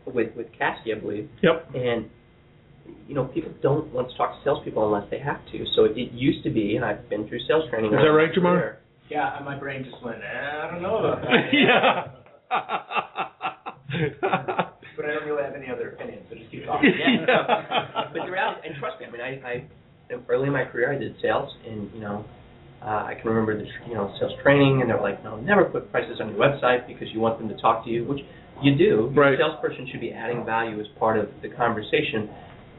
with 0.06 0.34
with 0.36 0.46
Caskey, 0.58 0.96
I 0.96 0.98
believe. 1.00 1.28
Yep. 1.42 1.70
And 1.74 2.10
you 3.06 3.14
know, 3.14 3.24
people 3.26 3.52
don't 3.62 3.86
want 3.92 4.10
to 4.10 4.16
talk 4.16 4.36
to 4.36 4.44
salespeople 4.44 4.84
unless 4.84 5.08
they 5.10 5.18
have 5.20 5.38
to. 5.52 5.64
So 5.76 5.84
it, 5.84 5.96
it 5.96 6.10
used 6.12 6.42
to 6.44 6.50
be, 6.50 6.74
and 6.76 6.84
I've 6.84 7.08
been 7.08 7.28
through 7.28 7.40
sales 7.46 7.68
training. 7.70 7.92
Is 7.92 7.98
that 8.00 8.08
right, 8.10 8.32
Jamar? 8.32 8.76
Yeah, 9.08 9.36
and 9.36 9.44
my 9.44 9.56
brain 9.58 9.84
just 9.84 10.02
went, 10.04 10.18
eh, 10.18 10.66
I 10.66 10.70
don't 10.70 10.82
know 10.82 10.96
about 10.98 11.22
that. 11.22 11.50
yeah. 11.52 12.06
But 14.96 15.04
I 15.06 15.14
don't 15.14 15.24
really 15.26 15.42
have 15.42 15.54
any 15.54 15.68
other 15.70 15.90
opinions, 15.90 16.26
so 16.28 16.36
just 16.36 16.50
keep 16.50 16.64
talking. 16.66 16.90
Yeah. 17.00 18.06
but 18.12 18.24
the 18.26 18.30
reality, 18.30 18.68
and 18.68 18.76
trust 18.78 19.00
me, 19.00 19.06
I 19.06 19.10
mean, 19.10 19.20
I, 19.20 19.30
I 19.48 19.64
early 20.28 20.46
in 20.46 20.52
my 20.52 20.64
career 20.64 20.92
I 20.92 20.98
did 20.98 21.14
sales, 21.22 21.50
and 21.66 21.92
you 21.94 22.00
know, 22.00 22.24
uh, 22.82 23.04
I 23.04 23.14
can 23.20 23.30
remember 23.30 23.56
the 23.56 23.68
you 23.88 23.94
know 23.94 24.14
sales 24.18 24.32
training, 24.42 24.80
and 24.80 24.90
they're 24.90 25.00
like, 25.00 25.22
no, 25.22 25.36
never 25.40 25.64
put 25.64 25.90
prices 25.90 26.20
on 26.20 26.30
your 26.30 26.38
website 26.38 26.86
because 26.86 27.08
you 27.12 27.20
want 27.20 27.38
them 27.38 27.48
to 27.48 27.56
talk 27.60 27.84
to 27.84 27.90
you, 27.90 28.04
which 28.04 28.20
you 28.62 28.76
do. 28.76 29.12
Right. 29.14 29.38
Your 29.38 29.48
salesperson 29.50 29.88
should 29.90 30.00
be 30.00 30.12
adding 30.12 30.44
value 30.44 30.80
as 30.80 30.86
part 30.98 31.18
of 31.18 31.28
the 31.42 31.48
conversation, 31.48 32.30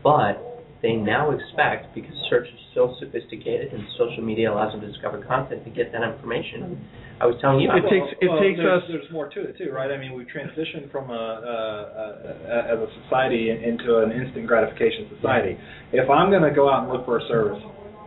but 0.04 0.61
they 0.82 0.94
now 0.94 1.30
expect 1.32 1.94
because 1.94 2.14
search 2.30 2.48
is 2.48 2.60
so 2.74 2.96
sophisticated 3.00 3.74
and 3.74 3.84
social 3.98 4.24
media 4.24 4.52
allows 4.52 4.74
them 4.74 4.82
to 4.82 4.88
discover 4.88 5.24
content 5.24 5.64
to 5.64 5.70
get 5.70 5.92
that 5.92 6.02
information. 6.02 6.82
I 7.22 7.30
was 7.30 7.38
telling 7.40 7.62
you, 7.62 7.70
It 7.70 7.86
takes 7.86 8.10
it 8.18 8.26
Well, 8.26 8.42
takes 8.42 8.58
there's, 8.58 8.82
us 8.82 8.90
There's 8.90 9.12
more 9.14 9.30
to 9.30 9.40
it 9.46 9.58
too, 9.58 9.70
right? 9.70 9.92
I 9.92 9.98
mean, 9.98 10.14
we've 10.14 10.26
transitioned 10.26 10.90
from 10.92 11.12
a, 11.12 11.14
a, 11.14 11.56
a, 11.94 12.42
a 12.50 12.58
as 12.74 12.80
a 12.82 12.90
society 13.06 13.54
into 13.54 14.02
an 14.02 14.10
instant 14.12 14.48
gratification 14.48 15.06
society. 15.16 15.54
If 15.94 16.10
I'm 16.10 16.32
going 16.34 16.44
to 16.44 16.54
go 16.54 16.66
out 16.66 16.84
and 16.84 16.92
look 16.92 17.06
for 17.06 17.20
a 17.20 17.26
service, 17.30 17.62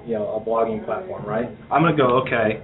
you 0.05 0.15
know, 0.19 0.35
a 0.35 0.41
blogging 0.43 0.85
platform, 0.85 1.25
right? 1.25 1.47
I'm 1.71 1.83
going 1.83 1.97
to 1.97 2.01
go, 2.03 2.27
okay, 2.27 2.59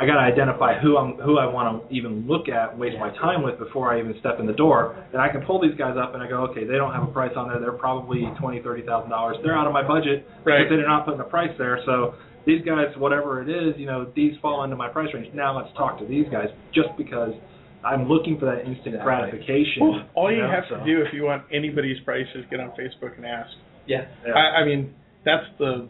I 0.00 0.06
got 0.06 0.14
to 0.16 0.24
identify 0.24 0.80
who 0.80 0.96
I'm 0.96 1.16
who 1.20 1.36
I 1.36 1.44
want 1.44 1.68
to 1.88 1.94
even 1.94 2.26
look 2.26 2.48
at, 2.48 2.72
waste 2.78 2.96
my 2.98 3.10
time 3.20 3.42
with 3.42 3.58
before 3.58 3.92
I 3.92 4.00
even 4.00 4.14
step 4.20 4.40
in 4.40 4.46
the 4.46 4.56
door. 4.56 4.96
Then 5.12 5.20
I 5.20 5.28
can 5.28 5.42
pull 5.42 5.60
these 5.60 5.76
guys 5.76 5.96
up 6.00 6.14
and 6.14 6.22
I 6.22 6.28
go, 6.28 6.48
okay, 6.48 6.64
they 6.64 6.76
don't 6.80 6.94
have 6.94 7.02
a 7.04 7.12
price 7.12 7.32
on 7.36 7.48
there. 7.48 7.60
They're 7.60 7.76
probably 7.76 8.24
twenty, 8.40 8.62
thirty 8.62 8.80
thousand 8.82 9.10
dollars. 9.10 9.36
They're 9.44 9.56
out 9.56 9.66
of 9.66 9.74
my 9.74 9.86
budget 9.86 10.24
Right. 10.44 10.64
because 10.64 10.80
they're 10.80 10.88
not 10.88 11.04
putting 11.04 11.20
a 11.20 11.28
price 11.28 11.52
there. 11.58 11.80
So 11.84 12.14
these 12.46 12.64
guys, 12.64 12.88
whatever 12.96 13.42
it 13.44 13.50
is, 13.52 13.74
you 13.76 13.84
know, 13.84 14.10
these 14.16 14.32
fall 14.40 14.64
into 14.64 14.74
my 14.74 14.88
price 14.88 15.12
range. 15.12 15.28
Now 15.34 15.52
let's 15.60 15.68
talk 15.76 15.98
to 16.00 16.06
these 16.06 16.24
guys 16.32 16.48
just 16.72 16.88
because 16.96 17.36
I'm 17.84 18.08
looking 18.08 18.38
for 18.40 18.46
that 18.46 18.60
instant 18.64 18.96
Exactly. 18.96 19.04
gratification. 19.04 19.80
Well, 19.84 20.00
all 20.14 20.32
you 20.32 20.40
know, 20.40 20.50
have 20.50 20.64
so. 20.70 20.76
to 20.80 20.84
do 20.84 21.02
if 21.04 21.12
you 21.12 21.24
want 21.24 21.44
anybody's 21.52 22.00
price 22.08 22.26
is 22.34 22.44
get 22.50 22.60
on 22.60 22.70
Facebook 22.72 23.16
and 23.16 23.26
ask. 23.26 23.52
yeah, 23.86 24.08
Yeah. 24.26 24.32
I, 24.32 24.60
I 24.60 24.64
mean, 24.64 24.94
that's 25.24 25.44
the 25.58 25.88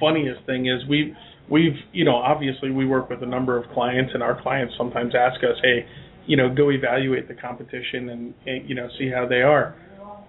funniest 0.00 0.44
thing 0.46 0.64
is 0.66 0.80
we've 0.88 1.12
we've 1.50 1.76
you 1.92 2.04
know 2.04 2.14
obviously 2.16 2.70
we 2.70 2.86
work 2.86 3.10
with 3.10 3.22
a 3.22 3.26
number 3.26 3.58
of 3.58 3.68
clients 3.72 4.12
and 4.14 4.22
our 4.22 4.40
clients 4.42 4.74
sometimes 4.78 5.14
ask 5.14 5.42
us, 5.44 5.56
hey, 5.62 5.86
you 6.26 6.36
know, 6.36 6.52
go 6.54 6.70
evaluate 6.70 7.28
the 7.28 7.34
competition 7.34 8.08
and, 8.10 8.34
and 8.46 8.68
you 8.68 8.74
know 8.74 8.88
see 8.98 9.10
how 9.10 9.26
they 9.26 9.42
are. 9.42 9.74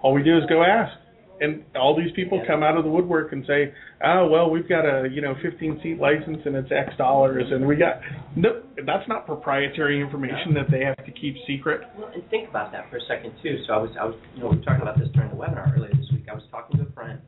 All 0.02 0.14
we 0.14 0.24
do 0.24 0.36
is 0.38 0.44
go 0.50 0.64
ask, 0.64 0.98
and 1.42 1.64
all 1.76 1.96
these 1.96 2.12
people 2.16 2.40
Yeah. 2.40 2.48
come 2.48 2.64
out 2.64 2.76
of 2.76 2.84
the 2.84 2.90
woodwork 2.90 3.34
and 3.34 3.46
say, 3.46 3.72
oh 4.04 4.28
well, 4.28 4.50
we've 4.50 4.68
got 4.68 4.84
a 4.86 5.08
you 5.10 5.22
know 5.22 5.36
15 5.44 5.80
seat 5.84 6.00
license 6.00 6.40
and 6.46 6.56
it's 6.56 6.72
X 6.72 6.90
dollars, 6.98 7.46
and 7.52 7.68
we 7.68 7.76
got 7.76 8.02
no, 8.36 8.64
that's 8.86 9.08
not 9.08 9.28
proprietary 9.28 10.02
information 10.02 10.54
that 10.56 10.72
they 10.72 10.84
have 10.84 10.98
to 11.06 11.12
keep 11.12 11.36
secret. 11.46 11.82
Well, 11.98 12.10
and 12.14 12.28
think 12.30 12.50
about 12.50 12.72
that 12.72 12.90
for 12.90 12.98
a 12.98 13.02
second 13.08 13.34
too. 13.44 13.58
So 13.68 13.74
I 13.74 13.78
was, 13.78 13.92
I 14.00 14.06
was, 14.06 14.16
you 14.36 14.42
know, 14.42 14.50
we 14.50 14.58
were 14.58 14.64
talking 14.64 14.82
about 14.82 14.98
this 14.98 15.10
during 15.14 15.30
the 15.30 15.36
webinar 15.36 15.76
earlier 15.78 15.92
this 15.94 16.10
week. 16.12 16.26
I 16.32 16.34
was 16.34 16.44
talking 16.50 16.78
to 16.80 16.88
a 16.88 16.92
friend, 16.94 17.22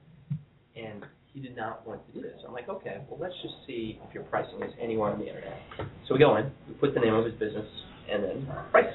and 0.75 1.05
he 1.33 1.39
did 1.41 1.55
not 1.55 1.85
want 1.87 2.05
to 2.07 2.13
do 2.13 2.21
this. 2.21 2.39
I'm 2.47 2.53
like, 2.53 2.69
okay, 2.69 3.01
well, 3.09 3.19
let's 3.19 3.33
just 3.41 3.55
see 3.65 3.99
if 4.07 4.13
your 4.13 4.23
pricing 4.23 4.61
is 4.61 4.71
anywhere 4.79 5.11
on 5.11 5.19
the 5.19 5.27
internet. 5.27 5.59
So 6.07 6.13
we 6.13 6.19
go 6.19 6.37
in, 6.37 6.51
we 6.67 6.75
put 6.75 6.93
the 6.93 6.99
name 6.99 7.13
of 7.13 7.25
his 7.25 7.33
business, 7.35 7.65
and 8.11 8.23
then 8.23 8.47
price. 8.71 8.93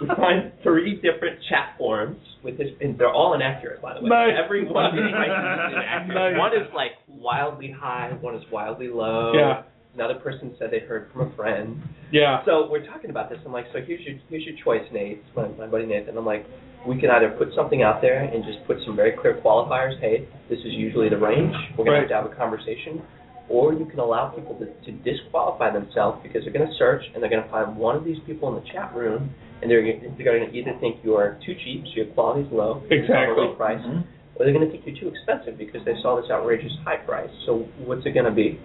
we 0.00 0.06
find 0.16 0.52
three 0.62 0.94
different 0.96 1.40
chat 1.48 1.74
forums 1.76 2.20
with 2.44 2.58
his, 2.58 2.68
and 2.80 2.96
they're 2.96 3.12
all 3.12 3.34
inaccurate, 3.34 3.82
by 3.82 3.94
the 3.94 4.00
way. 4.00 4.08
Nice. 4.08 4.30
Every 4.42 4.64
one 4.64 4.86
of 4.86 4.92
these 4.92 5.10
prices 5.10 5.34
is 5.34 5.74
inaccurate. 5.74 6.32
Nice. 6.32 6.38
One 6.38 6.52
is 6.52 6.68
like 6.74 6.92
wildly 7.08 7.74
high, 7.76 8.16
one 8.20 8.36
is 8.36 8.44
wildly 8.52 8.88
low. 8.88 9.32
Yeah. 9.34 9.62
Another 9.94 10.20
person 10.20 10.54
said 10.60 10.70
they 10.70 10.78
heard 10.80 11.10
from 11.12 11.32
a 11.32 11.34
friend. 11.34 11.82
Yeah. 12.12 12.44
So 12.44 12.68
we're 12.70 12.86
talking 12.86 13.10
about 13.10 13.28
this. 13.28 13.40
I'm 13.44 13.52
like, 13.52 13.66
so 13.72 13.80
here's 13.84 14.00
your 14.02 14.16
here's 14.28 14.44
your 14.44 14.54
choice, 14.64 14.86
Nate, 14.92 15.24
my, 15.34 15.48
my 15.48 15.66
buddy 15.66 15.86
Nathan. 15.86 16.16
I'm 16.16 16.26
like, 16.26 16.46
we 16.86 16.98
can 17.00 17.10
either 17.10 17.30
put 17.30 17.48
something 17.54 17.82
out 17.82 18.00
there 18.00 18.22
and 18.22 18.44
just 18.44 18.64
put 18.66 18.78
some 18.86 18.96
very 18.96 19.12
clear 19.12 19.40
qualifiers. 19.44 19.98
Hey, 20.00 20.28
this 20.48 20.58
is 20.60 20.72
usually 20.72 21.08
the 21.08 21.18
range. 21.18 21.54
We're 21.76 21.84
gonna 21.84 22.00
have 22.00 22.08
to 22.08 22.14
have 22.14 22.26
a 22.26 22.34
conversation, 22.34 23.02
or 23.48 23.72
you 23.74 23.84
can 23.86 23.98
allow 23.98 24.28
people 24.28 24.54
to, 24.58 24.66
to 24.66 24.92
disqualify 25.02 25.72
themselves 25.72 26.20
because 26.22 26.44
they're 26.44 26.52
gonna 26.52 26.72
search 26.78 27.02
and 27.14 27.22
they're 27.22 27.30
gonna 27.30 27.48
find 27.50 27.76
one 27.76 27.96
of 27.96 28.04
these 28.04 28.18
people 28.26 28.48
in 28.54 28.62
the 28.62 28.68
chat 28.70 28.94
room, 28.94 29.30
and 29.62 29.70
they're 29.70 29.82
they're 29.82 30.38
gonna 30.38 30.52
either 30.52 30.74
think 30.80 30.96
you 31.02 31.14
are 31.16 31.38
too 31.44 31.54
cheap, 31.64 31.84
so 31.86 31.92
your 31.96 32.06
quality's 32.14 32.50
low, 32.52 32.82
Exactly. 32.90 33.36
low 33.44 33.54
price, 33.54 33.82
Mhm. 33.84 34.04
or 34.36 34.44
they're 34.44 34.54
gonna 34.54 34.70
think 34.70 34.86
you're 34.86 34.96
too 34.96 35.08
expensive 35.08 35.58
because 35.58 35.84
they 35.84 35.94
saw 36.00 36.20
this 36.20 36.30
outrageous 36.30 36.72
high 36.84 36.96
price. 36.98 37.30
So 37.44 37.66
what's 37.84 38.06
it 38.06 38.12
gonna 38.12 38.30
be? 38.30 38.58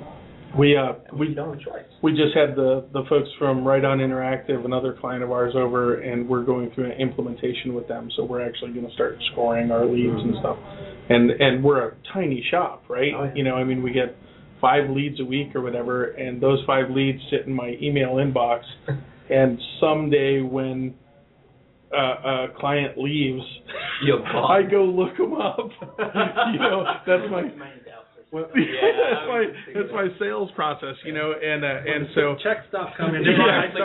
We 0.57 0.77
uh 0.77 0.93
We 1.17 1.33
don't 1.33 1.59
choice. 1.61 1.85
we 2.01 2.11
just 2.11 2.35
had 2.35 2.55
the 2.55 2.85
the 2.93 3.03
folks 3.09 3.29
from 3.39 3.65
Right 3.65 3.83
On 3.83 3.97
Interactive, 3.99 4.63
another 4.65 4.95
client 4.99 5.23
of 5.23 5.31
ours, 5.31 5.53
over, 5.55 6.01
and 6.01 6.27
we're 6.27 6.43
going 6.43 6.71
through 6.75 6.91
an 6.91 6.99
implementation 6.99 7.73
with 7.73 7.87
them. 7.87 8.09
So 8.15 8.23
we're 8.23 8.45
actually 8.47 8.71
going 8.73 8.87
to 8.87 8.93
start 8.93 9.17
scoring 9.31 9.71
our 9.71 9.85
leads 9.85 10.21
and 10.21 10.35
stuff. 10.39 10.57
And 11.09 11.31
and 11.31 11.63
we're 11.63 11.87
a 11.87 11.95
tiny 12.13 12.45
shop, 12.51 12.83
right? 12.89 13.11
Oh, 13.15 13.23
yeah. 13.23 13.33
You 13.35 13.43
know, 13.43 13.55
I 13.55 13.63
mean, 13.63 13.81
we 13.81 13.91
get 13.91 14.15
five 14.61 14.89
leads 14.89 15.19
a 15.19 15.25
week 15.25 15.55
or 15.55 15.61
whatever, 15.61 16.05
and 16.11 16.41
those 16.41 16.63
five 16.67 16.89
leads 16.89 17.19
sit 17.31 17.47
in 17.47 17.53
my 17.53 17.75
email 17.81 18.15
inbox. 18.15 18.61
And 19.29 19.57
someday 19.79 20.41
when 20.41 20.95
uh, 21.95 21.97
a 21.97 22.47
client 22.59 22.97
leaves. 22.97 23.41
I 24.49 24.63
go 24.69 24.83
look 24.83 25.15
them 25.17 25.33
up. 25.33 25.57
you 25.97 26.59
know, 26.59 26.83
that's 27.07 27.29
my 27.31 27.43
well, 28.33 28.49
that's 28.55 29.27
my 29.29 29.45
that's 29.75 29.93
my 29.93 30.07
sales 30.19 30.49
process, 30.55 30.95
you 31.05 31.13
know, 31.13 31.33
and 31.37 31.63
uh, 31.63 31.67
and 31.67 32.07
so 32.15 32.35
check 32.43 32.65
stuff 32.69 32.89
coming 32.97 33.21
in, 33.21 33.29
Yeah, 33.29 33.61
to 33.61 33.77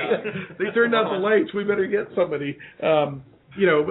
yeah. 0.00 0.56
they 0.58 0.72
turned 0.74 0.94
out 0.94 1.12
the 1.12 1.18
lights. 1.18 1.52
We 1.54 1.64
better 1.64 1.86
get 1.86 2.08
somebody. 2.16 2.56
Um, 2.82 3.22
you 3.56 3.66
know, 3.66 3.86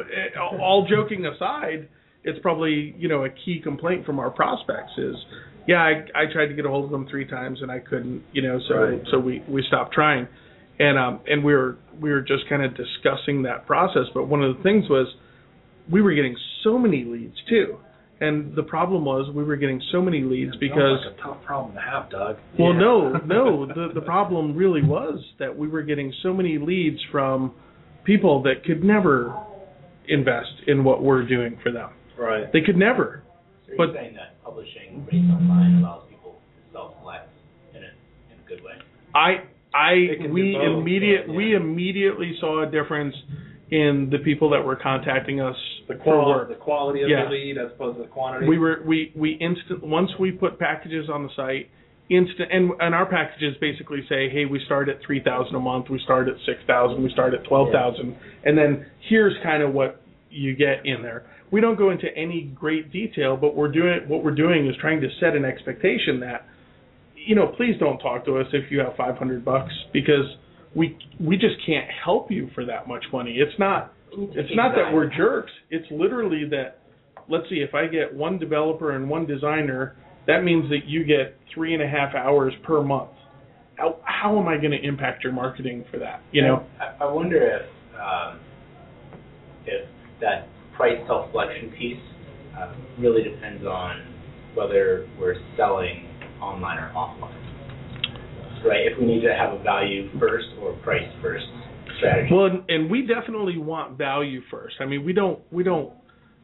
all 0.59 0.87
joking 0.89 1.25
aside, 1.25 1.87
it's 2.23 2.39
probably 2.41 2.95
you 2.97 3.07
know 3.07 3.23
a 3.25 3.29
key 3.29 3.61
complaint 3.63 4.05
from 4.05 4.19
our 4.19 4.31
prospects 4.31 4.91
is, 4.97 5.15
yeah, 5.67 5.77
I, 5.77 6.23
I 6.23 6.33
tried 6.33 6.47
to 6.47 6.53
get 6.55 6.65
a 6.65 6.69
hold 6.69 6.85
of 6.85 6.91
them 6.91 7.07
three 7.09 7.27
times 7.27 7.59
and 7.61 7.71
I 7.71 7.79
couldn't. 7.79 8.23
You 8.33 8.41
know, 8.41 8.59
so 8.67 8.75
Right. 8.75 9.01
so 9.11 9.19
we 9.19 9.43
we 9.47 9.63
stopped 9.67 9.93
trying, 9.93 10.27
and 10.79 10.97
um 10.97 11.19
and 11.27 11.43
we 11.43 11.53
were 11.53 11.77
we 12.01 12.09
were 12.11 12.21
just 12.21 12.49
kind 12.49 12.63
of 12.65 12.71
discussing 12.75 13.43
that 13.43 13.67
process. 13.67 14.07
But 14.13 14.27
one 14.27 14.43
of 14.43 14.57
the 14.57 14.63
things 14.63 14.89
was 14.89 15.07
we 15.91 16.01
were 16.01 16.13
getting 16.13 16.35
so 16.63 16.77
many 16.79 17.03
leads 17.03 17.35
too. 17.47 17.77
And 18.21 18.55
the 18.55 18.63
problem 18.63 19.03
was 19.05 19.33
we 19.33 19.43
were 19.43 19.55
getting 19.57 19.81
so 19.91 20.01
many 20.01 20.21
leads 20.21 20.55
because 20.57 20.99
like 21.05 21.17
a 21.17 21.21
tough 21.21 21.43
problem 21.43 21.75
to 21.75 21.81
have, 21.81 22.09
Doug. 22.09 22.37
well, 22.57 22.71
Yeah. 22.73 22.79
no, 22.79 23.11
no. 23.25 23.65
The 23.65 23.91
the 23.95 24.01
problem 24.01 24.55
really 24.55 24.83
was 24.83 25.19
that 25.39 25.57
we 25.57 25.67
were 25.67 25.81
getting 25.83 26.13
so 26.23 26.33
many 26.33 26.57
leads 26.57 26.99
from 27.11 27.53
people 28.05 28.43
that 28.43 28.63
could 28.65 28.83
never 28.83 29.35
invest 30.07 30.51
in 30.67 30.83
what 30.83 31.03
we're 31.03 31.25
doing 31.27 31.57
for 31.63 31.71
them. 31.71 31.89
Right. 32.17 32.51
They 32.53 32.61
could 32.61 32.77
never. 32.77 33.23
So 33.67 33.73
But- 33.77 33.83
you're 33.87 33.95
saying 33.95 34.15
that 34.15 34.43
publishing 34.43 35.05
based 35.09 35.31
online 35.31 35.79
allows 35.79 36.03
people 36.09 36.33
to 36.33 36.73
self-select 36.73 37.29
in 37.73 37.83
a, 37.83 37.87
in 37.87 38.39
a 38.45 38.47
good 38.47 38.63
way? 38.63 38.73
I 39.15 39.43
I 39.73 40.27
we 40.29 40.53
both, 40.53 40.81
immediate 40.81 41.25
yeah. 41.27 41.35
we 41.35 41.55
immediately 41.55 42.37
saw 42.39 42.63
a 42.63 42.69
difference 42.69 43.15
in 43.71 44.09
the 44.11 44.19
people 44.19 44.49
that 44.51 44.63
were 44.63 44.75
contacting 44.75 45.39
us 45.41 45.55
The 45.87 45.95
for 45.95 45.99
quality, 46.01 46.29
work. 46.39 46.49
the 46.49 46.55
quality 46.55 47.01
of 47.01 47.09
Yeah. 47.09 47.25
the 47.25 47.31
lead 47.31 47.57
as 47.57 47.71
opposed 47.71 47.97
to 47.97 48.03
the 48.03 48.09
quantity. 48.09 48.47
We 48.47 48.57
were 48.57 48.81
we 48.85 49.11
we 49.15 49.31
instant 49.33 49.83
once 49.83 50.11
we 50.19 50.31
put 50.31 50.59
packages 50.59 51.09
on 51.09 51.23
the 51.23 51.29
site, 51.35 51.69
instant 52.09 52.49
and 52.51 52.71
and 52.79 52.93
our 52.93 53.05
packages 53.05 53.55
basically 53.61 54.05
say, 54.07 54.29
hey, 54.29 54.45
we 54.45 54.59
start 54.65 54.89
at 54.89 55.01
three 55.01 55.21
thousand 55.21 55.55
a 55.55 55.59
month, 55.59 55.89
we 55.89 55.99
start 55.99 56.27
at 56.27 56.35
six 56.45 56.59
thousand, 56.67 57.01
we 57.03 57.09
start 57.11 57.33
at 57.33 57.43
twelve 57.45 57.71
thousand, 57.71 58.15
and 58.43 58.57
then 58.57 58.85
here's 59.09 59.33
kind 59.43 59.63
of 59.63 59.73
what 59.73 60.01
you 60.29 60.55
get 60.55 60.85
in 60.85 61.01
there. 61.01 61.23
We 61.51 61.61
don't 61.61 61.77
go 61.77 61.91
into 61.91 62.07
any 62.17 62.41
great 62.55 62.91
detail, 62.91 63.37
but 63.37 63.55
we're 63.55 63.71
doing 63.71 64.01
what 64.07 64.23
we're 64.23 64.35
doing 64.35 64.67
is 64.67 64.75
trying 64.81 64.99
to 65.01 65.07
set 65.19 65.35
an 65.35 65.45
expectation 65.45 66.19
that, 66.21 66.45
you 67.15 67.35
know, 67.35 67.47
please 67.55 67.75
don't 67.79 67.99
talk 67.99 68.25
to 68.25 68.37
us 68.39 68.47
if 68.53 68.71
you 68.71 68.79
have 68.79 68.95
five 68.97 69.17
hundred 69.17 69.45
bucks 69.45 69.71
because 69.93 70.25
we 70.75 70.97
we 71.19 71.35
just 71.35 71.55
can't 71.65 71.87
help 72.03 72.31
you 72.31 72.49
for 72.55 72.65
that 72.65 72.87
much 72.87 73.03
money. 73.11 73.37
It's 73.37 73.57
not 73.59 73.93
it's 74.11 74.55
not 74.55 74.75
that 74.75 74.93
we're 74.93 75.09
jerks. 75.15 75.51
It's 75.69 75.85
literally 75.91 76.45
that 76.49 76.79
let's 77.29 77.47
see, 77.49 77.57
if 77.67 77.73
I 77.73 77.87
get 77.87 78.13
one 78.13 78.37
developer 78.37 78.95
and 78.95 79.09
one 79.09 79.25
designer, 79.25 79.95
that 80.27 80.43
means 80.43 80.69
that 80.69 80.85
you 80.85 81.03
get 81.03 81.37
three 81.53 81.73
and 81.73 81.83
a 81.83 81.87
half 81.87 82.15
hours 82.15 82.53
per 82.63 82.81
month. 82.81 83.11
How 83.75 83.99
how 84.03 84.39
am 84.39 84.47
I 84.47 84.57
going 84.57 84.71
to 84.71 84.81
impact 84.81 85.23
your 85.23 85.33
marketing 85.33 85.85
for 85.91 85.99
that? 85.99 86.21
You 86.31 86.43
know? 86.43 86.65
I, 86.79 87.03
I 87.03 87.11
wonder 87.11 87.37
if 87.37 87.61
um, 87.99 88.39
if 89.65 89.87
that 90.21 90.47
price 90.75 90.97
self-selection 91.07 91.71
piece 91.77 91.99
uh, 92.57 92.73
really 92.99 93.23
depends 93.23 93.65
on 93.65 94.13
whether 94.55 95.07
we're 95.19 95.35
selling 95.57 96.07
online 96.41 96.77
or 96.77 96.91
offline. 96.95 97.52
Right? 98.65 98.87
If 98.87 98.99
we 98.99 99.05
need 99.05 99.21
to 99.21 99.33
have 99.33 99.53
a 99.53 99.63
value 99.63 100.09
first 100.19 100.47
or 100.61 100.73
price 100.83 101.07
first 101.21 101.45
strategy. 101.97 102.33
Well, 102.33 102.49
and, 102.67 102.89
we 102.89 103.05
definitely 103.05 103.57
want 103.57 103.97
value 103.97 104.41
first. 104.49 104.75
I 104.79 104.85
mean, 104.85 105.05
we 105.05 105.13
don't 105.13 105.39
we 105.51 105.63
don't 105.63 105.91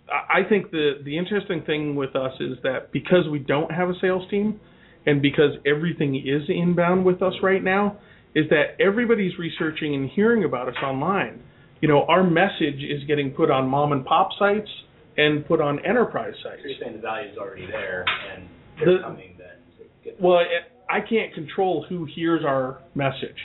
I 0.09 0.47
think 0.47 0.71
the 0.71 1.01
the 1.03 1.17
interesting 1.17 1.63
thing 1.65 1.95
with 1.95 2.15
us 2.15 2.33
is 2.39 2.57
that 2.63 2.91
because 2.91 3.27
we 3.31 3.39
don't 3.39 3.71
have 3.71 3.89
a 3.89 3.93
sales 4.01 4.29
team, 4.29 4.59
and 5.05 5.21
because 5.21 5.51
everything 5.65 6.15
is 6.15 6.43
inbound 6.49 7.05
with 7.05 7.21
us 7.21 7.33
right 7.41 7.63
now, 7.63 7.97
is 8.35 8.45
that 8.49 8.79
everybody's 8.79 9.37
researching 9.37 9.95
and 9.95 10.09
hearing 10.09 10.43
about 10.43 10.67
us 10.67 10.75
online. 10.83 11.41
You 11.81 11.87
know, 11.87 12.03
our 12.07 12.23
message 12.23 12.83
is 12.83 13.03
getting 13.07 13.31
put 13.31 13.49
on 13.49 13.67
mom 13.67 13.91
and 13.91 14.03
pop 14.03 14.29
sites 14.37 14.69
and 15.17 15.45
put 15.47 15.61
on 15.61 15.79
enterprise 15.85 16.33
sites. 16.43 16.61
So 16.61 16.67
you're 16.69 16.77
saying 16.81 16.95
the 16.95 17.01
value 17.01 17.31
is 17.31 17.37
already 17.37 17.67
there, 17.67 18.05
and 18.33 18.47
they're 18.77 18.97
The- 18.97 19.03
coming 19.03 19.35
then. 19.37 20.15
Well, 20.19 20.39
it- 20.39 20.71
I 20.89 20.99
can't 21.01 21.33
control 21.33 21.85
who 21.87 22.05
hears 22.15 22.43
our 22.45 22.81
message. 22.95 23.37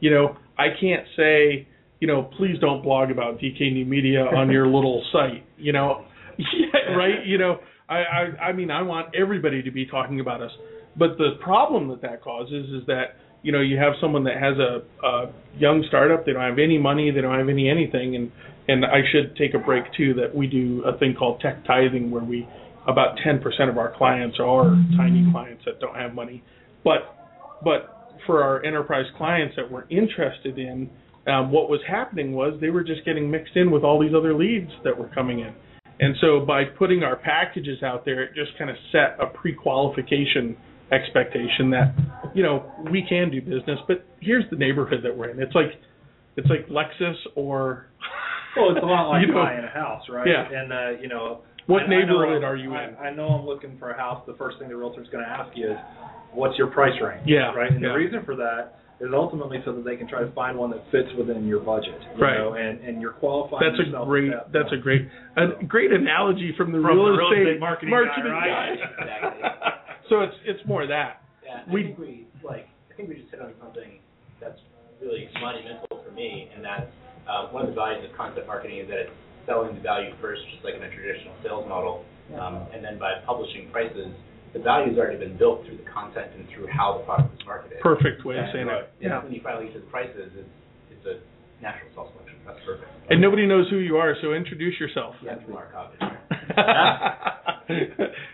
You 0.00 0.10
know, 0.10 0.36
I 0.58 0.68
can't 0.80 1.06
say, 1.16 1.66
you 2.00 2.06
know, 2.06 2.30
please 2.36 2.58
don't 2.60 2.82
blog 2.82 3.10
about 3.10 3.38
DK 3.38 3.72
New 3.72 3.86
Media 3.86 4.20
on 4.20 4.50
your 4.50 4.66
little 4.76 5.02
site. 5.12 5.44
You 5.56 5.72
know, 5.72 6.04
yeah, 6.38 6.94
right? 6.96 7.24
You 7.24 7.38
know, 7.38 7.58
I, 7.88 7.96
I 7.96 8.44
I 8.48 8.52
mean, 8.52 8.70
I 8.70 8.82
want 8.82 9.14
everybody 9.14 9.62
to 9.62 9.70
be 9.70 9.86
talking 9.86 10.20
about 10.20 10.42
us. 10.42 10.50
But 10.96 11.18
the 11.18 11.32
problem 11.42 11.88
that 11.88 12.02
that 12.02 12.22
causes 12.22 12.66
is 12.70 12.86
that 12.86 13.16
you 13.42 13.52
know 13.52 13.60
you 13.60 13.78
have 13.78 13.94
someone 14.00 14.24
that 14.24 14.36
has 14.36 14.56
a, 14.58 15.06
a 15.06 15.32
young 15.58 15.84
startup. 15.88 16.26
They 16.26 16.32
don't 16.32 16.42
have 16.42 16.58
any 16.58 16.78
money. 16.78 17.10
They 17.10 17.20
don't 17.20 17.38
have 17.38 17.48
any 17.48 17.70
anything. 17.70 18.16
And 18.16 18.30
and 18.68 18.84
I 18.84 19.00
should 19.10 19.36
take 19.36 19.54
a 19.54 19.58
break 19.58 19.84
too. 19.96 20.14
That 20.14 20.34
we 20.34 20.46
do 20.46 20.82
a 20.84 20.98
thing 20.98 21.14
called 21.18 21.40
tech 21.40 21.64
tithing, 21.66 22.10
where 22.10 22.22
we 22.22 22.46
about 22.86 23.16
10% 23.26 23.40
of 23.70 23.78
our 23.78 23.94
clients 23.96 24.38
are 24.38 24.76
tiny 24.96 25.26
clients 25.32 25.64
that 25.64 25.80
don't 25.80 25.96
have 25.96 26.14
money. 26.14 26.42
But 26.84 27.16
but 27.62 27.90
for 28.26 28.42
our 28.42 28.64
enterprise 28.64 29.06
clients 29.16 29.56
that 29.56 29.70
we're 29.70 29.84
interested 29.88 30.58
in, 30.58 30.88
um, 31.26 31.50
what 31.50 31.68
was 31.68 31.80
happening 31.88 32.32
was 32.32 32.58
they 32.60 32.70
were 32.70 32.84
just 32.84 33.04
getting 33.04 33.30
mixed 33.30 33.56
in 33.56 33.70
with 33.70 33.82
all 33.82 34.00
these 34.00 34.14
other 34.16 34.34
leads 34.34 34.70
that 34.84 34.96
were 34.96 35.08
coming 35.08 35.40
in. 35.40 35.52
And 36.00 36.14
so 36.20 36.40
by 36.44 36.64
putting 36.64 37.02
our 37.02 37.16
packages 37.16 37.82
out 37.82 38.04
there, 38.04 38.22
it 38.24 38.34
just 38.34 38.56
kind 38.58 38.68
of 38.68 38.76
set 38.92 39.16
a 39.20 39.26
pre-qualification 39.26 40.56
expectation 40.92 41.70
that 41.70 41.94
you 42.34 42.42
know 42.42 42.70
we 42.90 43.04
can 43.08 43.30
do 43.30 43.40
business. 43.40 43.78
But 43.88 44.04
here's 44.20 44.44
the 44.50 44.56
neighborhood 44.56 45.00
that 45.04 45.16
we're 45.16 45.30
in. 45.30 45.40
It's 45.40 45.54
like 45.54 45.72
it's 46.36 46.48
like 46.48 46.68
Lexus 46.68 47.14
or 47.36 47.86
Well, 48.56 48.70
it's 48.70 48.82
a 48.82 48.86
lot 48.86 49.08
like 49.08 49.22
you 49.26 49.32
know, 49.32 49.42
buying 49.42 49.64
a 49.64 49.68
house, 49.70 50.02
right? 50.10 50.26
Yeah. 50.26 50.46
And 50.60 50.72
uh, 50.72 51.00
you 51.00 51.08
know, 51.08 51.42
What 51.66 51.82
I- 51.82 51.86
I 51.86 51.88
neighborhood 51.88 52.42
I'm- 52.44 52.52
are 52.52 52.56
you 52.56 52.74
I, 52.74 52.88
in? 52.88 52.96
I 52.96 53.10
know 53.10 53.28
I'm 53.28 53.46
looking 53.46 53.76
for 53.78 53.90
a 53.90 53.96
house. 53.96 54.22
The 54.26 54.34
first 54.34 54.58
thing 54.58 54.68
the 54.68 54.76
realtor's 54.76 55.08
going 55.08 55.24
to 55.24 55.30
ask 55.30 55.56
you 55.56 55.72
is, 55.72 55.78
"What's 56.34 56.58
your 56.58 56.68
price 56.68 56.98
range?" 57.00 57.22
Yeah, 57.26 57.52
Right. 57.54 57.70
And 57.70 57.80
yeah. 57.80 57.88
the 57.88 57.94
reason 57.94 58.24
for 58.24 58.36
that 58.36 58.78
is 59.00 59.10
ultimately 59.12 59.58
so 59.64 59.72
that 59.74 59.84
they 59.84 59.96
can 59.96 60.06
try 60.06 60.20
to 60.20 60.30
find 60.32 60.56
one 60.56 60.70
that 60.70 60.80
fits 60.92 61.08
within 61.18 61.46
your 61.46 61.60
budget. 61.60 61.98
You 62.16 62.22
Right. 62.22 62.38
Know, 62.38 62.54
and 62.54 62.80
and 62.80 63.00
you're 63.02 63.12
qualifying. 63.12 63.62
That's 63.64 63.80
a 63.88 64.04
great. 64.04 64.30
that 64.30 64.52
That's 64.52 64.72
a 64.72 64.76
great. 64.76 65.08
A 65.36 65.64
great 65.66 65.92
analogy 65.92 66.52
from 66.56 66.70
the, 66.72 66.78
From 66.78 66.86
real, 66.98 67.04
the 67.06 67.18
real 67.18 67.30
estate, 67.30 67.46
estate 67.48 67.60
marketing 67.60 67.90
guy, 67.94 67.98
right? 68.30 68.78
Exactly. 68.98 69.42
so 70.08 70.20
it's 70.22 70.36
it's 70.44 70.62
more 70.66 70.86
that. 70.86 71.22
Yeah, 71.44 71.60
I 71.66 71.72
We- 71.72 71.82
think 71.84 71.98
we 71.98 72.26
like. 72.42 72.68
I 72.90 72.94
think 72.96 73.08
we 73.08 73.16
just 73.16 73.30
hit 73.30 73.40
on 73.42 73.52
something 73.60 73.98
that's 74.40 74.60
really 75.02 75.28
monumental 75.42 75.98
for 76.06 76.12
me, 76.12 76.48
and 76.54 76.64
that's 76.64 76.86
uh, 77.26 77.48
one 77.50 77.62
of 77.66 77.68
the 77.70 77.74
values 77.74 78.08
of 78.08 78.16
content 78.16 78.46
marketing 78.46 78.78
is 78.78 78.88
that 78.88 78.98
it's 79.10 79.16
selling 79.46 79.74
the 79.74 79.80
value 79.82 80.14
first, 80.22 80.40
just 80.52 80.62
like 80.64 80.74
in 80.78 80.82
a 80.84 80.90
traditional 80.94 81.34
sales 81.42 81.66
model, 81.68 82.04
um, 82.38 82.62
and 82.72 82.84
then 82.84 82.96
by 82.98 83.18
publishing 83.26 83.68
prices, 83.72 84.08
the 84.54 84.60
value's 84.60 84.96
already 84.96 85.18
been 85.18 85.36
built 85.36 85.66
through 85.66 85.76
the 85.76 85.90
content 85.90 86.30
and 86.38 86.46
through 86.54 86.68
how 86.68 86.98
the 86.98 87.04
product 87.04 87.34
is 87.34 87.44
marketed. 87.44 87.80
Perfect 87.80 88.24
way 88.24 88.38
of 88.38 88.44
And, 88.44 88.52
saying 88.54 88.68
uh, 88.68 88.86
it. 88.86 88.92
Yeah. 89.00 89.22
When 89.22 89.32
you 89.32 89.40
finally 89.42 89.66
get 89.66 89.74
to 89.74 89.80
the 89.80 89.86
prices, 89.90 90.30
it's 90.38 90.48
it's 90.94 91.06
a 91.06 91.18
natural 91.62 91.90
self-selection. 91.94 92.38
That's 92.46 92.58
perfect. 92.64 92.88
And 93.10 93.20
nobody 93.20 93.46
knows 93.46 93.68
who 93.68 93.78
you 93.78 93.96
are, 93.96 94.14
so 94.22 94.32
introduce 94.32 94.78
yourself. 94.80 95.16
Yeah, 95.22 95.36
Mark 95.50 95.74
Hobbs. 95.74 95.96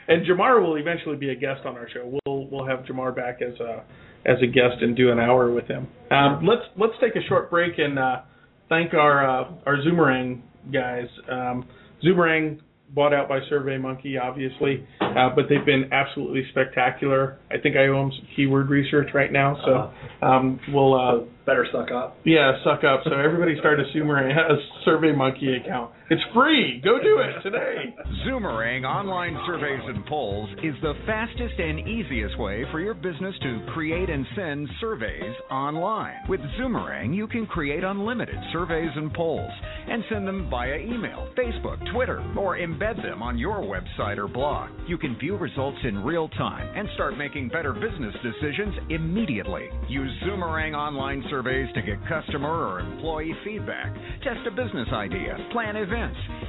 and 0.08 0.26
Jamar 0.26 0.62
will 0.62 0.76
eventually 0.76 1.16
be 1.16 1.30
a 1.30 1.34
guest 1.34 1.64
on 1.64 1.76
our 1.76 1.88
show. 1.88 2.18
We'll 2.26 2.46
we'll 2.50 2.66
have 2.66 2.80
Jamar 2.84 3.14
back 3.16 3.40
as 3.42 3.58
a 3.60 3.82
as 4.26 4.36
a 4.42 4.46
guest 4.46 4.82
and 4.82 4.94
do 4.96 5.10
an 5.10 5.18
hour 5.18 5.50
with 5.50 5.66
him. 5.66 5.88
Um, 6.10 6.46
let's 6.46 6.62
let's 6.76 6.94
take 7.00 7.16
a 7.16 7.26
short 7.28 7.50
break 7.50 7.78
and 7.78 7.98
uh, 7.98 8.20
thank 8.68 8.92
our 8.94 9.26
uh, 9.26 9.50
our 9.66 9.76
Zoomerang 9.78 10.42
guys. 10.72 11.06
Um, 11.30 11.66
Zoomerang 12.04 12.60
bought 12.94 13.14
out 13.14 13.28
by 13.28 13.40
SurveyMonkey, 13.50 14.20
obviously, 14.20 14.86
uh, 15.00 15.30
but 15.34 15.46
they've 15.48 15.64
been 15.64 15.92
absolutely 15.92 16.44
spectacular. 16.50 17.38
I 17.50 17.58
think 17.58 17.76
I 17.76 17.86
owe 17.86 18.00
them 18.00 18.12
some 18.16 18.26
keyword 18.36 18.68
research 18.68 19.08
right 19.14 19.32
now, 19.32 19.56
so 19.64 20.26
um, 20.26 20.60
we'll 20.72 20.94
uh, 20.94 21.24
better 21.46 21.66
suck 21.72 21.90
up. 21.90 22.18
yeah, 22.24 22.52
suck 22.64 22.84
up. 22.84 23.00
So 23.04 23.12
everybody 23.12 23.56
start 23.58 23.80
a 23.80 23.84
Zoomerang 23.96 24.30
a 24.32 24.88
SurveyMonkey 24.88 25.64
account. 25.64 25.92
It's 26.12 26.22
free. 26.34 26.80
Go 26.82 26.98
do 26.98 27.20
it 27.20 27.40
today. 27.40 27.94
Zoomerang 28.26 28.82
Online 28.82 29.38
Surveys 29.46 29.80
and 29.86 30.04
Polls 30.06 30.50
is 30.64 30.74
the 30.82 30.94
fastest 31.06 31.54
and 31.56 31.86
easiest 31.86 32.36
way 32.36 32.64
for 32.72 32.80
your 32.80 32.94
business 32.94 33.32
to 33.42 33.64
create 33.72 34.10
and 34.10 34.26
send 34.34 34.68
surveys 34.80 35.36
online. 35.52 36.16
With 36.28 36.40
Zoomerang, 36.58 37.14
you 37.14 37.28
can 37.28 37.46
create 37.46 37.84
unlimited 37.84 38.34
surveys 38.52 38.90
and 38.96 39.14
polls 39.14 39.52
and 39.88 40.02
send 40.10 40.26
them 40.26 40.50
via 40.50 40.78
email, 40.78 41.28
Facebook, 41.38 41.78
Twitter, 41.92 42.20
or 42.36 42.56
embed 42.56 43.00
them 43.04 43.22
on 43.22 43.38
your 43.38 43.60
website 43.60 44.18
or 44.18 44.26
blog. 44.26 44.70
You 44.88 44.98
can 44.98 45.16
view 45.16 45.36
results 45.36 45.78
in 45.84 46.02
real 46.02 46.28
time 46.30 46.76
and 46.76 46.88
start 46.94 47.16
making 47.16 47.50
better 47.50 47.72
business 47.72 48.16
decisions 48.24 48.74
immediately. 48.90 49.68
Use 49.88 50.10
Zoomerang 50.24 50.74
Online 50.74 51.22
Surveys 51.30 51.72
to 51.76 51.82
get 51.82 52.04
customer 52.08 52.50
or 52.50 52.80
employee 52.80 53.32
feedback, 53.44 53.94
test 54.24 54.44
a 54.48 54.50
business 54.50 54.88
idea, 54.92 55.36
plan 55.52 55.76
events, 55.76 55.99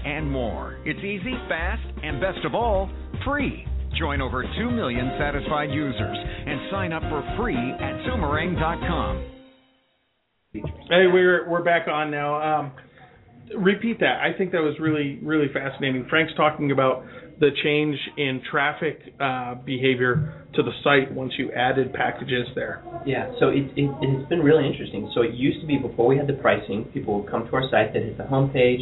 and 0.06 0.30
more. 0.30 0.80
It's 0.86 1.00
easy, 1.00 1.34
fast, 1.50 1.84
and 2.04 2.22
best 2.22 2.46
of 2.46 2.56
all, 2.56 2.90
free. 3.26 3.66
Join 4.00 4.22
over 4.22 4.44
2 4.44 4.72
million 4.72 5.12
satisfied 5.20 5.70
users 5.72 6.18
and 6.18 6.72
sign 6.72 6.94
up 6.94 7.04
for 7.04 7.22
free 7.38 7.56
at 7.58 8.06
Zoomerang.com. 8.08 9.32
Hey, 10.54 11.08
we're 11.08 11.50
we're 11.50 11.64
back 11.64 11.88
on 11.88 12.12
now. 12.12 12.60
Um, 12.60 12.72
repeat 13.58 14.00
that. 14.00 14.20
I 14.22 14.38
think 14.38 14.52
that 14.52 14.62
was 14.62 14.76
really 14.80 15.20
really 15.24 15.48
fascinating. 15.54 16.06
Frank's 16.10 16.34
talking 16.36 16.72
about 16.72 17.06
the 17.40 17.50
change 17.64 17.98
in 18.18 18.42
traffic 18.52 19.00
uh, 19.20 19.56
behavior 19.66 20.46
to 20.54 20.62
the 20.62 20.72
site 20.84 21.12
once 21.12 21.34
you 21.40 21.52
added 21.54 21.92
packages 21.92 22.48
there. 22.54 22.84
Yeah, 23.04 23.32
so 23.40 23.48
it, 23.50 23.66
it, 23.76 23.90
it's 24.02 24.30
been 24.30 24.42
really 24.42 24.68
interesting. 24.68 25.10
So 25.16 25.24
it 25.24 25.34
used 25.34 25.60
to 25.62 25.68
be 25.68 25.78
before 25.78 26.06
we 26.06 26.18
had 26.18 26.28
the 26.28 26.34
pricing, 26.34 26.86
people 26.94 27.20
would 27.22 27.32
come 27.32 27.48
to 27.48 27.56
our 27.56 27.64
site, 27.72 27.94
they'd 27.94 28.04
hit 28.04 28.18
the 28.18 28.28
home 28.28 28.52
page, 28.52 28.82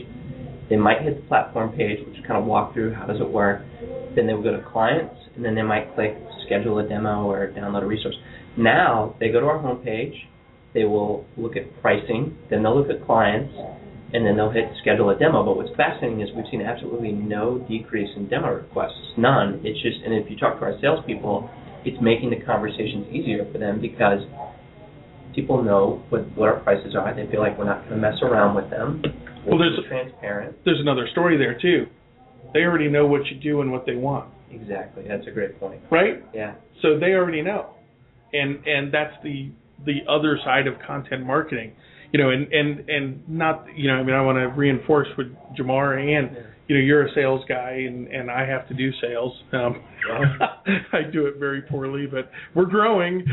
they 0.70 0.76
might 0.76 1.01
hit 1.01 1.22
the 1.22 1.28
platform 1.28 1.76
page, 1.76 1.99
which 2.07 2.24
kind 2.28 2.39
of 2.39 2.45
walk 2.45 2.74
through 2.74 2.93
how 2.93 3.05
does 3.05 3.20
it 3.20 3.30
work. 3.30 3.61
Then 4.15 4.28
they 4.28 4.34
would 4.34 4.43
go 4.43 4.51
to 4.51 4.63
clients, 4.72 5.15
and 5.36 5.43
then 5.43 5.55
they 5.55 5.61
might 5.61 5.93
click 5.95 6.15
schedule 6.45 6.80
a 6.80 6.88
demo 6.88 7.26
or 7.26 7.51
download 7.55 7.84
a 7.84 7.88
resource. 7.88 8.15
Now 8.57 9.15
they 9.20 9.30
go 9.30 9.39
to 9.39 9.45
our 9.45 9.59
home 9.59 9.84
page, 9.84 10.13
they 10.74 10.84
will 10.84 11.26
look 11.38 11.55
at 11.55 11.82
pricing, 11.82 12.38
then 12.49 12.63
they'll 12.63 12.78
look 12.78 12.89
at 12.89 13.05
clients, 13.05 13.53
and 14.13 14.26
then 14.26 14.36
they'll 14.36 14.51
hit 14.51 14.65
schedule 14.82 15.09
a 15.09 15.17
demo. 15.17 15.43
But 15.43 15.57
what's 15.57 15.76
fascinating 15.76 16.22
is 16.22 16.30
we've 16.36 16.45
seen 16.51 16.61
absolutely 16.61 17.11
no 17.11 17.65
decrease 17.70 18.09
in 18.15 18.28
demo 18.28 18.49
requests, 18.53 19.13
none. 19.17 19.61
It's 19.63 19.82
just, 19.82 19.97
and 20.03 20.13
if 20.13 20.30
you 20.30 20.38
talk 20.38 20.59
to 20.59 20.65
our 20.65 20.74
salespeople, 20.82 21.49
it's 21.86 21.97
making 22.01 22.32
the 22.32 22.41
conversations 22.45 23.07
easier 23.13 23.49
for 23.51 23.57
them 23.57 23.80
because 23.80 24.20
people 25.34 25.63
know 25.63 26.03
what, 26.09 26.26
what 26.36 26.49
our 26.49 26.59
prices 26.59 26.95
are. 26.95 27.13
They 27.15 27.30
feel 27.32 27.39
like 27.39 27.57
we're 27.57 27.65
not 27.65 27.88
going 27.88 28.01
to 28.01 28.01
mess 28.01 28.20
around 28.22 28.55
with 28.55 28.70
them. 28.70 29.01
Well, 29.49 29.57
there's- 29.59 29.79
transparent. 29.87 30.55
There's 30.65 30.79
another 30.79 31.07
story 31.11 31.37
there 31.37 31.57
too. 31.59 31.87
They 32.53 32.61
already 32.61 32.87
know 32.89 33.05
what 33.05 33.25
you 33.27 33.37
do 33.37 33.61
and 33.61 33.71
what 33.71 33.85
they 33.85 33.95
want, 33.95 34.29
Exactly. 34.51 35.03
That's 35.07 35.27
a 35.27 35.31
great 35.31 35.59
point. 35.59 35.81
right? 35.91 36.23
Yeah. 36.33 36.53
So 36.81 36.97
they 36.97 37.13
already 37.13 37.41
know, 37.41 37.67
and 38.33 38.65
and 38.65 38.91
that's 38.91 39.13
the 39.23 39.49
the 39.85 39.99
other 40.09 40.37
side 40.43 40.65
of 40.67 40.73
content 40.85 41.25
marketing, 41.25 41.73
you 42.11 42.19
know, 42.19 42.29
and 42.31 42.51
and 42.51 42.89
and 42.89 43.29
not 43.29 43.65
you 43.75 43.87
know 43.87 43.95
I 43.95 44.03
mean 44.03 44.15
I 44.15 44.21
want 44.21 44.37
to 44.37 44.47
reinforce 44.47 45.07
with 45.17 45.27
Jamar 45.57 45.99
and 45.99 46.35
you 46.67 46.75
know 46.75 46.81
you're 46.81 47.05
a 47.07 47.13
sales 47.13 47.41
guy 47.47 47.71
and 47.87 48.07
and 48.07 48.31
I 48.31 48.45
have 48.45 48.67
to 48.69 48.73
do 48.73 48.91
sales. 49.01 49.33
Um, 49.53 49.83
I 50.93 51.01
do 51.11 51.27
it 51.27 51.35
very 51.37 51.61
poorly, 51.61 52.07
but 52.07 52.31
we're 52.55 52.65
growing. 52.65 53.25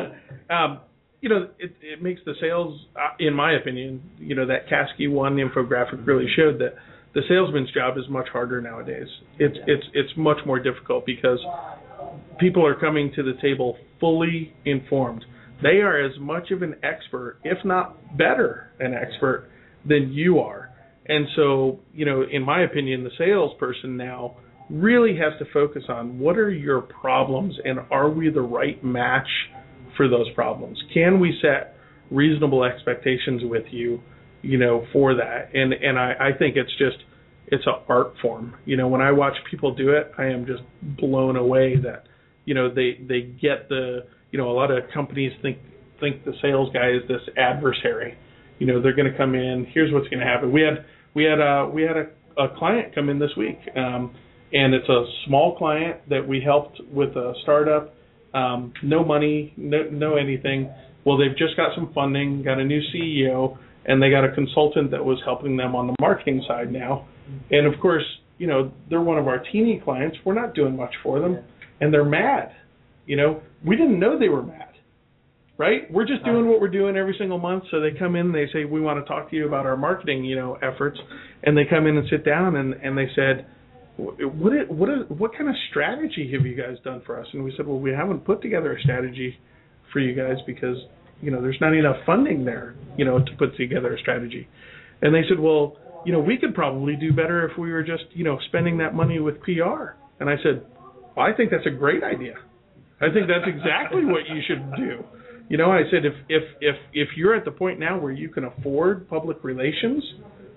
um, 0.50 0.80
you 1.22 1.28
know, 1.28 1.48
it 1.58 1.72
it 1.80 2.02
makes 2.02 2.20
the 2.26 2.34
sales, 2.40 2.78
uh, 2.96 3.14
in 3.20 3.32
my 3.32 3.52
opinion, 3.52 4.02
you 4.18 4.34
know 4.34 4.46
that 4.46 4.68
Caskey 4.68 5.10
one 5.10 5.36
infographic 5.36 6.04
really 6.04 6.26
showed 6.36 6.58
that 6.58 6.74
the 7.14 7.22
salesman's 7.28 7.72
job 7.72 7.96
is 7.96 8.04
much 8.10 8.28
harder 8.30 8.60
nowadays. 8.60 9.06
It's 9.38 9.56
it's 9.66 9.86
it's 9.94 10.10
much 10.16 10.38
more 10.44 10.58
difficult 10.58 11.06
because 11.06 11.38
people 12.40 12.66
are 12.66 12.74
coming 12.74 13.12
to 13.14 13.22
the 13.22 13.34
table 13.40 13.78
fully 14.00 14.52
informed. 14.64 15.24
They 15.62 15.78
are 15.78 16.04
as 16.04 16.18
much 16.18 16.50
of 16.50 16.62
an 16.62 16.74
expert, 16.82 17.38
if 17.44 17.58
not 17.64 18.18
better 18.18 18.72
an 18.80 18.92
expert 18.92 19.48
than 19.88 20.12
you 20.12 20.40
are. 20.40 20.70
And 21.06 21.26
so, 21.36 21.80
you 21.94 22.04
know, 22.04 22.24
in 22.28 22.42
my 22.42 22.62
opinion, 22.64 23.04
the 23.04 23.10
salesperson 23.16 23.96
now 23.96 24.36
really 24.68 25.16
has 25.18 25.38
to 25.38 25.44
focus 25.52 25.84
on 25.88 26.18
what 26.18 26.36
are 26.36 26.50
your 26.50 26.80
problems 26.80 27.54
and 27.64 27.78
are 27.92 28.10
we 28.10 28.28
the 28.28 28.40
right 28.40 28.82
match 28.82 29.28
for 29.96 30.08
those 30.08 30.30
problems? 30.34 30.82
Can 30.92 31.20
we 31.20 31.38
set 31.42 31.74
reasonable 32.10 32.64
expectations 32.64 33.42
with 33.44 33.64
you, 33.70 34.00
you 34.42 34.58
know, 34.58 34.86
for 34.92 35.14
that? 35.14 35.54
And 35.54 35.72
and 35.72 35.98
I, 35.98 36.12
I 36.20 36.38
think 36.38 36.56
it's 36.56 36.72
just 36.78 37.04
it's 37.48 37.66
an 37.66 37.74
art 37.88 38.14
form. 38.22 38.54
You 38.64 38.76
know, 38.76 38.88
when 38.88 39.00
I 39.00 39.12
watch 39.12 39.34
people 39.50 39.74
do 39.74 39.90
it, 39.90 40.12
I 40.18 40.26
am 40.26 40.46
just 40.46 40.62
blown 40.82 41.36
away 41.36 41.76
that 41.76 42.04
you 42.44 42.54
know 42.54 42.72
they 42.72 42.98
they 43.06 43.22
get 43.22 43.68
the 43.68 44.06
you 44.30 44.38
know 44.38 44.50
a 44.50 44.54
lot 44.54 44.70
of 44.70 44.84
companies 44.92 45.32
think 45.42 45.58
think 46.00 46.24
the 46.24 46.32
sales 46.42 46.70
guy 46.72 46.90
is 46.90 47.08
this 47.08 47.22
adversary. 47.36 48.18
You 48.58 48.66
know, 48.66 48.82
they're 48.82 48.94
going 48.94 49.10
to 49.10 49.16
come 49.16 49.34
in. 49.34 49.66
Here's 49.72 49.92
what's 49.92 50.08
going 50.08 50.20
to 50.20 50.26
happen. 50.26 50.52
We 50.52 50.62
had 50.62 50.84
we 51.14 51.24
had 51.24 51.40
a 51.40 51.68
we 51.72 51.82
had 51.82 51.96
a, 51.96 52.42
a 52.42 52.56
client 52.58 52.94
come 52.94 53.08
in 53.08 53.18
this 53.18 53.30
week, 53.36 53.58
um, 53.76 54.14
and 54.52 54.74
it's 54.74 54.88
a 54.88 55.04
small 55.26 55.56
client 55.56 56.08
that 56.08 56.26
we 56.26 56.40
helped 56.40 56.80
with 56.90 57.10
a 57.16 57.34
startup. 57.42 57.94
Um, 58.34 58.72
no 58.82 59.04
money, 59.04 59.52
no 59.56 59.84
no 59.90 60.16
anything. 60.16 60.70
Well, 61.04 61.18
they've 61.18 61.36
just 61.36 61.56
got 61.56 61.74
some 61.74 61.92
funding, 61.94 62.42
got 62.42 62.58
a 62.58 62.64
new 62.64 62.80
CEO, 62.94 63.58
and 63.84 64.02
they 64.02 64.10
got 64.10 64.24
a 64.24 64.32
consultant 64.32 64.90
that 64.92 65.04
was 65.04 65.20
helping 65.24 65.56
them 65.56 65.74
on 65.74 65.88
the 65.88 65.94
marketing 66.00 66.44
side 66.46 66.72
now. 66.72 67.06
And 67.50 67.66
of 67.66 67.80
course, 67.80 68.04
you 68.38 68.46
know, 68.46 68.72
they're 68.88 69.02
one 69.02 69.18
of 69.18 69.26
our 69.26 69.42
teeny 69.52 69.80
clients. 69.82 70.16
We're 70.24 70.34
not 70.34 70.54
doing 70.54 70.76
much 70.76 70.94
for 71.02 71.20
them, 71.20 71.42
and 71.80 71.92
they're 71.92 72.04
mad. 72.04 72.52
You 73.06 73.16
know, 73.16 73.42
we 73.66 73.76
didn't 73.76 73.98
know 73.98 74.18
they 74.18 74.28
were 74.28 74.42
mad 74.42 74.72
right? 75.58 75.90
We're 75.92 76.06
just 76.06 76.24
doing 76.24 76.48
what 76.48 76.60
we're 76.60 76.68
doing 76.70 76.96
every 76.96 77.14
single 77.18 77.38
month. 77.38 77.64
So 77.70 77.80
they 77.80 77.96
come 77.96 78.16
in, 78.16 78.26
and 78.26 78.34
they 78.34 78.46
say 78.52 78.64
we 78.64 78.80
want 78.80 79.04
to 79.04 79.08
talk 79.08 79.30
to 79.30 79.36
you 79.36 79.46
about 79.46 79.64
our 79.64 79.76
marketing, 79.76 80.24
you 80.24 80.34
know, 80.34 80.54
efforts, 80.56 80.98
and 81.44 81.56
they 81.56 81.62
come 81.68 81.86
in 81.86 81.96
and 81.96 82.06
sit 82.10 82.24
down 82.24 82.56
and 82.56 82.74
and 82.74 82.96
they 82.98 83.06
said, 83.14 83.46
what 83.96 84.52
it, 84.52 84.70
what 84.70 84.88
is, 84.88 84.98
what 85.08 85.32
kind 85.36 85.48
of 85.48 85.54
strategy 85.70 86.30
have 86.32 86.46
you 86.46 86.56
guys 86.56 86.76
done 86.84 87.02
for 87.04 87.20
us? 87.20 87.26
And 87.32 87.44
we 87.44 87.52
said, 87.56 87.66
well, 87.66 87.78
we 87.78 87.90
haven't 87.90 88.24
put 88.24 88.40
together 88.40 88.74
a 88.74 88.80
strategy 88.80 89.38
for 89.92 90.00
you 90.00 90.14
guys 90.14 90.36
because 90.46 90.76
you 91.20 91.30
know 91.30 91.42
there's 91.42 91.58
not 91.60 91.74
enough 91.74 91.96
funding 92.06 92.44
there, 92.44 92.74
you 92.96 93.04
know, 93.04 93.18
to 93.18 93.32
put 93.38 93.56
together 93.56 93.94
a 93.94 93.98
strategy. 93.98 94.48
And 95.02 95.14
they 95.14 95.22
said, 95.28 95.38
well, 95.38 95.76
you 96.06 96.12
know, 96.12 96.20
we 96.20 96.38
could 96.38 96.54
probably 96.54 96.96
do 96.96 97.12
better 97.12 97.48
if 97.48 97.58
we 97.58 97.70
were 97.70 97.82
just 97.82 98.04
you 98.12 98.24
know 98.24 98.38
spending 98.48 98.78
that 98.78 98.94
money 98.94 99.18
with 99.20 99.40
PR. 99.42 99.94
And 100.20 100.30
I 100.30 100.36
said, 100.42 100.64
well, 101.16 101.26
I 101.26 101.36
think 101.36 101.50
that's 101.50 101.66
a 101.66 101.76
great 101.76 102.02
idea. 102.02 102.34
I 103.00 103.12
think 103.12 103.26
that's 103.26 103.46
exactly 103.46 104.04
what 104.04 104.22
you 104.28 104.40
should 104.46 104.76
do. 104.76 105.04
You 105.48 105.58
know, 105.58 105.70
I 105.70 105.82
said 105.90 106.06
if 106.06 106.14
if 106.28 106.42
if 106.60 106.76
if 106.94 107.08
you're 107.16 107.34
at 107.34 107.44
the 107.44 107.50
point 107.50 107.78
now 107.78 108.00
where 108.00 108.12
you 108.12 108.30
can 108.30 108.44
afford 108.44 109.08
public 109.08 109.44
relations, 109.44 110.02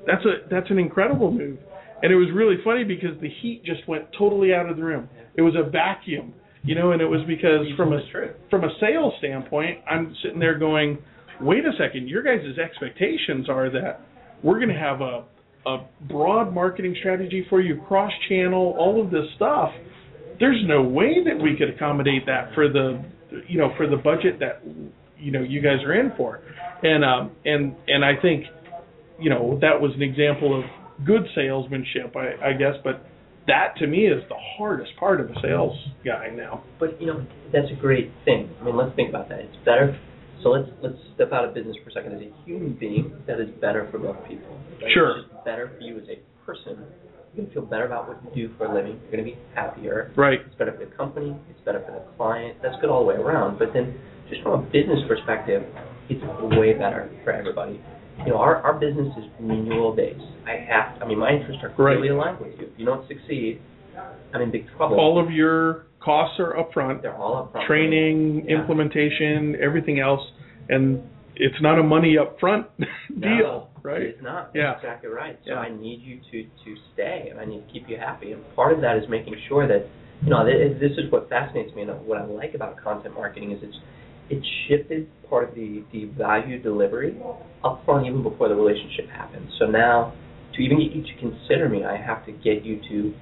that's 0.08 0.24
a 0.24 0.48
that's 0.50 0.70
an 0.70 0.80
incredible 0.80 1.32
move. 1.32 1.58
And 2.06 2.14
it 2.14 2.18
was 2.18 2.28
really 2.36 2.58
funny 2.64 2.84
because 2.84 3.20
the 3.20 3.32
heat 3.42 3.64
just 3.66 3.88
went 3.88 4.06
totally 4.16 4.54
out 4.54 4.70
of 4.70 4.78
the 4.78 4.84
room. 4.84 5.10
It 5.34 5.42
was 5.42 5.56
a 5.56 5.68
vacuum, 5.68 6.36
you 6.62 6.76
know, 6.76 6.92
and 6.92 7.02
it 7.02 7.08
was 7.08 7.22
because 7.26 7.66
from 7.76 7.94
a 7.94 8.00
from 8.52 8.64
a 8.64 8.70
sales 8.80 9.16
standpoint, 9.18 9.80
I'm 9.90 10.16
sitting 10.22 10.38
there 10.38 10.56
going, 10.56 11.00
wait 11.42 11.66
a 11.66 11.72
second, 11.80 12.08
your 12.08 12.22
guys' 12.22 12.60
expectations 12.60 13.50
are 13.50 13.72
that 13.72 14.02
we're 14.44 14.60
going 14.60 14.70
to 14.70 14.80
have 14.80 15.02
a 15.02 15.26
a 15.66 15.88
broad 16.08 16.54
marketing 16.54 16.96
strategy 17.00 17.44
for 17.50 17.60
you, 17.60 17.82
cross 17.88 18.12
channel, 18.30 18.76
all 18.78 19.04
of 19.04 19.10
this 19.10 19.26
stuff. 19.36 19.72
There's 20.40 20.64
no 20.68 20.84
way 20.84 21.24
that 21.26 21.42
we 21.42 21.58
could 21.58 21.74
accommodate 21.74 22.28
that 22.28 22.54
for 22.54 22.70
the 22.70 23.04
you 23.48 23.58
know 23.58 23.74
for 23.78 23.88
the 23.88 23.98
budget 23.98 24.40
that 24.42 24.62
you 25.18 25.32
know 25.32 25.42
you 25.42 25.60
guys 25.60 25.84
are 25.84 26.00
in 26.00 26.14
for 26.16 26.42
and 26.84 27.04
um 27.04 27.32
and 27.46 27.76
and 27.88 28.06
i 28.06 28.12
think 28.22 28.46
you 29.20 29.32
know 29.32 29.58
that 29.60 29.82
was 29.82 29.92
an 29.96 30.04
example 30.04 30.60
of 30.60 30.85
good 31.06 31.24
salesmanship 31.36 32.16
i 32.16 32.50
i 32.50 32.54
guess 32.54 32.76
but 32.84 33.04
that 33.48 33.76
to 33.78 33.86
me 33.86 34.08
is 34.08 34.24
the 34.30 34.36
hardest 34.58 34.92
part 35.00 35.22
of 35.22 35.30
a 35.30 35.34
sales 35.42 35.78
guy 36.04 36.30
now 36.36 36.64
But 36.80 37.00
you 37.00 37.08
know, 37.08 37.26
that's 37.54 37.70
a 37.72 37.76
great 37.80 38.10
thing. 38.26 38.50
I 38.60 38.64
mean, 38.64 38.76
let's 38.76 38.96
think 38.96 39.10
about 39.10 39.30
that. 39.30 39.40
It's 39.40 39.56
better. 39.64 40.00
So 40.42 40.50
let's 40.50 40.68
let's 40.82 40.98
step 41.14 41.32
out 41.32 41.46
of 41.46 41.54
business 41.54 41.76
for 41.84 41.92
a 41.92 41.94
second. 41.94 42.14
As 42.14 42.22
a 42.22 42.32
human 42.46 42.74
being, 42.74 43.14
that 43.28 43.40
is 43.40 43.50
better 43.62 43.88
for 43.92 44.00
both 44.00 44.18
people. 44.28 44.50
right? 44.82 44.90
Sure. 44.94 45.20
It's 45.20 45.30
just 45.30 45.46
better 45.46 45.72
for 45.78 45.82
you 45.84 45.98
as 45.98 46.08
a 46.10 46.18
person. 46.44 46.86
You're 47.36 47.46
gonna 47.46 47.54
feel 47.54 47.66
better 47.66 47.86
about 47.86 48.08
what 48.08 48.18
you 48.36 48.48
do 48.50 48.54
for 48.58 48.66
a 48.66 48.74
living. 48.74 49.00
You're 49.04 49.12
gonna 49.12 49.24
be 49.30 49.38
happier. 49.54 50.12
right 50.18 50.40
It's 50.44 50.56
better 50.56 50.72
for 50.74 50.84
the 50.86 50.96
company. 50.96 51.36
It's 51.52 51.62
better 51.66 51.84
for 51.86 51.92
the 51.92 52.02
client. 52.18 52.58
That's 52.64 52.76
good 52.82 52.90
all 52.90 53.02
the 53.02 53.10
way 53.14 53.16
around. 53.16 53.60
But 53.60 53.74
then, 53.74 53.94
just 54.30 54.42
from 54.42 54.54
a 54.60 54.64
business 54.74 55.00
perspective, 55.08 55.62
it's 56.10 56.24
way 56.58 56.74
better 56.74 57.12
for 57.24 57.32
everybody. 57.32 57.80
You 58.20 58.32
know, 58.32 58.38
our, 58.38 58.58
our 58.58 58.74
business 58.80 59.08
is 59.18 59.26
renewal 59.40 59.94
based. 59.96 60.22
I 60.48 60.54
have. 60.72 61.02
I 61.02 61.06
mean, 61.08 61.20
my 61.20 61.32
interests 61.32 61.62
are 61.64 61.74
Right. 61.78 61.98
aligned 62.10 62.40
with 62.40 62.58
you. 62.60 62.68
If 62.72 62.80
you 62.80 62.86
don't 62.86 63.08
succeed, 63.08 63.60
I'm 64.34 64.42
in 64.42 64.52
big 64.52 64.66
trouble. 64.78 64.98
all 65.00 65.20
of 65.24 65.32
your 65.32 65.88
costs 66.00 66.40
are 66.40 66.54
upfront 66.54 67.02
They're 67.02 67.16
all 67.16 67.36
up 67.38 67.52
front. 67.52 67.68
training 67.68 68.46
Yeah. 68.48 68.60
implementation 68.60 69.56
everything 69.62 70.00
else 70.00 70.22
and 70.70 71.02
it's 71.36 71.60
not 71.62 71.80
a 71.80 71.84
money 71.84 72.18
up 72.18 72.40
front 72.40 72.68
No, 73.10 73.28
deal 73.38 73.70
right 73.82 74.02
It's 74.02 74.22
not. 74.22 74.52
Yeah. 74.54 74.74
That's 74.74 74.84
exactly 74.84 75.10
right. 75.10 75.38
So 75.46 75.52
Yeah. 75.54 75.60
I 75.60 75.70
need 75.70 76.02
you 76.02 76.20
to 76.32 76.44
to 76.66 76.76
stay, 76.94 77.28
and 77.32 77.40
I 77.40 77.46
need 77.46 77.66
to 77.68 77.74
keep 77.74 77.90
you 77.90 77.98
happy. 77.98 78.32
And 78.34 78.42
part 78.56 78.72
of 78.74 78.82
that 78.82 78.98
is 78.98 79.04
making 79.10 79.36
sure 79.48 79.68
that 79.68 79.88
you 80.24 80.30
know 80.30 80.46
this 80.46 80.92
is 80.98 81.12
what 81.12 81.28
fascinates 81.30 81.74
me, 81.76 81.82
and 81.84 81.92
what 82.08 82.18
I 82.18 82.26
like 82.26 82.54
about 82.56 82.78
content 82.78 83.14
marketing 83.16 83.52
is 83.52 83.60
it's 83.64 83.78
it's 84.30 84.46
shifted 84.68 85.08
part 85.30 85.50
of 85.50 85.56
the 85.56 85.84
the 85.92 86.06
value 86.18 86.62
delivery 86.62 87.18
up 87.64 87.84
front 87.86 88.06
even 88.06 88.24
before 88.24 88.50
the 88.50 88.56
relationship 88.56 89.10
happens. 89.10 89.52
So 89.60 89.66
now 89.66 90.14
to 90.54 90.62
even 90.62 90.80
get 90.80 90.96
you 90.96 91.04
to 91.04 91.20
consider 91.20 91.70
me, 91.70 91.84
I 91.84 91.98
have 91.98 92.26
to 92.26 92.32
get 92.32 92.64
you 92.64 92.80
to 92.90 93.14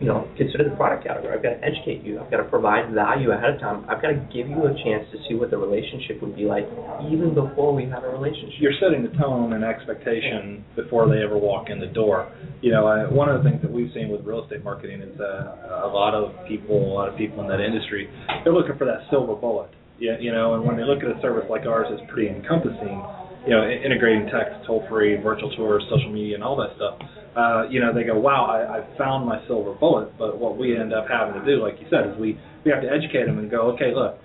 you 0.00 0.06
know 0.06 0.28
consider 0.36 0.68
the 0.68 0.76
product 0.76 1.04
category. 1.06 1.34
I've 1.34 1.42
got 1.42 1.58
to 1.58 1.62
educate 1.64 2.04
you. 2.04 2.20
I've 2.20 2.30
got 2.30 2.38
to 2.38 2.48
provide 2.48 2.92
value 2.92 3.32
ahead 3.32 3.54
of 3.56 3.60
time. 3.60 3.84
I've 3.88 4.02
got 4.02 4.14
to 4.14 4.20
give 4.32 4.48
you 4.48 4.66
a 4.66 4.74
chance 4.84 5.08
to 5.12 5.18
see 5.26 5.34
what 5.34 5.50
the 5.50 5.58
relationship 5.58 6.20
would 6.22 6.36
be 6.36 6.44
like 6.44 6.68
even 7.10 7.34
before 7.34 7.74
we 7.74 7.84
have 7.90 8.04
a 8.04 8.10
relationship. 8.10 8.60
you're 8.60 8.76
setting 8.80 9.02
the 9.02 9.14
tone 9.18 9.52
and 9.52 9.64
expectation 9.64 10.64
before 10.76 11.08
they 11.08 11.22
ever 11.22 11.36
walk 11.38 11.70
in 11.70 11.80
the 11.80 11.90
door. 11.90 12.30
You 12.60 12.72
know, 12.72 12.86
I, 12.86 13.10
one 13.10 13.28
of 13.28 13.42
the 13.42 13.48
things 13.48 13.62
that 13.62 13.70
we've 13.70 13.90
seen 13.94 14.08
with 14.08 14.24
real 14.24 14.44
estate 14.44 14.64
marketing 14.64 15.00
is 15.02 15.18
uh, 15.20 15.84
a 15.84 15.90
lot 15.90 16.14
of 16.14 16.32
people, 16.46 16.76
a 16.76 16.94
lot 16.94 17.08
of 17.08 17.16
people 17.16 17.42
in 17.42 17.48
that 17.48 17.60
industry, 17.60 18.08
they're 18.42 18.52
looking 18.54 18.76
for 18.78 18.84
that 18.84 19.06
silver 19.10 19.34
bullet. 19.34 19.70
Yeah, 19.98 20.18
you 20.18 20.32
know, 20.32 20.54
and 20.54 20.64
when 20.64 20.76
they 20.76 20.82
look 20.82 21.04
at 21.04 21.16
a 21.16 21.20
service 21.22 21.44
like 21.48 21.66
ours, 21.66 21.86
it's 21.90 22.02
pretty 22.10 22.28
encompassing. 22.28 22.98
You 23.44 23.50
know, 23.50 23.68
integrating 23.68 24.26
text, 24.26 24.66
toll 24.66 24.86
free, 24.88 25.16
virtual 25.16 25.54
tours, 25.54 25.84
social 25.90 26.10
media, 26.10 26.34
and 26.34 26.44
all 26.44 26.56
that 26.56 26.74
stuff. 26.76 26.98
Uh, 27.36 27.68
you 27.68 27.80
know, 27.80 27.92
they 27.92 28.04
go, 28.04 28.18
"Wow, 28.18 28.46
I, 28.46 28.78
I 28.78 28.98
found 28.98 29.26
my 29.26 29.44
silver 29.46 29.74
bullet." 29.74 30.16
But 30.18 30.38
what 30.38 30.56
we 30.56 30.76
end 30.76 30.94
up 30.94 31.06
having 31.08 31.34
to 31.40 31.44
do, 31.44 31.62
like 31.62 31.74
you 31.80 31.86
said, 31.90 32.08
is 32.08 32.18
we 32.18 32.38
we 32.64 32.70
have 32.70 32.80
to 32.80 32.88
educate 32.88 33.26
them 33.26 33.38
and 33.38 33.50
go, 33.50 33.72
"Okay, 33.72 33.92
look, 33.94 34.18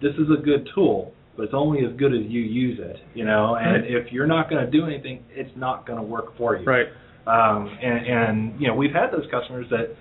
this 0.00 0.14
is 0.14 0.28
a 0.30 0.40
good 0.40 0.68
tool, 0.74 1.12
but 1.36 1.44
it's 1.44 1.54
only 1.54 1.84
as 1.84 1.96
good 1.96 2.12
as 2.12 2.22
you 2.28 2.40
use 2.40 2.78
it, 2.80 2.96
you 3.14 3.24
know. 3.24 3.56
And 3.56 3.84
if 3.84 4.12
you're 4.12 4.26
not 4.26 4.50
going 4.50 4.64
to 4.64 4.70
do 4.70 4.84
anything, 4.84 5.24
it's 5.30 5.50
not 5.56 5.86
going 5.86 5.98
to 5.98 6.04
work 6.04 6.36
for 6.36 6.56
you. 6.56 6.64
right 6.64 6.86
Um, 7.26 7.68
and, 7.82 8.06
and 8.06 8.60
you 8.60 8.68
know, 8.68 8.74
we've 8.74 8.92
had 8.92 9.10
those 9.10 9.26
customers 9.30 9.66
that 9.70 9.94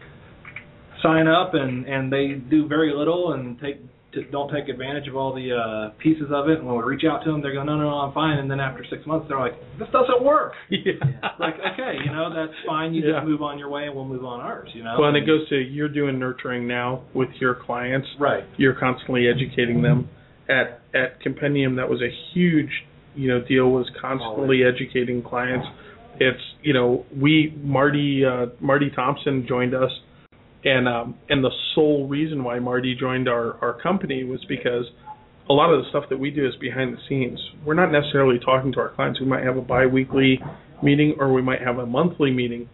sign 1.02 1.28
up 1.28 1.54
and 1.54 1.86
and 1.86 2.12
they 2.12 2.42
do 2.50 2.68
very 2.68 2.94
little 2.94 3.34
and 3.34 3.60
take 3.62 3.78
t- 4.14 4.26
don't 4.32 4.52
take 4.52 4.70
advantage 4.70 5.08
of 5.08 5.16
all 5.16 5.34
the 5.34 5.52
uh, 5.54 5.90
pieces 6.02 6.28
of 6.32 6.50
it. 6.50 6.60
And 6.60 6.68
when 6.68 6.78
we 6.78 6.84
reach 6.84 7.04
out 7.10 7.24
to 7.26 7.32
them, 7.32 7.42
they 7.42 7.52
go, 7.54 7.64
no, 7.64 7.78
no, 7.78 7.90
no, 7.90 7.96
I'm 7.98 8.14
fine. 8.14 8.38
And 8.40 8.50
then 8.50 8.60
after 8.60 8.84
six 8.90 9.06
months, 9.06 9.26
they're 9.30 9.40
like, 9.40 9.54
this 9.78 9.88
doesn't 9.92 10.24
work. 10.24 10.54
yeah 10.70 10.94
Like, 11.40 11.56
okay, 11.74 11.98
you 12.04 12.12
know, 12.12 12.34
that's 12.34 12.58
fine. 12.68 12.94
You 12.94 13.04
Yeah. 13.06 13.20
just 13.20 13.28
move 13.28 13.42
on 13.42 13.58
your 13.60 13.70
way, 13.70 13.86
and 13.86 13.96
we'll 13.96 14.06
move 14.06 14.26
on 14.26 14.40
ours. 14.42 14.70
You 14.74 14.84
know. 14.84 14.96
well 15.00 15.10
and 15.10 15.18
it 15.18 15.26
goes 15.26 15.48
to 15.50 15.56
you're 15.58 15.90
doing 15.90 16.20
nurturing 16.20 16.68
now 16.68 17.04
with 17.14 17.30
your 17.40 17.56
clients 17.56 18.08
right. 18.20 18.44
you're 18.58 18.78
constantly 18.80 19.28
educating 19.28 19.82
them 19.82 20.10
at 20.50 20.82
at 20.94 21.20
compendium 21.22 21.76
that 21.76 21.90
was 21.90 22.02
a 22.02 22.10
huge 22.34 22.70
you 23.16 23.28
know 23.28 23.42
deal 23.46 23.70
was 23.70 23.88
constantly 24.02 24.62
educating 24.64 25.22
clients 25.22 25.66
it's 26.20 26.42
you 26.62 26.74
know 26.74 27.06
we 27.16 27.54
marty 27.62 28.24
uh 28.26 28.48
marty 28.60 28.90
thompson 28.96 29.46
joined 29.48 29.74
us 29.74 29.92
and 30.64 30.88
um 30.88 31.16
and 31.30 31.44
the 31.44 31.52
sole 31.74 32.08
reason 32.08 32.44
why 32.44 32.60
marty 32.60 32.96
joined 33.00 33.28
our 33.30 33.58
our 33.64 33.80
company 33.82 34.24
was 34.24 34.44
because 34.48 34.86
a 35.50 35.54
lot 35.54 35.74
of 35.74 35.84
the 35.84 35.90
stuff 35.90 36.04
that 36.10 36.20
we 36.20 36.30
do 36.30 36.48
is 36.48 36.54
behind 36.62 36.94
the 36.94 37.00
scenes. 37.10 37.40
We're 37.66 37.74
not 37.74 37.92
necessarily 37.92 38.38
talking 38.38 38.72
to 38.74 38.80
our 38.80 38.90
clients. 38.90 39.20
We 39.20 39.26
might 39.26 39.44
have 39.44 39.58
a 39.58 39.62
biweekly 39.62 40.40
meeting 40.84 41.16
or 41.18 41.34
we 41.34 41.42
might 41.42 41.62
have 41.62 41.80
a 41.80 41.88
monthly 41.88 42.32
meeting. 42.32 42.70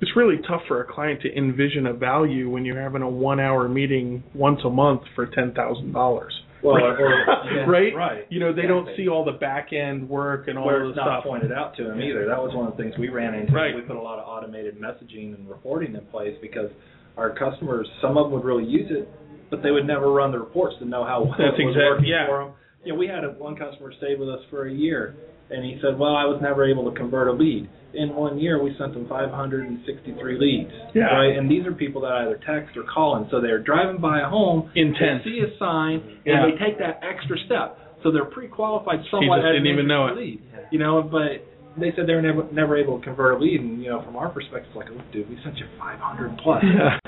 It's 0.00 0.12
really 0.16 0.36
tough 0.48 0.62
for 0.68 0.80
a 0.80 0.92
client 0.92 1.22
to 1.22 1.36
envision 1.36 1.86
a 1.86 1.92
value 1.92 2.48
when 2.48 2.64
you're 2.64 2.80
having 2.80 3.02
a 3.02 3.08
one 3.08 3.40
hour 3.40 3.68
meeting 3.68 4.22
once 4.34 4.60
a 4.64 4.70
month 4.70 5.02
for 5.14 5.26
ten 5.26 5.54
thousand 5.54 5.92
dollars. 5.92 6.32
Well, 6.62 6.76
or, 6.76 7.66
right? 7.66 7.94
right. 7.94 8.26
You 8.30 8.40
know, 8.40 8.52
they 8.54 8.62
don't 8.66 8.88
see 8.96 9.08
all 9.08 9.24
the 9.24 9.32
back 9.32 9.72
end 9.72 10.08
work 10.08 10.48
and 10.48 10.58
all 10.58 10.66
where 10.66 10.82
of 10.84 10.90
it's 10.90 10.96
the 10.98 11.04
not 11.04 11.20
stuff. 11.20 11.24
pointed 11.24 11.52
out 11.52 11.76
to 11.76 11.84
them 11.84 12.00
either. 12.00 12.26
That 12.26 12.38
was 12.38 12.54
one 12.54 12.66
of 12.66 12.76
the 12.76 12.82
things 12.82 12.94
we 12.98 13.08
ran 13.08 13.34
into. 13.34 13.52
Right. 13.52 13.74
We 13.74 13.82
put 13.82 13.96
a 13.96 14.00
lot 14.02 14.18
of 14.18 14.28
automated 14.28 14.78
messaging 14.80 15.34
and 15.34 15.48
reporting 15.48 15.94
in 15.94 16.04
place 16.06 16.36
because 16.40 16.70
our 17.16 17.30
customers, 17.36 17.88
some 18.00 18.16
of 18.16 18.24
them 18.26 18.32
would 18.32 18.44
really 18.44 18.64
use 18.64 18.88
it, 18.90 19.08
but 19.50 19.62
they 19.62 19.70
would 19.70 19.86
never 19.86 20.12
run 20.12 20.30
the 20.32 20.38
reports 20.38 20.76
to 20.78 20.84
know 20.86 21.04
how 21.04 21.22
well 21.24 21.34
That's 21.36 21.58
it 21.58 21.64
was 21.64 21.74
exact- 21.76 21.90
working 21.90 22.06
yeah. 22.06 22.26
for 22.26 22.44
them. 22.44 22.52
You 22.84 22.92
know, 22.92 22.98
we 22.98 23.06
had 23.06 23.24
a, 23.24 23.28
one 23.30 23.54
customer 23.56 23.92
stay 23.98 24.14
with 24.16 24.28
us 24.28 24.40
for 24.50 24.66
a 24.66 24.72
year, 24.72 25.14
and 25.52 25.64
he 25.64 25.78
said, 25.82 25.98
"Well, 25.98 26.16
I 26.16 26.24
was 26.24 26.40
never 26.42 26.64
able 26.64 26.90
to 26.90 26.96
convert 26.96 27.28
a 27.28 27.32
lead." 27.32 27.68
In 27.94 28.14
one 28.16 28.38
year, 28.38 28.62
we 28.62 28.74
sent 28.78 28.94
them 28.94 29.06
563 29.06 30.38
leads. 30.38 30.70
Yeah. 30.94 31.12
Right, 31.12 31.36
and 31.36 31.50
these 31.50 31.66
are 31.66 31.72
people 31.72 32.00
that 32.02 32.12
either 32.12 32.40
text 32.46 32.76
or 32.76 32.84
call 32.84 33.16
in. 33.18 33.28
So 33.30 33.40
they're 33.40 33.58
driving 33.58 34.00
by 34.00 34.20
a 34.20 34.28
home, 34.28 34.70
Intent. 34.74 35.22
they 35.24 35.30
see 35.30 35.40
a 35.44 35.58
sign, 35.58 36.00
Yeah. 36.24 36.42
and 36.44 36.52
they 36.52 36.56
take 36.64 36.78
that 36.78 37.00
extra 37.02 37.36
step. 37.44 37.78
So 38.02 38.10
they're 38.10 38.24
pre-qualified 38.24 39.04
somewhat 39.10 39.36
He 39.38 39.42
just 39.42 39.52
didn't 39.52 39.66
even 39.68 39.86
know 39.86 40.06
it. 40.08 40.16
lead. 40.16 40.40
You 40.70 40.78
know, 40.78 41.02
but 41.02 41.44
they 41.76 41.92
said 41.92 42.06
they 42.06 42.14
were 42.14 42.22
never 42.22 42.44
never 42.50 42.76
able 42.76 42.98
to 42.98 43.04
convert 43.04 43.34
a 43.36 43.38
lead, 43.38 43.60
and 43.60 43.82
you 43.82 43.90
know, 43.90 44.00
from 44.02 44.16
our 44.16 44.28
perspective, 44.30 44.68
it's 44.68 44.76
like, 44.76 44.88
look, 44.90 45.12
dude, 45.12 45.28
we 45.28 45.36
sent 45.44 45.58
you 45.58 45.66
500 45.78 46.38
plus. 46.38 46.64
Yeah. 46.64 46.98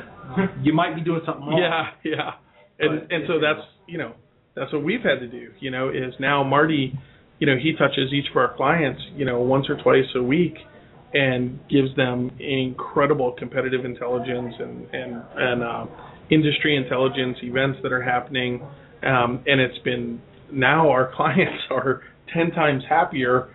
You 0.63 0.73
might 0.73 0.95
be 0.95 1.01
doing 1.03 1.21
something 1.27 1.47
wrong. 1.47 1.59
Yeah, 1.61 1.91
yeah. 2.05 2.31
And 2.79 3.01
But 3.09 3.13
and 3.15 3.25
so 3.27 3.39
that's 3.41 3.61
you 3.87 3.99
know 3.99 4.13
that's 4.55 4.73
what 4.73 4.83
we've 4.85 5.03
had 5.03 5.21
to 5.21 5.27
do. 5.29 5.51
You 5.61 5.71
know, 5.71 5.89
is 5.91 6.15
now 6.19 6.43
Marty, 6.45 6.93
you 7.45 7.51
know, 7.55 7.61
he 7.61 7.75
touches 7.77 8.11
each 8.11 8.25
of 8.31 8.37
our 8.39 8.57
clients, 8.57 9.03
you 9.15 9.27
know, 9.27 9.39
once 9.41 9.67
or 9.69 9.77
twice 9.83 10.09
a 10.17 10.23
week, 10.23 10.55
and 11.13 11.61
gives 11.69 11.95
them 11.95 12.31
incredible 12.41 13.33
competitive 13.39 13.85
intelligence 13.85 14.55
and 14.59 14.87
and 14.95 15.23
and 15.37 15.63
uh, 15.63 15.85
industry 16.31 16.75
intelligence 16.75 17.37
events 17.43 17.79
that 17.83 17.93
are 17.93 18.01
happening, 18.03 18.63
um, 19.03 19.45
and 19.47 19.61
it's 19.61 19.77
been 19.85 20.23
now 20.51 20.89
our 20.89 21.13
clients 21.17 21.63
are 21.71 22.01
ten 22.33 22.51
times 22.53 22.83
happier. 22.89 23.51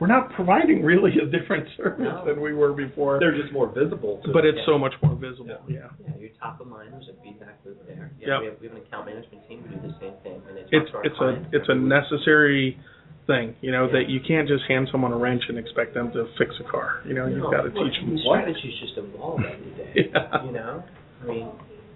We're 0.00 0.08
not 0.08 0.32
providing 0.34 0.82
really 0.82 1.12
a 1.22 1.26
different 1.26 1.68
service 1.76 2.00
No. 2.00 2.24
than 2.26 2.40
we 2.40 2.52
were 2.52 2.72
before, 2.72 3.20
They're 3.20 3.36
just 3.40 3.52
more 3.52 3.68
visible. 3.72 4.20
To 4.24 4.32
but 4.32 4.44
it's 4.44 4.58
Yeah. 4.58 4.66
so 4.66 4.76
much 4.76 4.92
more 5.02 5.14
visible. 5.14 5.56
Yeah. 5.68 5.86
Yeah, 6.00 6.12
you're 6.18 6.30
top 6.40 6.60
of 6.60 6.66
mind. 6.66 6.92
There's 6.92 7.08
a 7.08 7.22
feedback 7.22 7.60
loop 7.64 7.78
there. 7.86 8.10
Yep. 8.18 8.26
Yeah, 8.28 8.40
we, 8.40 8.46
have, 8.46 8.54
we 8.60 8.66
have 8.68 8.76
an 8.76 8.82
account 8.82 9.06
management 9.06 9.46
team 9.48 9.62
who 9.62 9.76
do 9.76 9.86
the 9.86 9.94
same 10.00 10.14
thing, 10.24 10.42
and 10.48 10.58
it's 10.58 10.68
it's 10.72 10.90
to 10.90 10.98
it's 11.04 11.14
a 11.14 11.18
clients 11.18 11.48
it's 11.52 11.68
a 11.68 11.72
every 11.72 11.84
week. 11.84 11.94
necessary 11.94 12.78
thing, 13.26 13.54
you 13.60 13.72
know, 13.72 13.86
Yeah. 13.86 13.92
that 13.92 14.08
you 14.08 14.20
can't 14.20 14.46
just 14.48 14.64
hand 14.68 14.88
someone 14.92 15.12
a 15.12 15.16
wrench 15.16 15.42
and 15.48 15.58
expect 15.58 15.94
them 15.94 16.12
to 16.12 16.26
fix 16.38 16.54
a 16.60 16.64
car. 16.64 17.00
You 17.06 17.14
know, 17.14 17.26
you've 17.26 17.42
got 17.42 17.62
to 17.62 17.70
well, 17.74 17.84
teach 17.88 17.98
them. 18.00 18.16
the 18.16 18.22
Strategies 18.22 18.74
just 18.80 18.98
evolve 18.98 19.40
every 19.40 19.72
day. 19.72 20.10
Yeah. 20.12 20.44
You 20.44 20.52
know, 20.52 20.82
I 21.22 21.26
mean, 21.26 21.48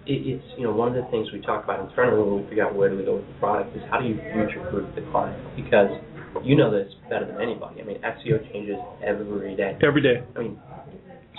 it, 0.05 0.25
it's 0.25 0.45
you 0.57 0.63
know 0.63 0.71
one 0.73 0.87
of 0.89 0.95
the 0.95 1.09
things 1.11 1.27
we 1.31 1.39
talk 1.41 1.63
about 1.63 1.79
internally 1.87 2.23
when 2.23 2.41
we 2.43 2.49
figure 2.49 2.65
out 2.65 2.73
where 2.75 2.89
do 2.89 2.97
we 2.97 3.03
go 3.05 3.17
with 3.17 3.27
the 3.27 3.33
product 3.39 3.75
is 3.75 3.83
how 3.91 3.99
do 3.99 4.07
you 4.07 4.15
future-proof 4.33 4.95
the 4.95 5.01
client 5.11 5.37
because 5.55 5.91
you 6.43 6.55
know 6.55 6.71
this 6.71 6.87
better 7.09 7.25
than 7.25 7.41
anybody. 7.41 7.81
I 7.81 7.83
mean, 7.85 7.99
SEO 8.01 8.51
changes 8.51 8.77
every 9.03 9.55
day. 9.55 9.77
Every 9.85 10.01
day, 10.01 10.23
I 10.35 10.39
mean, 10.39 10.57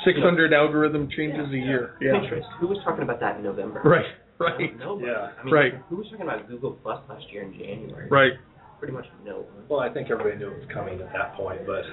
600 0.04 0.52
algorithm 0.52 1.08
changes 1.16 1.46
a 1.52 1.56
year. 1.56 1.94
Yeah. 2.00 2.12
Pinterest. 2.12 2.46
Who 2.60 2.68
was 2.68 2.78
talking 2.84 3.02
about 3.02 3.20
that 3.20 3.36
in 3.36 3.42
November? 3.42 3.82
Right. 3.84 4.06
Right. 4.38 4.72
Nobody. 4.78 5.08
Yeah. 5.08 5.28
I 5.38 5.44
mean, 5.44 5.52
Right. 5.54 5.72
Who 5.90 5.96
was 5.96 6.06
talking 6.08 6.22
about 6.24 6.48
Google 6.48 6.72
Plus 6.82 7.00
last 7.10 7.24
year 7.30 7.42
in 7.42 7.52
January? 7.52 8.08
Right. 8.08 8.32
Pretty 8.80 8.94
much 8.96 9.04
no 9.28 9.44
one. 9.44 9.68
Well, 9.68 9.80
I 9.80 9.92
think 9.92 10.08
everybody 10.10 10.40
knew 10.40 10.48
it 10.48 10.64
was 10.64 10.68
coming 10.72 10.98
at 11.04 11.12
that 11.12 11.36
point, 11.36 11.60
but 11.68 11.84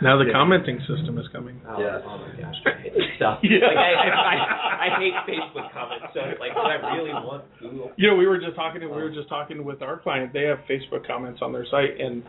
Now 0.00 0.16
the 0.16 0.24
Yeah. 0.24 0.32
commenting 0.32 0.80
system 0.88 1.18
is 1.18 1.28
coming. 1.28 1.60
Oh, 1.68 1.78
Yes. 1.78 2.00
oh 2.04 2.16
my 2.16 2.32
gosh, 2.40 2.56
I 2.64 2.80
hate 2.80 2.94
this 2.94 3.04
stuff. 3.16 3.40
Yeah. 3.44 3.66
Like 3.68 3.76
I, 3.76 3.92
I, 3.92 4.08
I, 4.08 4.86
I 4.88 4.98
hate 4.98 5.14
Facebook 5.28 5.70
comments. 5.70 6.06
So 6.14 6.20
like, 6.40 6.54
do 6.54 6.60
I 6.60 6.96
really 6.96 7.12
want 7.12 7.44
Google? 7.60 7.92
You 7.96 8.08
know, 8.08 8.16
we 8.16 8.26
were 8.26 8.38
just 8.40 8.56
talking. 8.56 8.80
We 8.80 8.88
were 8.88 9.10
just 9.12 9.28
talking 9.28 9.62
with 9.64 9.82
our 9.82 9.98
client. 9.98 10.32
They 10.32 10.44
have 10.44 10.60
Facebook 10.68 11.06
comments 11.06 11.40
on 11.42 11.52
their 11.52 11.66
site, 11.70 12.00
and 12.00 12.22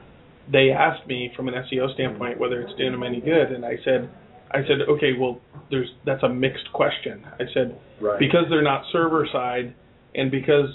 they 0.51 0.71
asked 0.71 1.07
me 1.07 1.31
from 1.35 1.47
an 1.47 1.53
SEO 1.55 1.93
standpoint 1.93 2.37
whether 2.37 2.61
it's 2.61 2.75
doing 2.77 2.91
them 2.91 3.01
any 3.03 3.21
good. 3.21 3.51
And 3.55 3.63
I 3.65 3.77
said, 3.85 4.09
I 4.51 4.59
said, 4.67 4.83
okay, 4.89 5.13
well, 5.17 5.39
there's 5.71 5.87
that's 6.05 6.23
a 6.23 6.29
mixed 6.29 6.69
question. 6.73 7.23
I 7.39 7.45
said 7.53 7.79
right. 8.01 8.19
because 8.19 8.43
they're 8.49 8.61
not 8.61 8.83
server 8.91 9.25
side, 9.31 9.73
and 10.15 10.29
because 10.29 10.67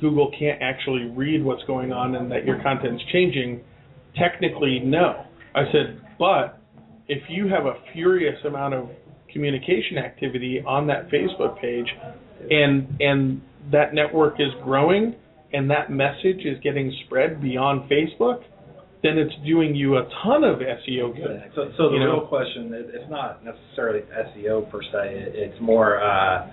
Google 0.00 0.30
can't 0.38 0.60
actually 0.62 1.04
read 1.04 1.44
what's 1.44 1.62
going 1.64 1.92
on 1.92 2.14
and 2.14 2.30
that 2.30 2.44
your 2.44 2.62
content's 2.62 3.02
changing, 3.12 3.60
technically 4.16 4.80
no. 4.80 5.24
I 5.54 5.64
said, 5.72 6.00
but 6.18 6.58
if 7.08 7.22
you 7.28 7.48
have 7.48 7.66
a 7.66 7.74
furious 7.92 8.38
amount 8.44 8.74
of 8.74 8.88
communication 9.32 9.98
activity 9.98 10.62
on 10.66 10.86
that 10.86 11.10
Facebook 11.10 11.60
page, 11.60 11.86
and 12.50 12.88
and 13.00 13.42
that 13.72 13.94
network 13.94 14.34
is 14.38 14.48
growing, 14.64 15.14
and 15.52 15.70
that 15.70 15.90
message 15.90 16.44
is 16.44 16.58
getting 16.62 16.92
spread 17.04 17.40
beyond 17.40 17.90
Facebook, 17.90 18.42
then 19.02 19.18
it's 19.18 19.34
doing 19.46 19.74
you 19.74 19.96
a 19.96 20.08
ton 20.24 20.44
of 20.44 20.58
SEO 20.58 21.14
good. 21.14 21.42
So, 21.54 21.70
so 21.76 21.88
the 21.88 21.94
You 21.94 22.00
know? 22.00 22.12
real 22.14 22.26
question, 22.26 22.72
it, 22.72 22.90
it's 22.92 23.10
not 23.10 23.44
necessarily 23.44 24.00
SEO 24.00 24.70
per 24.70 24.82
se. 24.82 25.32
It's 25.34 25.60
more 25.60 26.02
uh, 26.02 26.46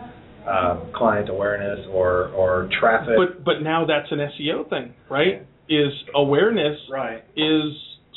um, 0.48 0.92
client 0.96 1.30
awareness 1.30 1.86
or 1.92 2.28
or 2.30 2.70
traffic. 2.80 3.16
But 3.18 3.44
but 3.44 3.62
now 3.62 3.86
that's 3.86 4.12
an 4.12 4.20
SEO 4.20 4.70
thing, 4.70 4.94
right? 5.10 5.46
Is 5.70 5.94
awareness 6.16 6.78
right. 6.92 7.24
is 7.38 7.72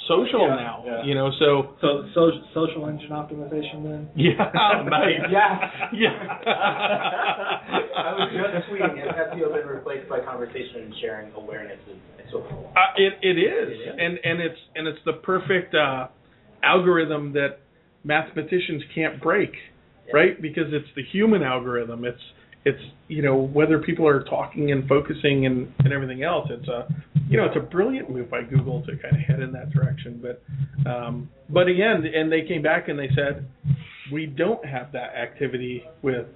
social 0.09 0.41
Yeah, 0.49 0.55
now. 0.57 0.85
yeah. 0.87 1.03
You 1.05 1.15
know, 1.15 1.31
so 1.39 1.75
So, 1.81 2.07
so 2.15 2.31
social 2.55 2.87
engine 2.89 3.11
optimization 3.11 3.83
then. 3.83 4.09
yeah, 4.15 4.33
nice. 4.89 5.23
Yeah. 5.31 5.71
yeah. 5.93 6.11
I 6.87 8.13
was 8.15 8.29
just 8.55 8.69
tweeting, 8.71 8.99
has 8.99 9.15
SEO 9.35 9.53
been 9.55 9.67
replaced 9.67 10.09
by 10.09 10.21
conversation 10.21 10.83
and 10.85 10.95
sharing 11.01 11.33
awareness 11.35 11.79
is 11.91 11.97
so 12.33 12.39
Uh, 12.41 12.81
it 12.97 13.15
it 13.23 13.39
is, 13.39 13.69
It 13.71 13.89
is. 13.89 13.95
and 13.99 14.19
and 14.25 14.41
it's 14.41 14.59
and 14.75 14.89
it's 14.89 14.99
the 15.05 15.15
perfect 15.15 15.75
uh, 15.75 16.09
algorithm 16.63 17.33
that 17.35 17.59
mathematicians 18.05 18.83
can't 18.95 19.21
break, 19.23 19.53
right? 20.13 20.41
Because 20.41 20.73
it's 20.73 20.89
the 20.95 21.03
human 21.13 21.43
algorithm. 21.43 22.05
It's 22.05 22.21
it's 22.65 22.83
you 23.07 23.23
know 23.23 23.37
whether 23.37 23.79
people 23.79 24.07
are 24.07 24.25
talking 24.25 24.73
and 24.73 24.89
focusing 24.89 25.47
and 25.47 25.73
and 25.79 25.93
everything 25.93 26.25
else. 26.25 26.49
It's 26.51 26.69
a 26.69 26.89
you 27.29 27.37
know 27.37 27.47
it's 27.47 27.57
a 27.57 27.61
brilliant 27.61 28.11
move 28.11 28.29
by 28.29 28.43
Google 28.43 28.83
to 28.83 28.97
kind 28.97 29.15
of 29.15 29.21
head 29.21 29.41
in 29.41 29.53
that 29.53 29.71
direction. 29.71 30.21
But 30.21 30.43
um, 30.91 31.31
but 31.49 31.69
again, 31.69 32.05
and 32.13 32.31
they 32.31 32.43
came 32.43 32.63
back 32.63 32.89
and 32.89 32.99
they 32.99 33.09
said 33.15 33.47
we 34.13 34.27
don't 34.27 34.65
have 34.65 34.93
that 34.93 35.15
activity 35.15 35.85
with 36.03 36.27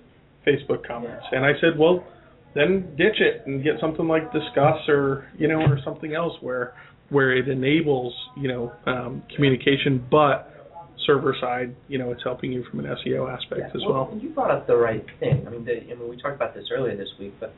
Facebook 0.46 0.86
comments, 0.86 1.24
and 1.32 1.44
I 1.44 1.52
said 1.60 1.78
well 1.78 2.06
then 2.54 2.94
ditch 2.96 3.20
it 3.20 3.46
and 3.46 3.62
get 3.62 3.74
something 3.80 4.08
like 4.08 4.32
Disqus 4.32 4.88
or 4.88 5.28
you 5.36 5.48
know 5.48 5.60
or 5.60 5.78
something 5.84 6.14
else 6.14 6.34
where 6.40 6.74
where 7.08 7.36
it 7.36 7.48
enables 7.48 8.14
you 8.36 8.48
know 8.48 8.72
um, 8.86 9.22
communication, 9.34 10.06
but 10.10 10.48
server 11.06 11.34
side 11.40 11.74
you 11.88 11.98
know 11.98 12.10
it's 12.12 12.22
helping 12.22 12.52
you 12.52 12.64
from 12.70 12.80
an 12.80 12.86
SEO 13.04 13.30
aspect 13.32 13.74
as 13.74 13.82
well. 13.88 14.16
You 14.20 14.30
brought 14.30 14.50
up 14.50 14.66
the 14.66 14.76
right 14.76 15.04
thing. 15.18 15.44
I 15.46 15.50
mean, 15.50 15.64
the, 15.64 15.72
I 15.90 15.94
mean, 15.94 16.08
we 16.08 16.20
talked 16.20 16.34
about 16.36 16.54
this 16.54 16.64
earlier 16.72 16.96
this 16.96 17.08
week, 17.18 17.34
but 17.40 17.54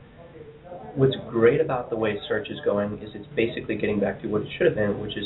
what's 0.95 1.15
great 1.29 1.61
about 1.61 1.89
the 1.89 1.95
way 1.95 2.17
search 2.27 2.49
is 2.49 2.57
going 2.65 2.99
is 2.99 3.09
it's 3.15 3.27
basically 3.35 3.75
getting 3.75 3.99
back 3.99 4.21
to 4.21 4.27
what 4.27 4.41
it 4.41 4.47
should 4.57 4.67
have 4.67 4.75
been, 4.75 4.99
which 4.99 5.15
is 5.17 5.25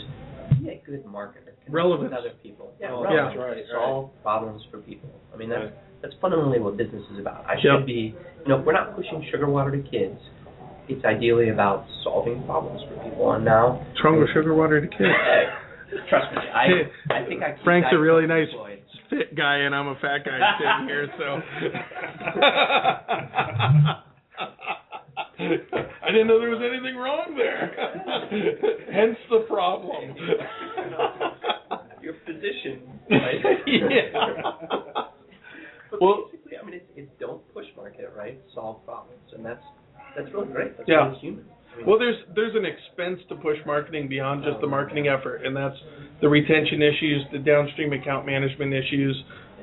be 0.61 0.69
a 0.69 0.81
good 0.85 1.03
marketer. 1.05 1.53
relevant 1.69 2.11
Relevance. 2.11 2.11
with 2.11 2.13
other 2.19 2.33
people. 2.41 2.73
Yeah, 2.79 2.91
Oh, 2.93 3.03
relevance. 3.03 3.35
yeah. 3.37 3.43
right, 3.43 3.63
Solve 3.71 4.09
problems 4.23 4.63
for 4.71 4.77
people. 4.79 5.09
I 5.33 5.37
mean, 5.37 5.49
that's 5.49 5.63
Right. 5.65 5.73
that's 6.01 6.13
fundamentally 6.21 6.59
what 6.59 6.77
business 6.77 7.03
is 7.13 7.19
about. 7.19 7.45
I 7.45 7.53
Yep. 7.53 7.61
should 7.61 7.85
be, 7.85 8.15
you 8.43 8.47
know, 8.49 8.59
if 8.59 8.65
we're 8.65 8.71
not 8.73 8.95
pushing 8.95 9.23
sugar 9.31 9.47
water 9.49 9.71
to 9.71 9.89
kids. 9.89 10.19
It's 10.89 11.03
ideally 11.03 11.49
about 11.49 11.83
solving 12.03 12.41
problems 12.43 12.81
for 12.83 12.95
people. 13.03 13.33
And 13.33 13.43
now, 13.43 13.81
What's 13.91 14.03
wrong 14.05 14.19
with 14.21 14.29
sugar 14.29 14.53
water 14.53 14.79
to 14.79 14.87
kids? 14.87 15.03
hey, 15.89 15.97
trust 16.09 16.31
me, 16.35 16.41
I 16.53 16.65
I 17.13 17.25
think 17.27 17.43
I 17.43 17.51
keep 17.53 17.63
Frank's 17.63 17.89
a 17.91 17.97
really 17.99 18.27
nice 18.27 18.47
employed. 18.51 18.79
fit 19.09 19.35
guy, 19.35 19.57
and 19.57 19.73
I'm 19.75 19.87
a 19.87 19.95
fat 19.95 20.19
guy 20.25 20.39
sitting 20.59 20.87
here, 20.87 21.07
so. 21.17 21.41
I 25.39 26.11
didn't 26.11 26.27
know 26.27 26.39
there 26.39 26.49
was 26.49 26.61
anything 26.63 26.95
wrong 26.97 27.35
there. 27.37 27.71
Hence 28.91 29.17
the 29.29 29.45
problem. 29.47 30.15
Your 32.01 32.13
position, 32.25 32.81
right? 33.09 33.41
yeah. 33.67 34.11
But 35.91 36.01
Well- 36.01 36.25
basically, 36.31 36.57
I 36.57 36.65
mean, 36.65 36.75
it's, 36.75 36.85
it's 36.95 37.11
don't 37.19 37.41
push 37.53 37.65
market, 37.75 38.11
right? 38.15 38.39
Solve 38.53 38.83
problems, 38.85 39.21
and 39.35 39.45
that's 39.45 39.63
that's 40.15 40.31
really 40.33 40.47
great. 40.51 40.77
That's 40.77 40.89
Yeah. 40.89 41.07
really 41.07 41.19
human. 41.19 41.45
Well, 41.85 41.99
there's 41.99 42.17
there's 42.35 42.55
an 42.55 42.65
expense 42.65 43.19
to 43.29 43.35
push 43.35 43.57
marketing 43.65 44.07
beyond 44.07 44.43
just 44.43 44.61
the 44.61 44.67
marketing 44.67 45.07
effort, 45.07 45.45
and 45.45 45.55
that's 45.55 45.75
the 46.21 46.29
retention 46.29 46.81
issues, 46.81 47.23
the 47.31 47.39
downstream 47.39 47.93
account 47.93 48.25
management 48.25 48.73
issues, 48.73 49.15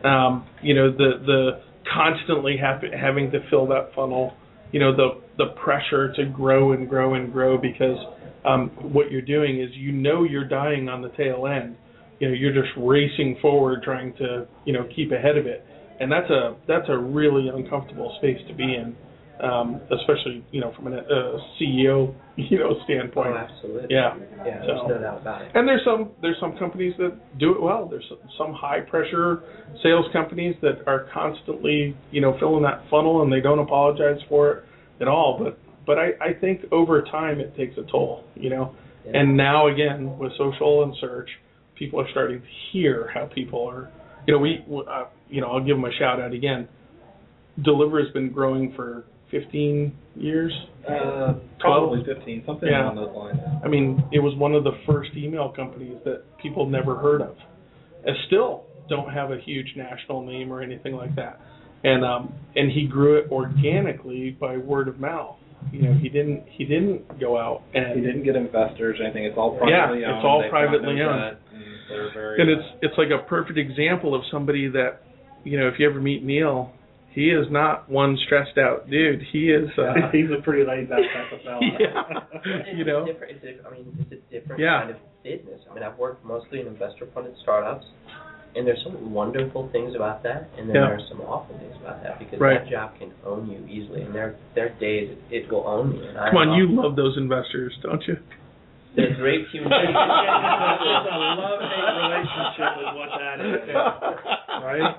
um, 0.05 0.47
you 0.63 0.75
know, 0.75 0.91
the 0.91 1.23
the 1.27 1.51
constantly 1.93 2.57
hap- 2.57 2.83
having 2.99 3.31
to 3.31 3.39
fill 3.51 3.67
that 3.69 3.91
funnel, 3.95 4.35
you 4.73 4.81
know, 4.81 4.95
the 4.95 5.21
the 5.39 5.47
pressure 5.63 6.13
to 6.15 6.27
grow 6.27 6.73
and 6.73 6.89
grow 6.89 7.15
and 7.15 7.33
grow 7.33 7.59
because 7.59 7.99
um, 8.45 8.71
what 8.93 9.11
you're 9.11 9.23
doing 9.23 9.61
is 9.61 9.71
you 9.75 9.91
know 9.93 10.23
you're 10.23 10.49
dying 10.49 10.89
on 10.89 11.03
the 11.03 11.11
tail 11.11 11.47
end. 11.47 11.77
You 12.21 12.29
know, 12.29 12.35
you're 12.35 12.53
just 12.55 12.73
racing 12.77 13.39
forward 13.43 13.83
trying 13.83 14.15
to 14.17 14.47
you 14.65 14.73
know 14.73 14.87
keep 14.95 15.11
ahead 15.11 15.37
of 15.37 15.47
it, 15.47 15.65
and 16.01 16.11
that's 16.13 16.31
a 16.31 16.57
that's 16.69 16.89
a 16.89 16.97
really 16.97 17.49
uncomfortable 17.49 18.15
space 18.19 18.39
to 18.49 18.55
be 18.55 18.75
in 18.75 18.95
um, 19.43 19.81
especially 19.91 20.45
you 20.53 20.61
know 20.61 20.73
from 20.77 20.93
a 20.93 20.97
uh, 20.99 21.39
CEO 21.61 22.15
you 22.37 22.59
know 22.59 22.77
standpoint. 22.85 23.31
oh, 23.35 23.37
absolutely. 23.37 23.89
Yeah. 23.91 24.17
Yeah, 24.45 24.61
So- 24.61 24.67
there's 24.67 24.89
no 24.89 24.99
doubt 25.01 25.21
about 25.23 25.43
it. 25.43 25.51
And 25.55 25.67
there's 25.69 25.85
some 25.85 26.11
there's 26.23 26.37
some 26.41 26.57
companies 26.57 26.95
that 26.99 27.39
do 27.39 27.55
it 27.55 27.61
well. 27.61 27.87
There's 27.89 28.11
some 28.39 28.53
high 28.53 28.81
pressure 28.81 29.43
sales 29.83 30.07
companies 30.13 30.55
that 30.63 30.87
are 30.87 31.07
constantly 31.13 31.97
you 32.11 32.21
know 32.21 32.37
filling 32.39 32.63
that 32.63 32.83
funnel 32.91 33.23
and 33.23 33.33
they 33.33 33.41
don't 33.41 33.59
apologize 33.59 34.21
for 34.29 34.51
it 34.53 34.65
at 35.01 35.09
all. 35.09 35.39
But 35.43 35.59
but 35.87 35.99
I, 35.99 36.13
I 36.21 36.33
think 36.41 36.63
over 36.73 37.03
time 37.03 37.41
it 37.41 37.57
takes 37.57 37.77
a 37.77 37.83
toll. 37.91 38.25
You 38.37 38.51
know, 38.51 38.75
Yeah. 39.05 39.21
and 39.21 39.37
now 39.37 39.67
again 39.69 40.17
with 40.19 40.33
social 40.39 40.83
and 40.85 40.95
search, 41.01 41.29
people 41.75 42.01
are 42.01 42.09
starting 42.13 42.41
to 42.41 42.47
hear 42.73 43.11
how 43.13 43.27
people 43.27 43.67
are. 43.69 43.91
You 44.27 44.35
know, 44.35 44.39
we 44.41 44.65
uh, 44.89 45.05
you 45.29 45.41
know 45.41 45.49
I'll 45.49 45.65
give 45.65 45.77
them 45.77 45.85
a 45.85 45.93
shout 45.99 46.21
out 46.21 46.33
again. 46.33 46.69
Delivra 47.61 48.03
has 48.05 48.13
been 48.13 48.31
growing 48.33 48.73
for 48.75 49.05
15 49.35 49.93
years. 50.17 50.53
Uh, 50.89 51.35
probably 51.59 52.05
15, 52.05 52.45
something 52.47 52.69
Yeah. 52.69 52.85
along 52.85 52.97
those 52.97 53.17
lines. 53.17 53.39
I 53.65 53.69
mean, 53.69 54.03
it 54.13 54.19
was 54.21 54.35
one 54.37 54.55
of 54.55 54.65
the 54.65 54.73
first 54.87 55.11
email 55.17 55.49
companies 55.49 55.97
that 56.05 56.23
people 56.39 56.67
never 56.67 56.95
heard 56.95 57.21
of, 57.23 57.37
and 58.07 58.15
still 58.27 58.65
don't 58.89 59.11
have 59.11 59.31
a 59.33 59.39
huge 59.39 59.73
national 59.77 60.23
name 60.25 60.53
or 60.53 60.61
anything 60.61 60.95
like 60.95 61.15
that. 61.17 61.41
And 61.85 62.05
um, 62.05 62.33
and 62.55 62.71
he 62.71 62.87
grew 62.87 63.17
it 63.19 63.31
organically 63.33 64.31
by 64.39 64.57
word 64.59 64.89
of 64.89 65.01
mouth. 65.01 65.37
You 65.73 65.83
know, 65.83 65.95
he 65.95 66.09
didn't 66.11 66.45
he 66.51 66.65
didn't 66.65 67.19
go 67.19 67.39
out 67.39 67.63
and 67.75 67.99
He 67.99 68.01
didn't 68.05 68.25
get 68.25 68.37
investors 68.37 68.99
or 69.01 69.05
anything. 69.05 69.25
It's 69.25 69.37
all 69.39 69.55
Yeah, 69.67 69.87
privately 69.87 70.03
it's 70.05 70.13
owned. 70.13 70.27
all 70.27 70.41
They've 70.43 70.51
privately 70.51 71.01
owned. 71.03 71.37
and 71.91 72.13
very. 72.13 72.41
and 72.43 72.51
it's 72.51 72.69
it's 72.83 72.95
like 72.99 73.09
a 73.11 73.23
perfect 73.27 73.59
example 73.59 74.15
of 74.15 74.23
somebody 74.31 74.69
that 74.69 75.01
you 75.45 75.59
know 75.59 75.67
if 75.69 75.75
you 75.79 75.89
ever 75.89 76.01
meet 76.01 76.23
Neil, 76.23 76.71
he 77.15 77.31
is 77.31 77.47
not 77.51 77.89
one 77.89 78.19
stressed 78.27 78.59
out 78.59 78.91
dude. 78.91 79.23
He 79.33 79.51
is. 79.51 79.69
Uh, 79.79 79.95
he's 80.13 80.27
a 80.37 80.43
pretty 80.43 80.67
laid 80.67 80.89
back 80.91 81.01
type 81.15 81.33
of 81.33 81.41
fella. 81.45 81.61
Yeah. 81.79 82.75
You 82.75 82.85
know? 82.85 83.07
different. 83.07 83.39
It's 83.43 83.45
a, 83.65 83.69
I 83.69 83.73
mean, 83.73 83.97
it's 84.11 84.13
a 84.13 84.33
different 84.33 84.61
Yeah. 84.61 84.81
kind 84.81 84.91
of 84.91 84.97
business. 85.23 85.61
I 85.71 85.75
mean, 85.75 85.83
I've 85.83 85.97
worked 85.99 86.25
mostly 86.25 86.61
in 86.61 86.67
investor-funded 86.67 87.35
startups, 87.43 87.87
and 88.57 88.67
there's 88.67 88.83
some 88.85 89.13
wonderful 89.15 89.69
things 89.73 89.95
about 89.95 90.23
that, 90.25 90.51
and 90.59 90.69
then 90.69 90.75
Yeah. 90.77 90.83
there 90.91 90.95
are 90.97 91.07
some 91.09 91.21
awful 91.23 91.57
things 91.59 91.75
about 91.81 92.03
that 92.03 92.19
because 92.19 92.39
Right. 92.39 92.61
that 92.63 92.69
job 92.71 92.99
can 92.99 93.13
own 93.25 93.49
you 93.49 93.65
easily, 93.69 94.03
and 94.03 94.15
there 94.15 94.35
there 94.55 94.67
are 94.67 94.81
days 94.81 95.17
it, 95.31 95.45
it 95.45 95.51
will 95.53 95.67
own 95.67 95.91
me. 95.93 96.07
And 96.07 96.17
come 96.17 96.37
I'm 96.39 96.51
on, 96.51 96.59
you 96.59 96.67
love 96.69 96.97
those 96.97 97.17
investors, 97.17 97.73
don't 97.83 98.07
you? 98.07 98.19
They're 98.97 99.15
great 99.17 99.47
human 99.53 99.73
It's 99.73 99.91
a 99.91 101.19
love-hate 101.41 101.91
relationship 101.99 102.73
is 102.79 102.91
what 102.95 103.11
that 103.19 103.41
is. 103.41 103.75
Right? 104.63 104.95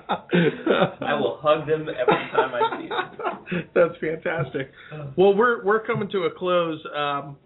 I 1.00 1.14
will 1.14 1.38
hug 1.40 1.66
them 1.66 1.88
every 1.88 2.30
time 2.32 2.52
I 2.54 2.80
see 2.80 2.88
them. 2.88 3.68
That's 3.74 3.94
fantastic. 4.00 4.70
Well, 5.16 5.34
we're 5.34 5.64
we're 5.64 5.84
coming 5.84 6.08
to 6.10 6.24
a 6.24 6.30
close. 6.30 6.80
Um, 6.94 7.36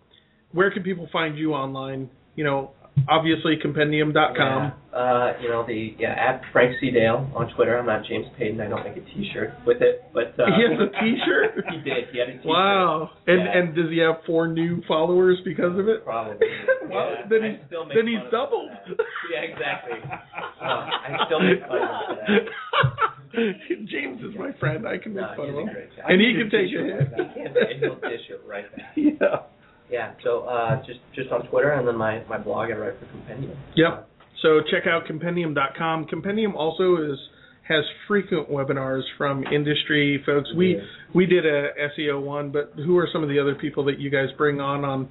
where 0.53 0.70
can 0.70 0.82
people 0.82 1.09
find 1.12 1.38
you 1.38 1.53
online? 1.55 2.11
You 2.34 2.44
know, 2.44 2.72
obviously 3.09 3.57
compendium.com. 3.62 4.36
Yeah. 4.36 4.70
Uh, 4.91 5.32
you 5.41 5.49
know 5.49 5.64
the 5.64 5.95
yeah 6.01 6.11
at 6.18 6.43
Frank 6.53 6.74
C 6.80 6.91
Dale 6.91 7.30
on 7.36 7.49
Twitter. 7.55 7.78
I'm 7.78 7.86
not 7.86 8.05
James 8.05 8.26
Payton. 8.36 8.61
I 8.61 8.68
don't 8.68 8.82
make 8.82 8.97
a 8.97 9.07
T-shirt 9.14 9.55
with 9.64 9.82
it, 9.82 10.03
but 10.12 10.34
uh, 10.38 10.47
He 10.57 10.62
has 10.66 10.74
a 10.80 10.91
T-shirt? 11.01 11.64
he 11.70 11.76
did. 11.78 12.09
He 12.12 12.18
had 12.18 12.28
a 12.28 12.32
T-shirt. 12.32 12.47
Wow. 12.47 13.11
And 13.28 13.38
Yeah. 13.45 13.57
and 13.59 13.74
does 13.76 13.88
he 13.91 13.99
have 13.99 14.16
four 14.26 14.49
new 14.49 14.82
followers 14.88 15.38
because 15.45 15.78
of 15.78 15.88
it? 15.88 16.05
Probably. 16.05 16.38
Well, 16.91 17.07
Yeah, 17.12 17.28
then 17.30 17.43
he's 17.45 17.61
then 17.95 18.07
he's 18.09 18.30
doubled. 18.32 18.70
Yeah, 19.32 19.41
exactly. 19.47 19.99
Uh, 20.03 20.64
I 20.66 21.16
still 21.26 21.38
make 21.38 21.61
fun 21.61 21.78
of 21.82 22.16
that. 22.26 23.86
James 23.86 24.20
is 24.22 24.34
my 24.36 24.51
friend. 24.59 24.88
I 24.88 24.99
can 24.99 25.14
make 25.14 25.22
No, 25.22 25.34
fun 25.36 25.49
of 25.51 25.55
him. 25.55 25.68
And 26.09 26.20
he 26.20 26.34
can 26.34 26.51
take 26.51 26.66
a 26.66 26.82
hit. 26.82 27.09
He 27.14 27.43
can, 27.45 27.55
and 27.57 27.78
he'll 27.78 27.95
dish 28.11 28.26
it 28.28 28.41
right 28.45 28.66
back. 28.74 28.91
Yeah. 28.97 29.47
Yeah. 29.91 30.12
So 30.24 30.41
uh, 30.45 30.76
just 30.86 31.01
just 31.14 31.30
on 31.30 31.47
Twitter 31.49 31.72
and 31.72 31.86
then 31.86 31.97
my 31.97 32.22
my 32.28 32.38
blog 32.38 32.70
I 32.70 32.74
write 32.74 32.99
for 32.99 33.07
Compendium. 33.07 33.57
Yep. 33.76 34.09
So 34.43 34.61
check 34.70 34.86
out 34.86 35.07
compendium.com. 35.07 36.07
Compendium 36.07 36.57
also 36.57 36.97
is 36.97 37.18
has 37.68 37.84
frequent 38.09 38.51
webinars 38.51 39.03
from 39.18 39.45
industry 39.45 40.22
folks. 40.24 40.49
We 40.57 40.76
Yeah. 40.76 40.82
we 41.14 41.26
did 41.26 41.45
a 41.47 41.68
SEO 41.97 42.20
one, 42.22 42.51
but 42.51 42.72
who 42.76 42.97
are 42.99 43.09
some 43.12 43.22
of 43.22 43.28
the 43.28 43.38
other 43.38 43.55
people 43.55 43.84
that 43.84 43.99
you 43.99 44.11
guys 44.11 44.28
bring 44.38 44.61
on 44.61 44.84
on 44.84 45.09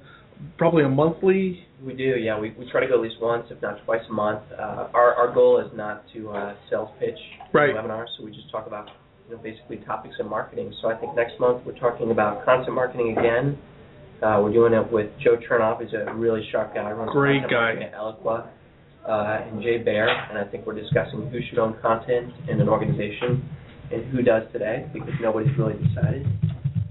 probably 0.58 0.84
a 0.84 0.88
monthly? 0.88 1.66
We 1.84 1.94
do, 1.94 2.02
yeah. 2.18 2.38
We, 2.38 2.50
we 2.58 2.70
try 2.70 2.80
to 2.82 2.86
go 2.86 2.94
at 2.96 3.00
least 3.00 3.16
once, 3.22 3.46
if 3.50 3.60
not 3.62 3.82
twice 3.86 4.02
a 4.08 4.12
month. 4.12 4.42
Uh, 4.52 4.88
our 4.92 5.14
our 5.14 5.32
goal 5.32 5.60
is 5.60 5.70
not 5.74 6.04
to 6.14 6.30
uh, 6.30 6.54
sales 6.68 6.90
pitch 6.98 7.18
Right. 7.52 7.74
webinars, 7.74 8.06
so 8.18 8.24
we 8.24 8.30
just 8.32 8.50
talk 8.50 8.66
about 8.66 8.88
you 9.28 9.36
know 9.36 9.42
basically 9.42 9.78
topics 9.86 10.16
in 10.18 10.28
marketing. 10.28 10.74
So 10.82 10.88
I 10.90 10.96
think 10.96 11.14
next 11.16 11.38
month 11.40 11.64
we're 11.64 11.78
talking 11.78 12.10
about 12.10 12.44
content 12.44 12.74
marketing 12.74 13.16
again. 13.18 13.56
Uh, 14.22 14.38
we're 14.42 14.52
doing 14.52 14.74
it 14.74 14.92
with 14.92 15.10
Joe 15.24 15.38
Chernov. 15.48 15.82
He's 15.82 15.94
a 15.94 16.12
really 16.14 16.46
sharp 16.52 16.74
guy. 16.74 16.90
Runs 16.90 17.10
Great 17.10 17.42
guy. 17.50 17.72
At 17.72 17.94
Eloqua. 17.94 18.48
Uh, 19.08 19.40
and 19.48 19.62
Jay 19.62 19.78
Baer, 19.78 20.08
and 20.08 20.36
I 20.38 20.44
think 20.44 20.66
we're 20.66 20.78
discussing 20.78 21.30
who 21.30 21.40
should 21.48 21.58
own 21.58 21.74
content 21.80 22.30
in 22.50 22.60
an 22.60 22.68
organization 22.68 23.48
and 23.90 24.04
who 24.12 24.20
does 24.20 24.42
today, 24.52 24.86
because 24.92 25.08
nobody's 25.22 25.56
really 25.56 25.72
decided. 25.72 26.26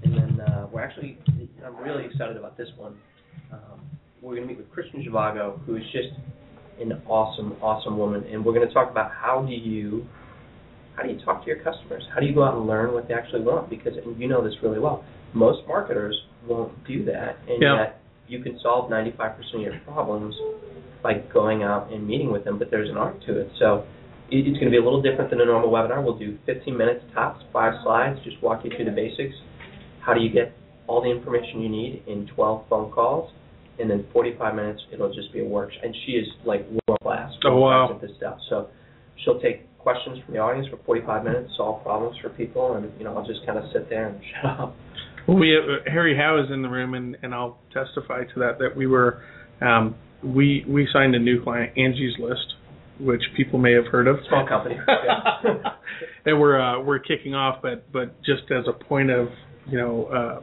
And 0.02 0.14
then 0.14 0.40
uh, 0.40 0.66
we're 0.72 0.82
actually, 0.82 1.18
I'm 1.64 1.76
really 1.76 2.04
excited 2.06 2.36
about 2.36 2.56
this 2.56 2.66
one. 2.76 2.96
Um, 3.52 3.80
we're 4.20 4.34
going 4.34 4.48
to 4.48 4.52
meet 4.52 4.58
with 4.58 4.66
Kristin 4.72 5.06
Zhivago, 5.06 5.64
who 5.64 5.76
is 5.76 5.84
just 5.92 6.08
an 6.80 7.00
awesome, 7.06 7.52
awesome 7.62 7.96
woman, 7.96 8.24
and 8.24 8.44
we're 8.44 8.54
going 8.54 8.66
to 8.66 8.74
talk 8.74 8.90
about 8.90 9.12
how 9.12 9.46
do 9.46 9.54
you, 9.54 10.04
how 10.96 11.04
do 11.04 11.10
you 11.10 11.24
talk 11.24 11.42
to 11.42 11.46
your 11.46 11.62
customers? 11.62 12.02
How 12.12 12.18
do 12.18 12.26
you 12.26 12.34
go 12.34 12.42
out 12.42 12.56
and 12.56 12.66
learn 12.66 12.92
what 12.92 13.06
they 13.06 13.14
actually 13.14 13.42
want? 13.42 13.70
Because 13.70 13.92
and 14.04 14.20
you 14.20 14.26
know 14.26 14.42
this 14.42 14.54
really 14.64 14.80
well. 14.80 15.04
Most 15.32 15.60
marketers 15.68 16.16
won't 16.46 16.72
do 16.86 17.04
that, 17.04 17.36
and 17.48 17.62
Yeah. 17.62 17.74
yet 17.76 18.00
you 18.28 18.40
can 18.40 18.58
solve 18.60 18.90
95% 18.90 19.66
of 19.66 19.72
your 19.72 19.80
problems 19.86 20.34
by 21.02 21.14
going 21.32 21.62
out 21.62 21.90
and 21.90 22.06
meeting 22.06 22.30
with 22.30 22.44
them. 22.44 22.58
But 22.58 22.70
there's 22.70 22.90
an 22.90 22.96
art 22.96 23.20
to 23.22 23.38
it, 23.40 23.50
so 23.58 23.84
it's 24.30 24.54
going 24.58 24.66
to 24.66 24.70
be 24.70 24.76
a 24.76 24.82
little 24.84 25.02
different 25.02 25.30
than 25.30 25.40
a 25.40 25.44
normal 25.44 25.70
webinar. 25.70 26.02
We'll 26.04 26.18
do 26.18 26.38
15 26.46 26.76
minutes 26.76 27.04
tops, 27.14 27.42
five 27.52 27.74
slides, 27.82 28.20
just 28.24 28.40
walk 28.42 28.64
you 28.64 28.70
through 28.70 28.84
the 28.84 28.90
basics. 28.92 29.34
How 30.00 30.14
do 30.14 30.20
you 30.20 30.30
get 30.30 30.52
all 30.86 31.02
the 31.02 31.10
information 31.10 31.60
you 31.60 31.68
need 31.68 32.02
in 32.06 32.26
12 32.34 32.64
phone 32.68 32.90
calls? 32.92 33.30
And 33.78 33.90
then 33.90 34.04
45 34.12 34.54
minutes, 34.54 34.82
it'll 34.92 35.12
just 35.12 35.32
be 35.32 35.40
a 35.40 35.44
workshop. 35.44 35.82
And 35.84 35.94
she 36.04 36.12
is 36.12 36.28
like 36.44 36.66
world 36.86 37.00
class, 37.02 37.32
Oh, 37.44 37.56
wow. 37.56 37.86
class 37.88 37.96
at 37.96 38.06
this 38.08 38.16
stuff. 38.18 38.38
So 38.50 38.68
she'll 39.24 39.40
take 39.40 39.66
questions 39.78 40.18
from 40.24 40.34
the 40.34 40.40
audience 40.40 40.68
for 40.68 40.76
45 40.84 41.24
minutes, 41.24 41.50
solve 41.56 41.82
problems 41.82 42.16
for 42.18 42.28
people, 42.28 42.74
and 42.74 42.90
you 42.98 43.04
know 43.04 43.16
I'll 43.16 43.24
just 43.26 43.44
kind 43.46 43.58
of 43.58 43.64
sit 43.72 43.88
there 43.88 44.08
and 44.08 44.20
shut 44.42 44.60
up. 44.60 44.76
Well, 45.26 45.38
we 45.38 45.50
have, 45.50 45.86
Harry 45.92 46.16
Howe 46.16 46.42
is 46.44 46.50
in 46.52 46.62
the 46.62 46.68
room, 46.68 46.94
and, 46.94 47.16
and 47.22 47.34
I'll 47.34 47.58
testify 47.72 48.24
to 48.24 48.40
that. 48.40 48.58
That 48.58 48.76
we 48.76 48.86
were, 48.86 49.22
um, 49.60 49.94
we 50.22 50.64
we 50.68 50.88
signed 50.92 51.14
a 51.14 51.18
new 51.18 51.42
client, 51.42 51.76
Angie's 51.76 52.14
List, 52.18 52.54
which 52.98 53.22
people 53.36 53.58
may 53.58 53.72
have 53.72 53.86
heard 53.86 54.06
of. 54.08 54.16
Small 54.28 54.46
company. 54.46 54.76
And 56.24 56.38
we're 56.38 56.60
uh, 56.60 56.82
we're 56.82 56.98
kicking 56.98 57.34
off, 57.34 57.62
but 57.62 57.90
but 57.90 58.18
just 58.18 58.42
as 58.50 58.64
a 58.68 58.84
point 58.84 59.10
of 59.10 59.28
you 59.66 59.78
know, 59.78 60.04
uh, 60.06 60.40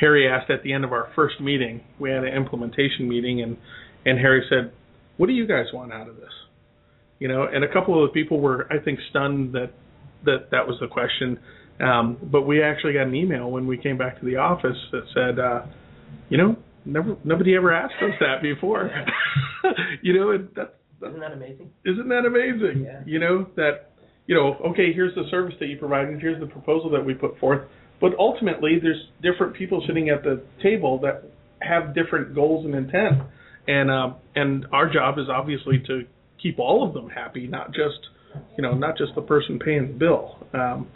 Harry 0.00 0.28
asked 0.28 0.50
at 0.50 0.62
the 0.62 0.72
end 0.72 0.84
of 0.84 0.92
our 0.92 1.10
first 1.14 1.40
meeting, 1.40 1.82
we 1.98 2.10
had 2.10 2.24
an 2.24 2.34
implementation 2.34 3.08
meeting, 3.08 3.42
and 3.42 3.56
and 4.06 4.18
Harry 4.18 4.42
said, 4.48 4.72
"What 5.16 5.26
do 5.26 5.32
you 5.32 5.46
guys 5.46 5.66
want 5.72 5.92
out 5.92 6.08
of 6.08 6.16
this?" 6.16 6.32
You 7.18 7.28
know, 7.28 7.46
and 7.52 7.64
a 7.64 7.72
couple 7.72 8.02
of 8.02 8.10
the 8.10 8.14
people 8.14 8.40
were, 8.40 8.66
I 8.72 8.78
think, 8.82 9.00
stunned 9.10 9.52
that 9.52 9.72
that 10.24 10.50
that 10.50 10.66
was 10.66 10.78
the 10.80 10.88
question. 10.88 11.38
Um, 11.80 12.16
but 12.22 12.42
we 12.42 12.62
actually 12.62 12.94
got 12.94 13.06
an 13.06 13.14
email 13.14 13.50
when 13.50 13.66
we 13.66 13.78
came 13.78 13.96
back 13.96 14.18
to 14.18 14.26
the 14.26 14.36
office 14.36 14.76
that 14.92 15.02
said, 15.14 15.38
uh, 15.38 15.62
you 16.28 16.38
know, 16.38 16.56
never 16.84 17.16
nobody 17.24 17.54
ever 17.54 17.72
asked 17.72 18.02
us 18.02 18.14
that 18.20 18.42
before. 18.42 18.90
you 20.02 20.18
know, 20.18 20.30
and 20.30 20.48
that, 20.56 20.74
that 21.00 21.08
Isn't 21.08 21.20
that 21.20 21.32
amazing? 21.32 21.70
isn't 21.84 22.08
that 22.08 22.24
amazing? 22.26 22.84
Yeah. 22.84 23.02
You 23.06 23.18
know 23.20 23.46
that 23.56 23.90
you 24.26 24.34
know, 24.34 24.56
okay, 24.72 24.92
here's 24.92 25.14
the 25.14 25.24
service 25.30 25.54
that 25.60 25.66
you 25.66 25.78
provided, 25.78 26.20
here's 26.20 26.38
the 26.40 26.46
proposal 26.46 26.90
that 26.90 27.04
we 27.04 27.14
put 27.14 27.38
forth, 27.38 27.66
but 28.00 28.12
ultimately 28.18 28.78
there's 28.82 29.08
different 29.22 29.54
people 29.54 29.82
sitting 29.86 30.10
at 30.10 30.22
the 30.22 30.42
table 30.62 31.00
that 31.00 31.24
have 31.60 31.94
different 31.94 32.34
goals 32.34 32.66
and 32.66 32.74
intent, 32.74 33.22
and 33.66 33.90
um, 33.90 34.16
and 34.34 34.66
our 34.72 34.92
job 34.92 35.18
is 35.18 35.26
obviously 35.32 35.78
to 35.86 36.02
keep 36.42 36.58
all 36.58 36.86
of 36.86 36.92
them 36.92 37.08
happy, 37.08 37.46
not 37.46 37.68
just 37.68 38.08
you 38.56 38.62
know, 38.62 38.74
not 38.74 38.96
just 38.98 39.14
the 39.14 39.22
person 39.22 39.58
paying 39.58 39.88
the 39.88 39.94
bill. 39.94 40.36
Um, 40.52 40.88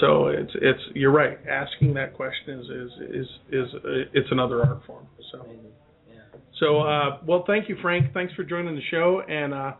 so 0.00 0.28
it's 0.28 0.52
it's 0.54 0.80
you're 0.94 1.12
right. 1.12 1.38
Asking 1.48 1.94
that 1.94 2.14
question 2.14 2.60
is 2.60 2.66
is 2.66 2.90
is 3.10 3.26
is 3.50 3.74
uh, 3.74 3.88
it's 4.12 4.28
another 4.30 4.62
art 4.64 4.82
form. 4.86 5.06
So. 5.32 5.46
Yeah. 6.08 6.18
So, 6.60 6.80
uh, 6.80 7.18
well, 7.26 7.44
thank 7.46 7.68
you, 7.68 7.76
Frank. 7.80 8.12
Thanks 8.12 8.32
for 8.34 8.42
joining 8.42 8.74
the 8.74 8.82
show. 8.90 9.22
And 9.28 9.54
uh, 9.54 9.72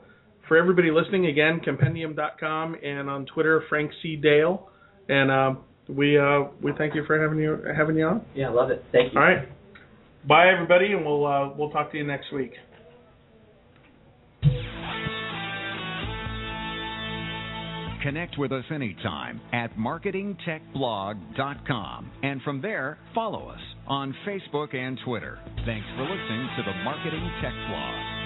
for 0.47 0.57
everybody 0.57 0.91
listening, 0.91 1.27
again, 1.27 1.61
compendium.com 1.61 2.77
and 2.83 3.11
on 3.11 3.27
Twitter, 3.27 3.65
Frank 3.69 3.91
C. 4.03 4.17
Dale. 4.17 4.69
And 5.09 5.31
uh, 5.31 5.55
we 5.89 6.19
uh, 6.19 6.45
we 6.63 6.73
thank 6.77 6.95
you 6.95 7.05
for 7.07 7.21
having 7.21 7.39
you 7.39 7.59
having 7.77 7.97
you 7.97 8.07
on. 8.07 8.25
Yeah, 8.35 8.51
love 8.51 8.71
it. 8.71 8.85
Thank 8.93 9.15
you. 9.15 9.21
All 9.21 9.27
right. 9.27 9.49
Bye, 10.27 10.51
everybody, 10.53 10.93
and 10.93 11.05
we'll 11.05 11.25
uh, 11.25 11.55
we'll 11.55 11.71
talk 11.71 11.93
to 11.93 11.99
you 11.99 12.07
next 12.07 12.33
week. 12.33 12.53
Connect 18.03 18.37
with 18.39 18.53
us 18.53 18.65
anytime 18.71 19.41
at 19.53 19.77
marketingtechblog.com. 19.77 22.11
And 22.23 22.41
from 22.43 22.61
there, 22.61 22.99
follow 23.15 23.49
us 23.49 23.61
on 23.87 24.15
Facebook 24.27 24.75
and 24.75 24.99
Twitter. 25.05 25.39
Thanks 25.67 25.87
for 25.97 26.03
listening 26.03 26.49
to 26.57 26.63
the 26.65 26.75
Marketing 26.85 27.31
Tech 27.43 27.55
Blog. 27.69 28.18